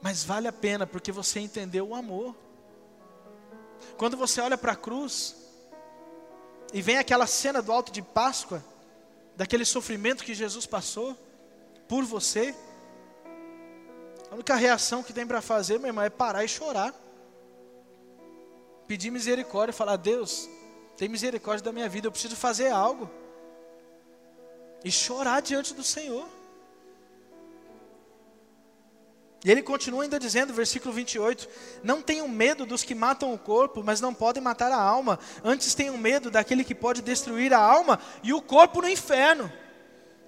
Mas 0.00 0.24
vale 0.24 0.46
a 0.46 0.52
pena, 0.52 0.86
porque 0.86 1.10
você 1.10 1.40
entendeu 1.40 1.88
o 1.88 1.94
amor. 1.94 2.34
Quando 3.96 4.16
você 4.16 4.40
olha 4.40 4.56
para 4.56 4.72
a 4.72 4.76
cruz, 4.76 5.36
e 6.72 6.82
vem 6.82 6.98
aquela 6.98 7.26
cena 7.26 7.60
do 7.62 7.72
alto 7.72 7.90
de 7.90 8.02
Páscoa, 8.02 8.62
daquele 9.36 9.64
sofrimento 9.64 10.24
que 10.24 10.34
Jesus 10.34 10.66
passou, 10.66 11.16
por 11.88 12.04
você. 12.04 12.54
A 14.30 14.34
única 14.34 14.54
reação 14.54 15.02
que 15.02 15.12
tem 15.12 15.26
para 15.26 15.40
fazer, 15.40 15.78
meu 15.78 15.88
irmão, 15.88 16.04
é 16.04 16.10
parar 16.10 16.44
e 16.44 16.48
chorar. 16.48 16.94
Pedir 18.86 19.10
misericórdia, 19.10 19.72
falar: 19.72 19.96
Deus, 19.96 20.48
tem 20.96 21.08
misericórdia 21.08 21.64
da 21.64 21.72
minha 21.72 21.88
vida, 21.88 22.06
eu 22.06 22.12
preciso 22.12 22.36
fazer 22.36 22.70
algo. 22.70 23.10
E 24.84 24.90
chorar 24.92 25.40
diante 25.40 25.74
do 25.74 25.82
Senhor. 25.82 26.28
E 29.44 29.50
ele 29.50 29.62
continua 29.62 30.02
ainda 30.02 30.18
dizendo, 30.18 30.52
versículo 30.52 30.92
28, 30.92 31.48
não 31.82 32.02
tenham 32.02 32.26
medo 32.28 32.66
dos 32.66 32.82
que 32.82 32.94
matam 32.94 33.32
o 33.32 33.38
corpo, 33.38 33.84
mas 33.84 34.00
não 34.00 34.12
podem 34.12 34.42
matar 34.42 34.72
a 34.72 34.80
alma. 34.80 35.18
Antes 35.44 35.74
tenham 35.74 35.96
medo 35.96 36.30
daquele 36.30 36.64
que 36.64 36.74
pode 36.74 37.02
destruir 37.02 37.52
a 37.52 37.58
alma 37.58 38.00
e 38.22 38.32
o 38.32 38.42
corpo 38.42 38.82
no 38.82 38.88
inferno. 38.88 39.50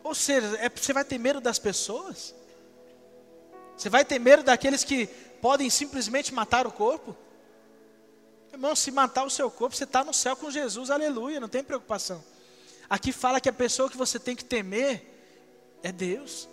Ou 0.05 0.15
seja, 0.15 0.57
é, 0.59 0.69
você 0.69 0.93
vai 0.93 1.05
ter 1.05 1.19
medo 1.19 1.41
das 1.41 1.59
pessoas? 1.59 2.35
Você 3.77 3.89
vai 3.89 4.05
ter 4.05 4.19
medo 4.19 4.43
daqueles 4.45 4.85
que 4.85 5.07
podem 5.41 5.69
simplesmente 5.71 6.33
matar 6.33 6.67
o 6.67 6.73
corpo? 6.73 7.17
Irmão, 8.53 8.77
se 8.77 8.91
matar 8.91 9.25
o 9.25 9.31
seu 9.31 9.51
corpo, 9.51 9.75
você 9.75 9.85
está 9.85 10.05
no 10.05 10.13
céu 10.13 10.37
com 10.37 10.51
Jesus, 10.51 10.91
aleluia, 10.91 11.41
não 11.41 11.49
tem 11.49 11.65
preocupação. 11.65 12.23
Aqui 12.89 13.11
fala 13.13 13.41
que 13.41 13.49
a 13.49 13.53
pessoa 13.53 13.89
que 13.89 13.97
você 13.97 14.19
tem 14.19 14.37
que 14.37 14.45
temer 14.45 15.03
é 15.83 15.91
Deus. 15.91 16.49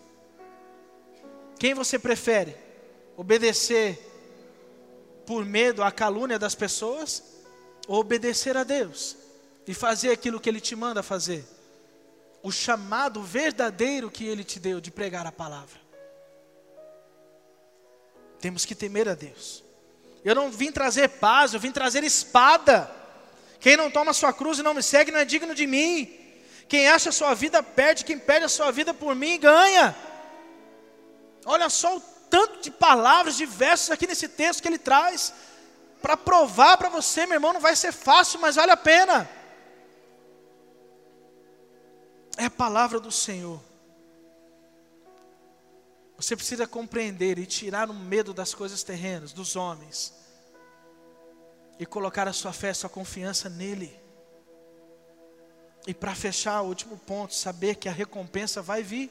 Quem 1.60 1.74
você 1.74 1.98
prefere? 1.98 2.56
Obedecer 3.16 4.00
por 5.26 5.44
medo 5.46 5.84
à 5.84 5.92
calúnia 5.92 6.38
das 6.38 6.56
pessoas? 6.56 7.24
Ou 7.88 8.00
obedecer 8.00 8.56
a 8.56 8.64
Deus 8.64 9.16
e 9.66 9.74
fazer 9.74 10.12
aquilo 10.12 10.40
que 10.40 10.50
Ele 10.50 10.62
te 10.62 10.76
manda 10.76 11.02
fazer? 11.02 11.46
o 12.48 12.52
chamado 12.52 13.22
verdadeiro 13.22 14.10
que 14.10 14.26
Ele 14.26 14.44
te 14.44 14.60
deu 14.60 14.80
de 14.80 14.92
pregar 14.92 15.26
a 15.26 15.32
palavra. 15.32 15.80
Temos 18.40 18.66
que 18.66 18.76
temer 18.76 19.10
a 19.10 19.16
Deus. 19.16 19.64
Eu 20.24 20.36
não 20.36 20.52
vim 20.52 20.72
trazer 20.72 21.10
paz, 21.10 21.54
eu 21.54 21.60
vim 21.60 21.72
trazer 21.72 22.04
espada. 22.04 22.90
Quem 23.60 23.76
não 23.76 23.90
toma 23.90 24.14
sua 24.14 24.32
cruz 24.32 24.60
e 24.60 24.64
não 24.64 24.74
me 24.74 24.84
segue 24.84 25.12
não 25.12 25.20
é 25.20 25.26
digno 25.26 25.56
de 25.56 25.66
mim. 25.66 26.10
Quem 26.70 26.88
acha 26.88 27.10
a 27.10 27.14
sua 27.14 27.34
vida 27.34 27.64
perde, 27.64 28.06
quem 28.06 28.20
perde 28.20 28.46
a 28.46 28.50
sua 28.50 28.72
vida 28.72 28.94
por 28.94 29.16
mim 29.16 29.40
ganha. 29.40 29.96
Olha 31.50 31.70
só 31.70 31.96
o 31.96 32.02
tanto 32.30 32.62
de 32.62 32.70
palavras, 32.70 33.38
de 33.38 33.46
versos 33.46 33.90
aqui 33.90 34.06
nesse 34.06 34.28
texto 34.28 34.62
que 34.62 34.68
ele 34.68 34.78
traz. 34.78 35.34
Para 36.02 36.18
provar 36.18 36.78
para 36.78 36.90
você, 36.90 37.26
meu 37.26 37.36
irmão, 37.36 37.54
não 37.54 37.62
vai 37.62 37.74
ser 37.74 37.94
fácil, 37.94 38.38
mas 38.42 38.58
vale 38.58 38.72
a 38.72 38.76
pena. 38.76 39.30
É 42.38 42.46
a 42.46 42.52
palavra 42.52 43.00
do 43.00 43.10
Senhor. 43.10 43.62
Você 46.18 46.36
precisa 46.36 46.68
compreender 46.68 47.40
e 47.40 47.46
tirar 47.46 47.90
o 47.90 47.94
medo 47.94 48.34
das 48.34 48.54
coisas 48.54 48.84
terrenas, 48.84 49.32
dos 49.32 49.56
homens, 49.56 50.14
e 51.80 51.86
colocar 51.86 52.28
a 52.28 52.34
sua 52.34 52.52
fé, 52.52 52.72
a 52.72 52.74
sua 52.74 52.90
confiança 52.90 53.48
nele. 53.48 53.98
E 55.88 55.94
para 55.94 56.14
fechar 56.14 56.62
o 56.62 56.68
último 56.68 56.98
ponto, 56.98 57.34
saber 57.34 57.76
que 57.76 57.88
a 57.88 57.94
recompensa 57.94 58.62
vai 58.62 58.84
vir, 58.84 59.10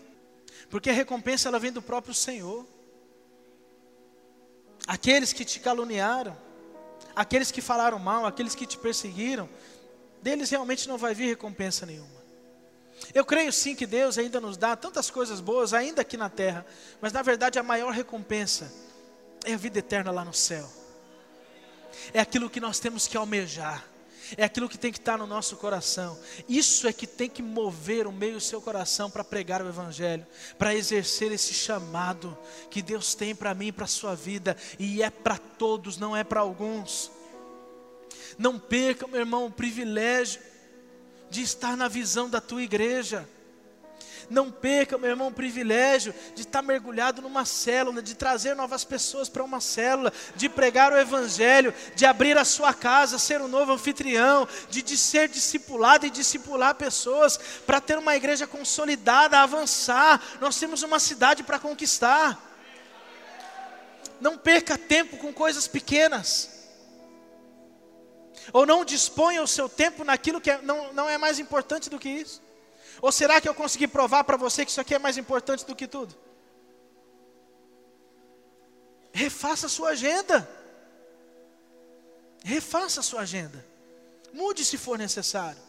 porque 0.69 0.91
a 0.91 0.93
recompensa 0.93 1.49
ela 1.49 1.59
vem 1.59 1.73
do 1.73 1.83
próprio 1.83 2.15
Senhor. 2.15 2.67
Aqueles 4.87 5.33
que 5.33 5.45
te 5.45 5.61
caluniaram, 5.61 6.37
aqueles 7.15 7.51
que 7.51 7.61
falaram 7.61 7.99
mal, 7.99 8.27
aqueles 8.27 8.55
que 8.55 8.67
te 8.67 8.79
perseguiram, 8.79 9.49
deles 10.23 10.51
realmente 10.51 10.89
não 10.89 10.99
vai 10.99 11.15
vir 11.15 11.27
recompensa 11.27 11.87
nenhuma. 11.87 12.17
Eu 13.13 13.25
creio 13.25 13.53
sim 13.53 13.75
que 13.75 13.87
Deus 13.87 14.17
ainda 14.17 14.41
nos 14.41 14.57
dá 14.57 14.75
tantas 14.75 15.11
coisas 15.11 15.41
boas, 15.41 15.75
ainda 15.75 16.03
aqui 16.03 16.17
na 16.17 16.31
terra, 16.31 16.65
mas 17.01 17.13
na 17.13 17.23
verdade 17.23 17.59
a 17.59 17.63
maior 17.63 17.93
recompensa 17.93 18.73
é 19.45 19.55
a 19.55 19.57
vida 19.57 19.79
eterna 19.79 20.11
lá 20.11 20.25
no 20.25 20.33
céu. 20.33 20.69
É 22.13 22.21
aquilo 22.21 22.51
que 22.51 22.61
nós 22.61 22.79
temos 22.79 23.07
que 23.07 23.17
almejar 23.17 23.85
é 24.37 24.45
aquilo 24.45 24.69
que 24.69 24.79
tem 24.79 24.93
que 24.93 24.99
estar 24.99 25.19
no 25.19 25.27
nosso 25.27 25.57
coração. 25.57 26.19
Isso 26.49 26.89
é 26.89 26.93
que 26.93 27.07
tem 27.07 27.29
que 27.29 27.43
mover 27.43 28.07
o 28.07 28.13
meio 28.13 28.35
do 28.35 28.41
seu 28.41 28.61
coração 28.61 29.11
para 29.11 29.25
pregar 29.25 29.63
o 29.63 29.69
Evangelho, 29.69 30.27
para 30.59 30.75
exercer 30.75 31.33
esse 31.33 31.53
chamado 31.53 32.37
que 32.71 32.83
Deus 32.83 33.15
tem 33.15 33.35
para 33.35 33.55
mim 33.55 33.69
e 33.69 33.73
para 33.73 33.85
a 33.85 33.89
sua 33.89 34.15
vida, 34.15 34.57
e 34.79 35.03
é 35.03 35.11
para 35.11 35.39
todos, 35.39 35.99
não 35.99 36.17
é 36.17 36.25
para 36.25 36.41
alguns. 36.41 37.11
Não 38.39 38.59
perca, 38.59 39.07
meu 39.07 39.21
irmão, 39.21 39.47
o 39.47 39.51
privilégio 39.51 40.41
de 41.31 41.43
estar 41.43 41.77
na 41.77 41.89
visão 41.89 42.29
da 42.29 42.41
tua 42.41 42.63
igreja. 42.63 43.29
Não 44.29 44.51
perca, 44.51 44.99
meu 44.99 45.11
irmão, 45.11 45.29
o 45.29 45.33
privilégio 45.33 46.15
de 46.35 46.43
estar 46.43 46.61
mergulhado 46.61 47.23
numa 47.23 47.45
célula, 47.45 48.03
de 48.03 48.15
trazer 48.15 48.57
novas 48.57 48.83
pessoas 48.83 49.29
para 49.29 49.45
uma 49.45 49.61
célula, 49.61 50.13
de 50.35 50.49
pregar 50.49 50.93
o 50.93 50.99
Evangelho, 50.99 51.73
de 51.95 52.05
abrir 52.05 52.37
a 52.37 52.45
sua 52.45 52.75
casa, 52.75 53.19
ser 53.19 53.41
um 53.41 53.49
novo 53.49 53.73
anfitrião, 53.73 54.49
de, 54.69 54.83
de 54.83 54.97
ser 54.97 55.29
discipulado 55.29 56.07
e 56.07 56.11
discipular 56.11 56.75
pessoas, 56.75 57.39
para 57.65 57.81
ter 57.81 57.99
uma 57.99 58.17
igreja 58.17 58.47
consolidada, 58.47 59.39
avançar. 59.39 60.21
Nós 60.41 60.59
temos 60.59 60.83
uma 60.83 60.99
cidade 60.99 61.43
para 61.43 61.59
conquistar. 61.59 62.43
Não 64.21 64.37
perca 64.37 64.77
tempo 64.77 65.17
com 65.19 65.33
coisas 65.33 65.69
pequenas. 65.69 66.51
Ou 68.53 68.67
não 68.67 68.85
disponha 68.85 69.43
o 69.43 69.47
seu 69.47 69.69
tempo 69.69 70.05
naquilo 70.05 70.41
que 70.41 70.51
é, 70.51 70.61
não, 70.63 70.93
não 70.93 71.09
é 71.09 71.19
mais 71.19 71.39
importante 71.39 71.91
do 71.91 71.99
que 71.99 72.09
isso. 72.09 72.46
Ou 73.01 73.13
será 73.13 73.41
que 73.41 73.49
eu 73.49 73.55
consegui 73.55 73.87
provar 73.87 74.25
para 74.25 74.37
você 74.37 74.65
que 74.65 74.71
isso 74.71 74.81
aqui 74.81 74.95
é 74.95 74.99
mais 74.99 75.19
importante 75.19 75.65
do 75.65 75.77
que 75.77 75.87
tudo? 75.87 76.15
Refaça 79.13 79.67
a 79.67 79.69
sua 79.69 79.91
agenda. 79.91 80.49
Refaça 82.45 83.01
a 83.01 83.03
sua 83.03 83.23
agenda. 83.23 83.65
Mude 84.33 84.65
se 84.65 84.77
for 84.77 84.99
necessário. 84.99 85.61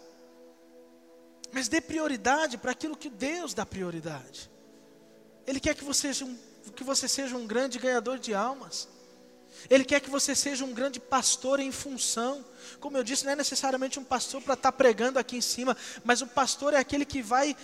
Mas 1.51 1.67
dê 1.67 1.79
prioridade 1.79 2.57
para 2.57 2.71
aquilo 2.71 2.97
que 2.97 3.09
Deus 3.09 3.53
dá 3.53 3.65
prioridade. 3.65 4.51
Ele 5.45 5.59
quer 5.59 5.73
que 5.75 5.83
você, 5.83 6.13
seja 6.13 6.25
um, 6.25 6.37
que 6.75 6.83
você 6.83 7.07
seja 7.07 7.37
um 7.37 7.47
grande 7.47 7.79
ganhador 7.79 8.19
de 8.19 8.33
almas. 8.33 8.87
Ele 9.69 9.83
quer 9.83 9.99
que 9.99 10.09
você 10.09 10.35
seja 10.35 10.63
um 10.63 10.73
grande 10.73 10.99
pastor 10.99 11.59
em 11.59 11.71
função. 11.71 12.45
Como 12.79 12.97
eu 12.97 13.03
disse, 13.03 13.25
não 13.25 13.33
é 13.33 13.35
necessariamente 13.35 13.99
um 13.99 14.03
pastor 14.03 14.41
para 14.41 14.53
estar 14.53 14.71
tá 14.71 14.77
pregando 14.77 15.19
aqui 15.19 15.37
em 15.37 15.41
cima, 15.41 15.75
mas 16.03 16.21
o 16.21 16.27
pastor 16.27 16.73
é 16.73 16.77
aquele 16.77 17.05
que 17.05 17.21
vai 17.21 17.55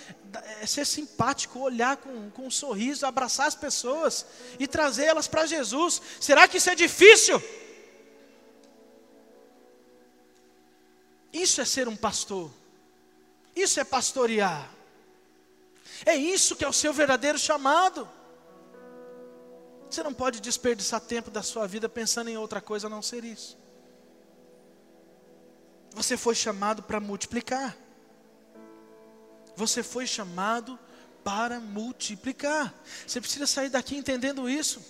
é, 0.61 0.65
ser 0.65 0.85
simpático, 0.85 1.59
olhar 1.59 1.97
com, 1.97 2.29
com 2.31 2.47
um 2.47 2.51
sorriso, 2.51 3.05
abraçar 3.05 3.47
as 3.47 3.55
pessoas 3.55 4.25
e 4.59 4.67
trazer 4.67 5.05
elas 5.05 5.27
para 5.27 5.45
Jesus. 5.45 6.01
Será 6.19 6.47
que 6.47 6.57
isso 6.57 6.69
é 6.69 6.75
difícil? 6.75 7.41
Isso 11.31 11.61
é 11.61 11.65
ser 11.65 11.87
um 11.87 11.95
pastor. 11.95 12.51
Isso 13.55 13.79
é 13.79 13.83
pastorear. 13.83 14.69
É 16.05 16.15
isso 16.15 16.55
que 16.55 16.65
é 16.65 16.67
o 16.67 16.73
seu 16.73 16.91
verdadeiro 16.91 17.37
chamado. 17.37 18.09
Você 19.93 20.01
não 20.01 20.11
pode 20.11 20.41
desperdiçar 20.41 20.99
tempo 20.99 21.29
da 21.29 21.43
sua 21.43 21.67
vida 21.67 21.87
pensando 21.87 22.27
em 22.27 22.35
outra 22.35 22.59
coisa 22.59 22.87
a 22.87 22.89
não 22.89 23.03
ser 23.03 23.23
isso. 23.23 23.55
Você 25.91 26.17
foi 26.17 26.33
chamado 26.33 26.81
para 26.81 26.99
multiplicar. 26.99 27.77
Você 29.55 29.83
foi 29.83 30.07
chamado 30.07 30.79
para 31.23 31.59
multiplicar. 31.59 32.73
Você 33.05 33.21
precisa 33.21 33.45
sair 33.45 33.69
daqui 33.69 33.95
entendendo 33.95 34.49
isso. 34.49 34.81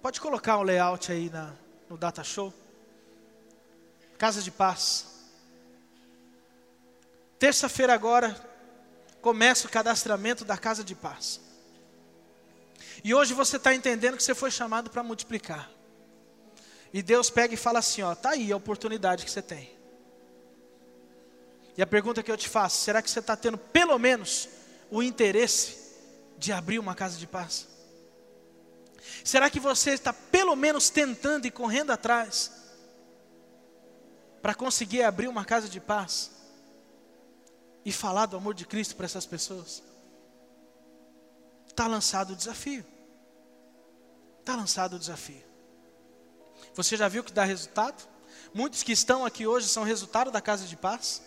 Pode 0.00 0.20
colocar 0.20 0.58
o 0.58 0.62
layout 0.62 1.10
aí 1.10 1.28
na, 1.28 1.56
no 1.90 1.98
Data 1.98 2.22
Show. 2.22 2.54
Casa 4.16 4.40
de 4.40 4.52
Paz. 4.52 5.26
Terça-feira 7.36 7.92
agora, 7.92 8.47
começa 9.20 9.66
o 9.66 9.70
cadastramento 9.70 10.44
da 10.44 10.56
casa 10.56 10.82
de 10.84 10.94
paz. 10.94 11.40
E 13.02 13.14
hoje 13.14 13.34
você 13.34 13.56
está 13.56 13.74
entendendo 13.74 14.16
que 14.16 14.22
você 14.22 14.34
foi 14.34 14.50
chamado 14.50 14.90
para 14.90 15.02
multiplicar. 15.02 15.70
E 16.92 17.02
Deus 17.02 17.30
pega 17.30 17.54
e 17.54 17.56
fala 17.56 17.78
assim: 17.78 18.02
ó, 18.02 18.14
tá 18.14 18.30
aí 18.30 18.50
a 18.50 18.56
oportunidade 18.56 19.24
que 19.24 19.30
você 19.30 19.42
tem. 19.42 19.76
E 21.76 21.82
a 21.82 21.86
pergunta 21.86 22.22
que 22.22 22.30
eu 22.30 22.36
te 22.36 22.48
faço: 22.48 22.82
será 22.82 23.00
que 23.00 23.10
você 23.10 23.20
está 23.20 23.36
tendo 23.36 23.58
pelo 23.58 23.98
menos 23.98 24.48
o 24.90 25.02
interesse 25.02 25.76
de 26.36 26.52
abrir 26.52 26.78
uma 26.78 26.94
casa 26.94 27.18
de 27.18 27.26
paz? 27.26 27.68
Será 29.24 29.50
que 29.50 29.60
você 29.60 29.90
está 29.90 30.12
pelo 30.12 30.56
menos 30.56 30.90
tentando 30.90 31.46
e 31.46 31.50
correndo 31.50 31.90
atrás 31.90 32.52
para 34.40 34.54
conseguir 34.54 35.02
abrir 35.02 35.28
uma 35.28 35.44
casa 35.44 35.68
de 35.68 35.80
paz? 35.80 36.30
E 37.84 37.92
falar 37.92 38.26
do 38.26 38.36
amor 38.36 38.54
de 38.54 38.66
Cristo 38.66 38.96
para 38.96 39.06
essas 39.06 39.26
pessoas? 39.26 39.82
Está 41.66 41.86
lançado 41.86 42.32
o 42.32 42.36
desafio. 42.36 42.84
Está 44.40 44.56
lançado 44.56 44.96
o 44.96 44.98
desafio. 44.98 45.44
Você 46.74 46.96
já 46.96 47.08
viu 47.08 47.22
que 47.22 47.32
dá 47.32 47.44
resultado? 47.44 48.08
Muitos 48.52 48.82
que 48.82 48.92
estão 48.92 49.24
aqui 49.24 49.46
hoje 49.46 49.68
são 49.68 49.84
resultado 49.84 50.30
da 50.30 50.40
casa 50.40 50.66
de 50.66 50.76
paz. 50.76 51.22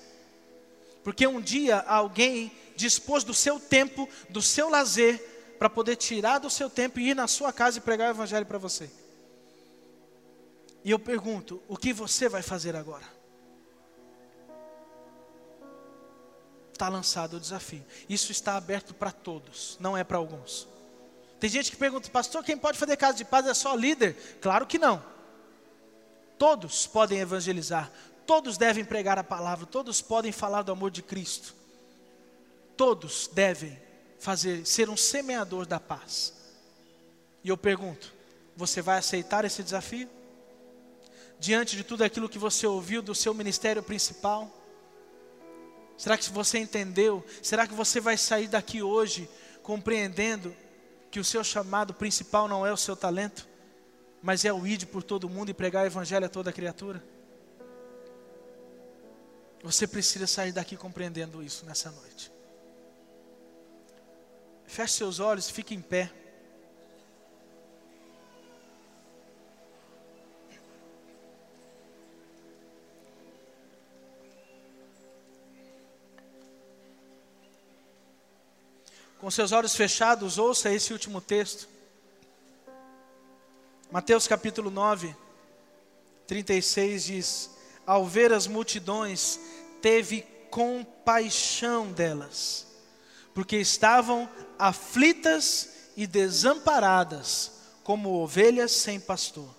Porque 1.04 1.26
um 1.26 1.42
dia 1.42 1.80
alguém 1.80 2.52
dispôs 2.76 3.24
do 3.24 3.34
seu 3.34 3.60
tempo, 3.60 4.08
do 4.30 4.42
seu 4.42 4.70
lazer, 4.70 5.56
para 5.58 5.70
poder 5.70 5.96
tirar 5.96 6.40
do 6.40 6.50
seu 6.50 6.70
tempo 6.70 7.00
e 7.00 7.10
ir 7.10 7.16
na 7.16 7.28
sua 7.28 7.54
casa 7.54 7.78
e 7.78 7.82
pregar 7.82 8.10
o 8.10 8.16
evangelho 8.16 8.46
para 8.46 8.58
você. 8.58 8.90
E 10.84 10.92
eu 10.92 11.00
pergunto: 11.00 11.62
o 11.68 11.78
que 11.78 11.94
você 11.94 12.28
vai 12.28 12.42
fazer 12.42 12.76
agora? 12.76 13.21
Está 16.82 16.90
lançado 16.90 17.38
o 17.38 17.40
desafio. 17.40 17.86
Isso 18.10 18.32
está 18.32 18.58
aberto 18.58 18.92
para 18.92 19.12
todos, 19.12 19.78
não 19.80 19.96
é 19.96 20.04
para 20.04 20.18
alguns. 20.18 20.68
Tem 21.40 21.48
gente 21.48 21.70
que 21.70 21.78
pergunta, 21.78 22.10
pastor, 22.10 22.44
quem 22.44 22.58
pode 22.58 22.80
fazer 22.80 22.98
casa 22.98 23.18
de 23.18 23.26
paz 23.26 23.46
é 23.46 23.54
só 23.54 23.76
líder? 23.76 24.16
Claro 24.42 24.66
que 24.66 24.80
não. 24.80 25.04
Todos 26.40 26.88
podem 26.88 27.20
evangelizar, 27.20 27.92
todos 28.26 28.58
devem 28.58 28.84
pregar 28.84 29.20
a 29.20 29.24
palavra, 29.24 29.68
todos 29.68 30.02
podem 30.02 30.32
falar 30.32 30.64
do 30.64 30.72
amor 30.72 30.90
de 30.90 31.04
Cristo. 31.04 31.54
Todos 32.76 33.30
devem 33.32 33.80
fazer, 34.18 34.66
ser 34.66 34.90
um 34.90 34.98
semeador 34.98 35.68
da 35.68 35.80
paz. 35.80 36.34
E 37.44 37.50
eu 37.50 37.58
pergunto, 37.58 38.12
você 38.56 38.82
vai 38.82 38.98
aceitar 38.98 39.46
esse 39.46 39.62
desafio? 39.62 40.10
Diante 41.40 41.78
de 41.78 41.84
tudo 41.84 42.04
aquilo 42.04 42.30
que 42.30 42.40
você 42.40 42.66
ouviu 42.66 43.04
do 43.04 43.14
seu 43.14 43.36
ministério 43.36 43.84
principal? 43.84 44.61
Será 46.02 46.18
que 46.18 46.28
você 46.32 46.58
entendeu? 46.58 47.24
Será 47.44 47.68
que 47.68 47.76
você 47.76 48.00
vai 48.00 48.18
sair 48.18 48.48
daqui 48.48 48.82
hoje 48.82 49.30
compreendendo 49.62 50.52
que 51.12 51.20
o 51.20 51.24
seu 51.24 51.44
chamado 51.44 51.94
principal 51.94 52.48
não 52.48 52.66
é 52.66 52.74
o 52.74 52.76
seu 52.76 52.96
talento, 52.96 53.48
mas 54.20 54.44
é 54.44 54.52
o 54.52 54.66
ir 54.66 54.84
por 54.88 55.04
todo 55.04 55.30
mundo 55.30 55.50
e 55.50 55.54
pregar 55.54 55.84
o 55.84 55.86
evangelho 55.86 56.26
a 56.26 56.30
toda 56.30 56.52
criatura? 56.52 57.04
Você 59.62 59.86
precisa 59.86 60.26
sair 60.26 60.52
daqui 60.52 60.76
compreendendo 60.76 61.44
isso 61.44 61.68
nessa 61.68 61.92
noite. 61.92 62.32
Feche 64.66 64.96
seus 64.96 65.20
olhos, 65.20 65.52
fique 65.52 65.76
em 65.76 65.82
pé. 65.82 66.12
Com 79.22 79.30
seus 79.30 79.52
olhos 79.52 79.76
fechados, 79.76 80.40
ouça 80.40 80.74
esse 80.74 80.92
último 80.92 81.22
texto. 81.22 81.70
Mateus 83.92 84.28
capítulo 84.28 84.72
9, 84.72 85.16
36 86.26 87.04
diz: 87.04 87.50
Ao 87.86 88.04
ver 88.04 88.34
as 88.34 88.48
multidões, 88.48 89.40
teve 89.80 90.24
compaixão 90.50 91.92
delas, 91.92 92.66
porque 93.32 93.58
estavam 93.58 94.28
aflitas 94.58 95.70
e 95.96 96.08
desamparadas, 96.08 97.52
como 97.84 98.24
ovelhas 98.24 98.72
sem 98.72 99.00
pastor. 99.00 99.56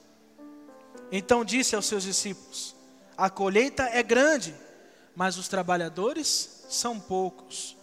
Então 1.12 1.44
disse 1.44 1.76
aos 1.76 1.86
seus 1.86 2.02
discípulos: 2.02 2.74
A 3.16 3.30
colheita 3.30 3.84
é 3.84 4.02
grande, 4.02 4.56
mas 5.14 5.36
os 5.36 5.46
trabalhadores 5.46 6.64
são 6.68 6.98
poucos. 6.98 7.80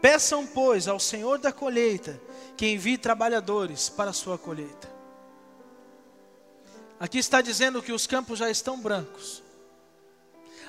Peçam, 0.00 0.46
pois, 0.46 0.86
ao 0.86 1.00
Senhor 1.00 1.38
da 1.38 1.52
colheita 1.52 2.20
que 2.56 2.66
envie 2.66 2.98
trabalhadores 2.98 3.88
para 3.88 4.10
a 4.10 4.14
sua 4.14 4.38
colheita. 4.38 4.92
Aqui 6.98 7.18
está 7.18 7.40
dizendo 7.40 7.82
que 7.82 7.92
os 7.92 8.06
campos 8.06 8.38
já 8.38 8.50
estão 8.50 8.80
brancos. 8.80 9.42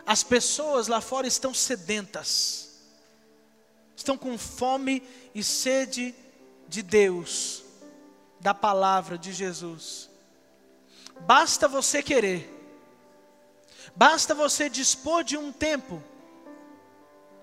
As 0.05 0.23
pessoas 0.23 0.87
lá 0.87 1.01
fora 1.01 1.27
estão 1.27 1.53
sedentas, 1.53 2.69
estão 3.95 4.17
com 4.17 4.37
fome 4.37 5.01
e 5.33 5.43
sede 5.43 6.13
de 6.67 6.81
Deus, 6.81 7.63
da 8.39 8.53
palavra 8.53 9.17
de 9.17 9.33
Jesus. 9.33 10.09
Basta 11.21 11.67
você 11.67 12.03
querer, 12.03 12.51
basta 13.95 14.35
você 14.35 14.69
dispor 14.69 15.23
de 15.23 15.37
um 15.37 15.51
tempo, 15.51 16.03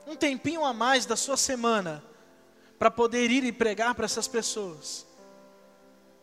um 0.07 0.17
tempinho 0.17 0.65
a 0.65 0.73
mais 0.73 1.07
da 1.07 1.17
sua 1.17 1.37
semana, 1.37 2.03
para 2.79 2.91
poder 2.91 3.31
ir 3.31 3.45
e 3.45 3.53
pregar 3.53 3.95
para 3.95 4.05
essas 4.05 4.27
pessoas, 4.27 5.07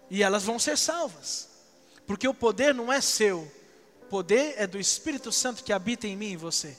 e 0.10 0.22
elas 0.24 0.44
vão 0.44 0.60
ser 0.60 0.78
salvas, 0.78 1.50
porque 2.06 2.28
o 2.28 2.34
poder 2.34 2.74
não 2.74 2.92
é 2.92 3.00
seu, 3.00 3.50
o 4.02 4.06
poder 4.06 4.56
é 4.58 4.66
do 4.66 4.80
Espírito 4.80 5.32
Santo 5.32 5.64
que 5.64 5.72
habita 5.72 6.08
em 6.08 6.16
mim 6.16 6.32
e 6.32 6.38
você. 6.38 6.76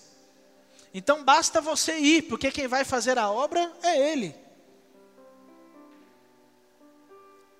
Então 0.92 1.24
basta 1.24 1.60
você 1.60 1.96
ir, 1.98 2.22
porque 2.22 2.50
quem 2.50 2.66
vai 2.66 2.84
fazer 2.84 3.16
a 3.18 3.30
obra 3.30 3.72
é 3.82 4.12
Ele. 4.12 4.34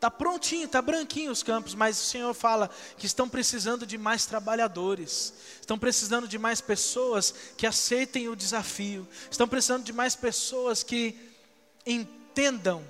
Está 0.01 0.11
prontinho, 0.11 0.65
está 0.65 0.81
branquinho 0.81 1.31
os 1.31 1.43
campos, 1.43 1.75
mas 1.75 2.01
o 2.01 2.05
Senhor 2.05 2.33
fala 2.33 2.71
que 2.97 3.05
estão 3.05 3.29
precisando 3.29 3.85
de 3.85 3.99
mais 3.99 4.25
trabalhadores, 4.25 5.35
estão 5.61 5.79
precisando 5.79 6.27
de 6.27 6.39
mais 6.39 6.59
pessoas 6.59 7.35
que 7.55 7.67
aceitem 7.67 8.27
o 8.27 8.35
desafio, 8.35 9.07
estão 9.31 9.47
precisando 9.47 9.85
de 9.85 9.93
mais 9.93 10.17
pessoas 10.17 10.83
que 10.83 11.15
entendam, 11.85 12.83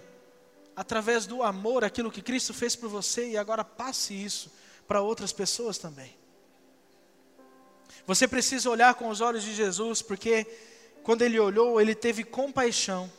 através 0.76 1.26
do 1.26 1.42
amor, 1.42 1.82
aquilo 1.82 2.12
que 2.12 2.22
Cristo 2.22 2.54
fez 2.54 2.76
por 2.76 2.88
você 2.88 3.30
e 3.30 3.36
agora 3.36 3.64
passe 3.64 4.14
isso 4.14 4.48
para 4.86 5.00
outras 5.00 5.32
pessoas 5.32 5.78
também. 5.78 6.16
Você 8.06 8.28
precisa 8.28 8.70
olhar 8.70 8.94
com 8.94 9.08
os 9.08 9.20
olhos 9.20 9.42
de 9.42 9.52
Jesus, 9.52 10.00
porque 10.00 10.46
quando 11.02 11.22
ele 11.22 11.40
olhou, 11.40 11.80
ele 11.80 11.96
teve 11.96 12.22
compaixão 12.22 13.10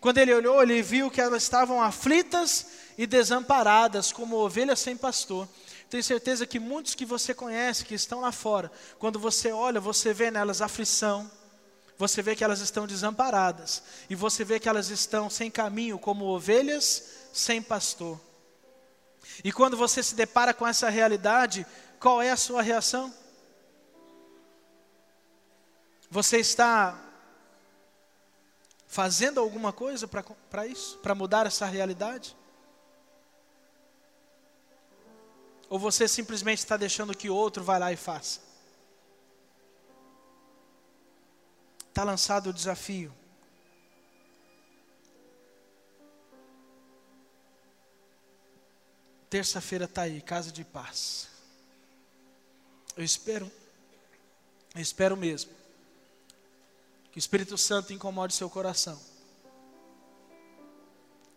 quando 0.00 0.18
ele 0.18 0.34
olhou, 0.34 0.62
ele 0.62 0.82
viu 0.82 1.10
que 1.10 1.20
elas 1.20 1.42
estavam 1.42 1.82
aflitas 1.82 2.66
e 2.98 3.06
desamparadas, 3.06 4.12
como 4.12 4.36
ovelhas 4.36 4.80
sem 4.80 4.96
pastor. 4.96 5.48
Tenho 5.88 6.02
certeza 6.02 6.46
que 6.46 6.58
muitos 6.58 6.94
que 6.94 7.04
você 7.04 7.32
conhece, 7.32 7.84
que 7.84 7.94
estão 7.94 8.20
lá 8.20 8.32
fora, 8.32 8.70
quando 8.98 9.18
você 9.18 9.52
olha, 9.52 9.80
você 9.80 10.12
vê 10.12 10.30
nelas 10.30 10.60
aflição, 10.60 11.30
você 11.96 12.20
vê 12.20 12.34
que 12.34 12.42
elas 12.42 12.60
estão 12.60 12.86
desamparadas, 12.86 13.82
e 14.10 14.14
você 14.14 14.44
vê 14.44 14.58
que 14.58 14.68
elas 14.68 14.88
estão 14.90 15.30
sem 15.30 15.50
caminho, 15.50 15.98
como 15.98 16.24
ovelhas 16.24 17.04
sem 17.32 17.62
pastor. 17.62 18.20
E 19.42 19.52
quando 19.52 19.76
você 19.76 20.02
se 20.02 20.14
depara 20.14 20.52
com 20.52 20.66
essa 20.66 20.88
realidade, 20.88 21.66
qual 21.98 22.20
é 22.20 22.30
a 22.30 22.36
sua 22.36 22.62
reação? 22.62 23.12
Você 26.10 26.38
está 26.38 27.03
fazendo 28.94 29.40
alguma 29.40 29.72
coisa 29.72 30.06
para 30.06 30.68
isso, 30.68 30.98
para 30.98 31.16
mudar 31.16 31.48
essa 31.48 31.66
realidade? 31.66 32.36
Ou 35.68 35.80
você 35.80 36.06
simplesmente 36.06 36.58
está 36.58 36.76
deixando 36.76 37.16
que 37.16 37.28
outro 37.28 37.64
vá 37.64 37.76
lá 37.76 37.92
e 37.92 37.96
faça? 37.96 38.38
Está 41.88 42.04
lançado 42.04 42.50
o 42.50 42.52
desafio. 42.52 43.12
Terça-feira 49.28 49.86
está 49.86 50.02
aí, 50.02 50.22
casa 50.22 50.52
de 50.52 50.64
paz. 50.64 51.28
Eu 52.96 53.02
espero, 53.02 53.50
eu 54.72 54.80
espero 54.80 55.16
mesmo 55.16 55.63
que 57.14 57.18
o 57.18 57.20
Espírito 57.20 57.56
Santo 57.56 57.92
incomode 57.92 58.34
seu 58.34 58.50
coração. 58.50 59.00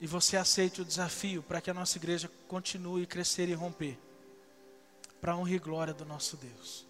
E 0.01 0.07
você 0.07 0.35
aceite 0.35 0.81
o 0.81 0.85
desafio 0.85 1.43
para 1.43 1.61
que 1.61 1.69
a 1.69 1.73
nossa 1.73 1.99
igreja 1.99 2.31
continue 2.47 3.03
a 3.03 3.05
crescer 3.05 3.47
e 3.47 3.53
romper. 3.53 3.95
Para 5.21 5.33
a 5.33 5.37
honra 5.37 5.51
e 5.51 5.59
glória 5.59 5.93
do 5.93 6.03
nosso 6.03 6.35
Deus. 6.35 6.87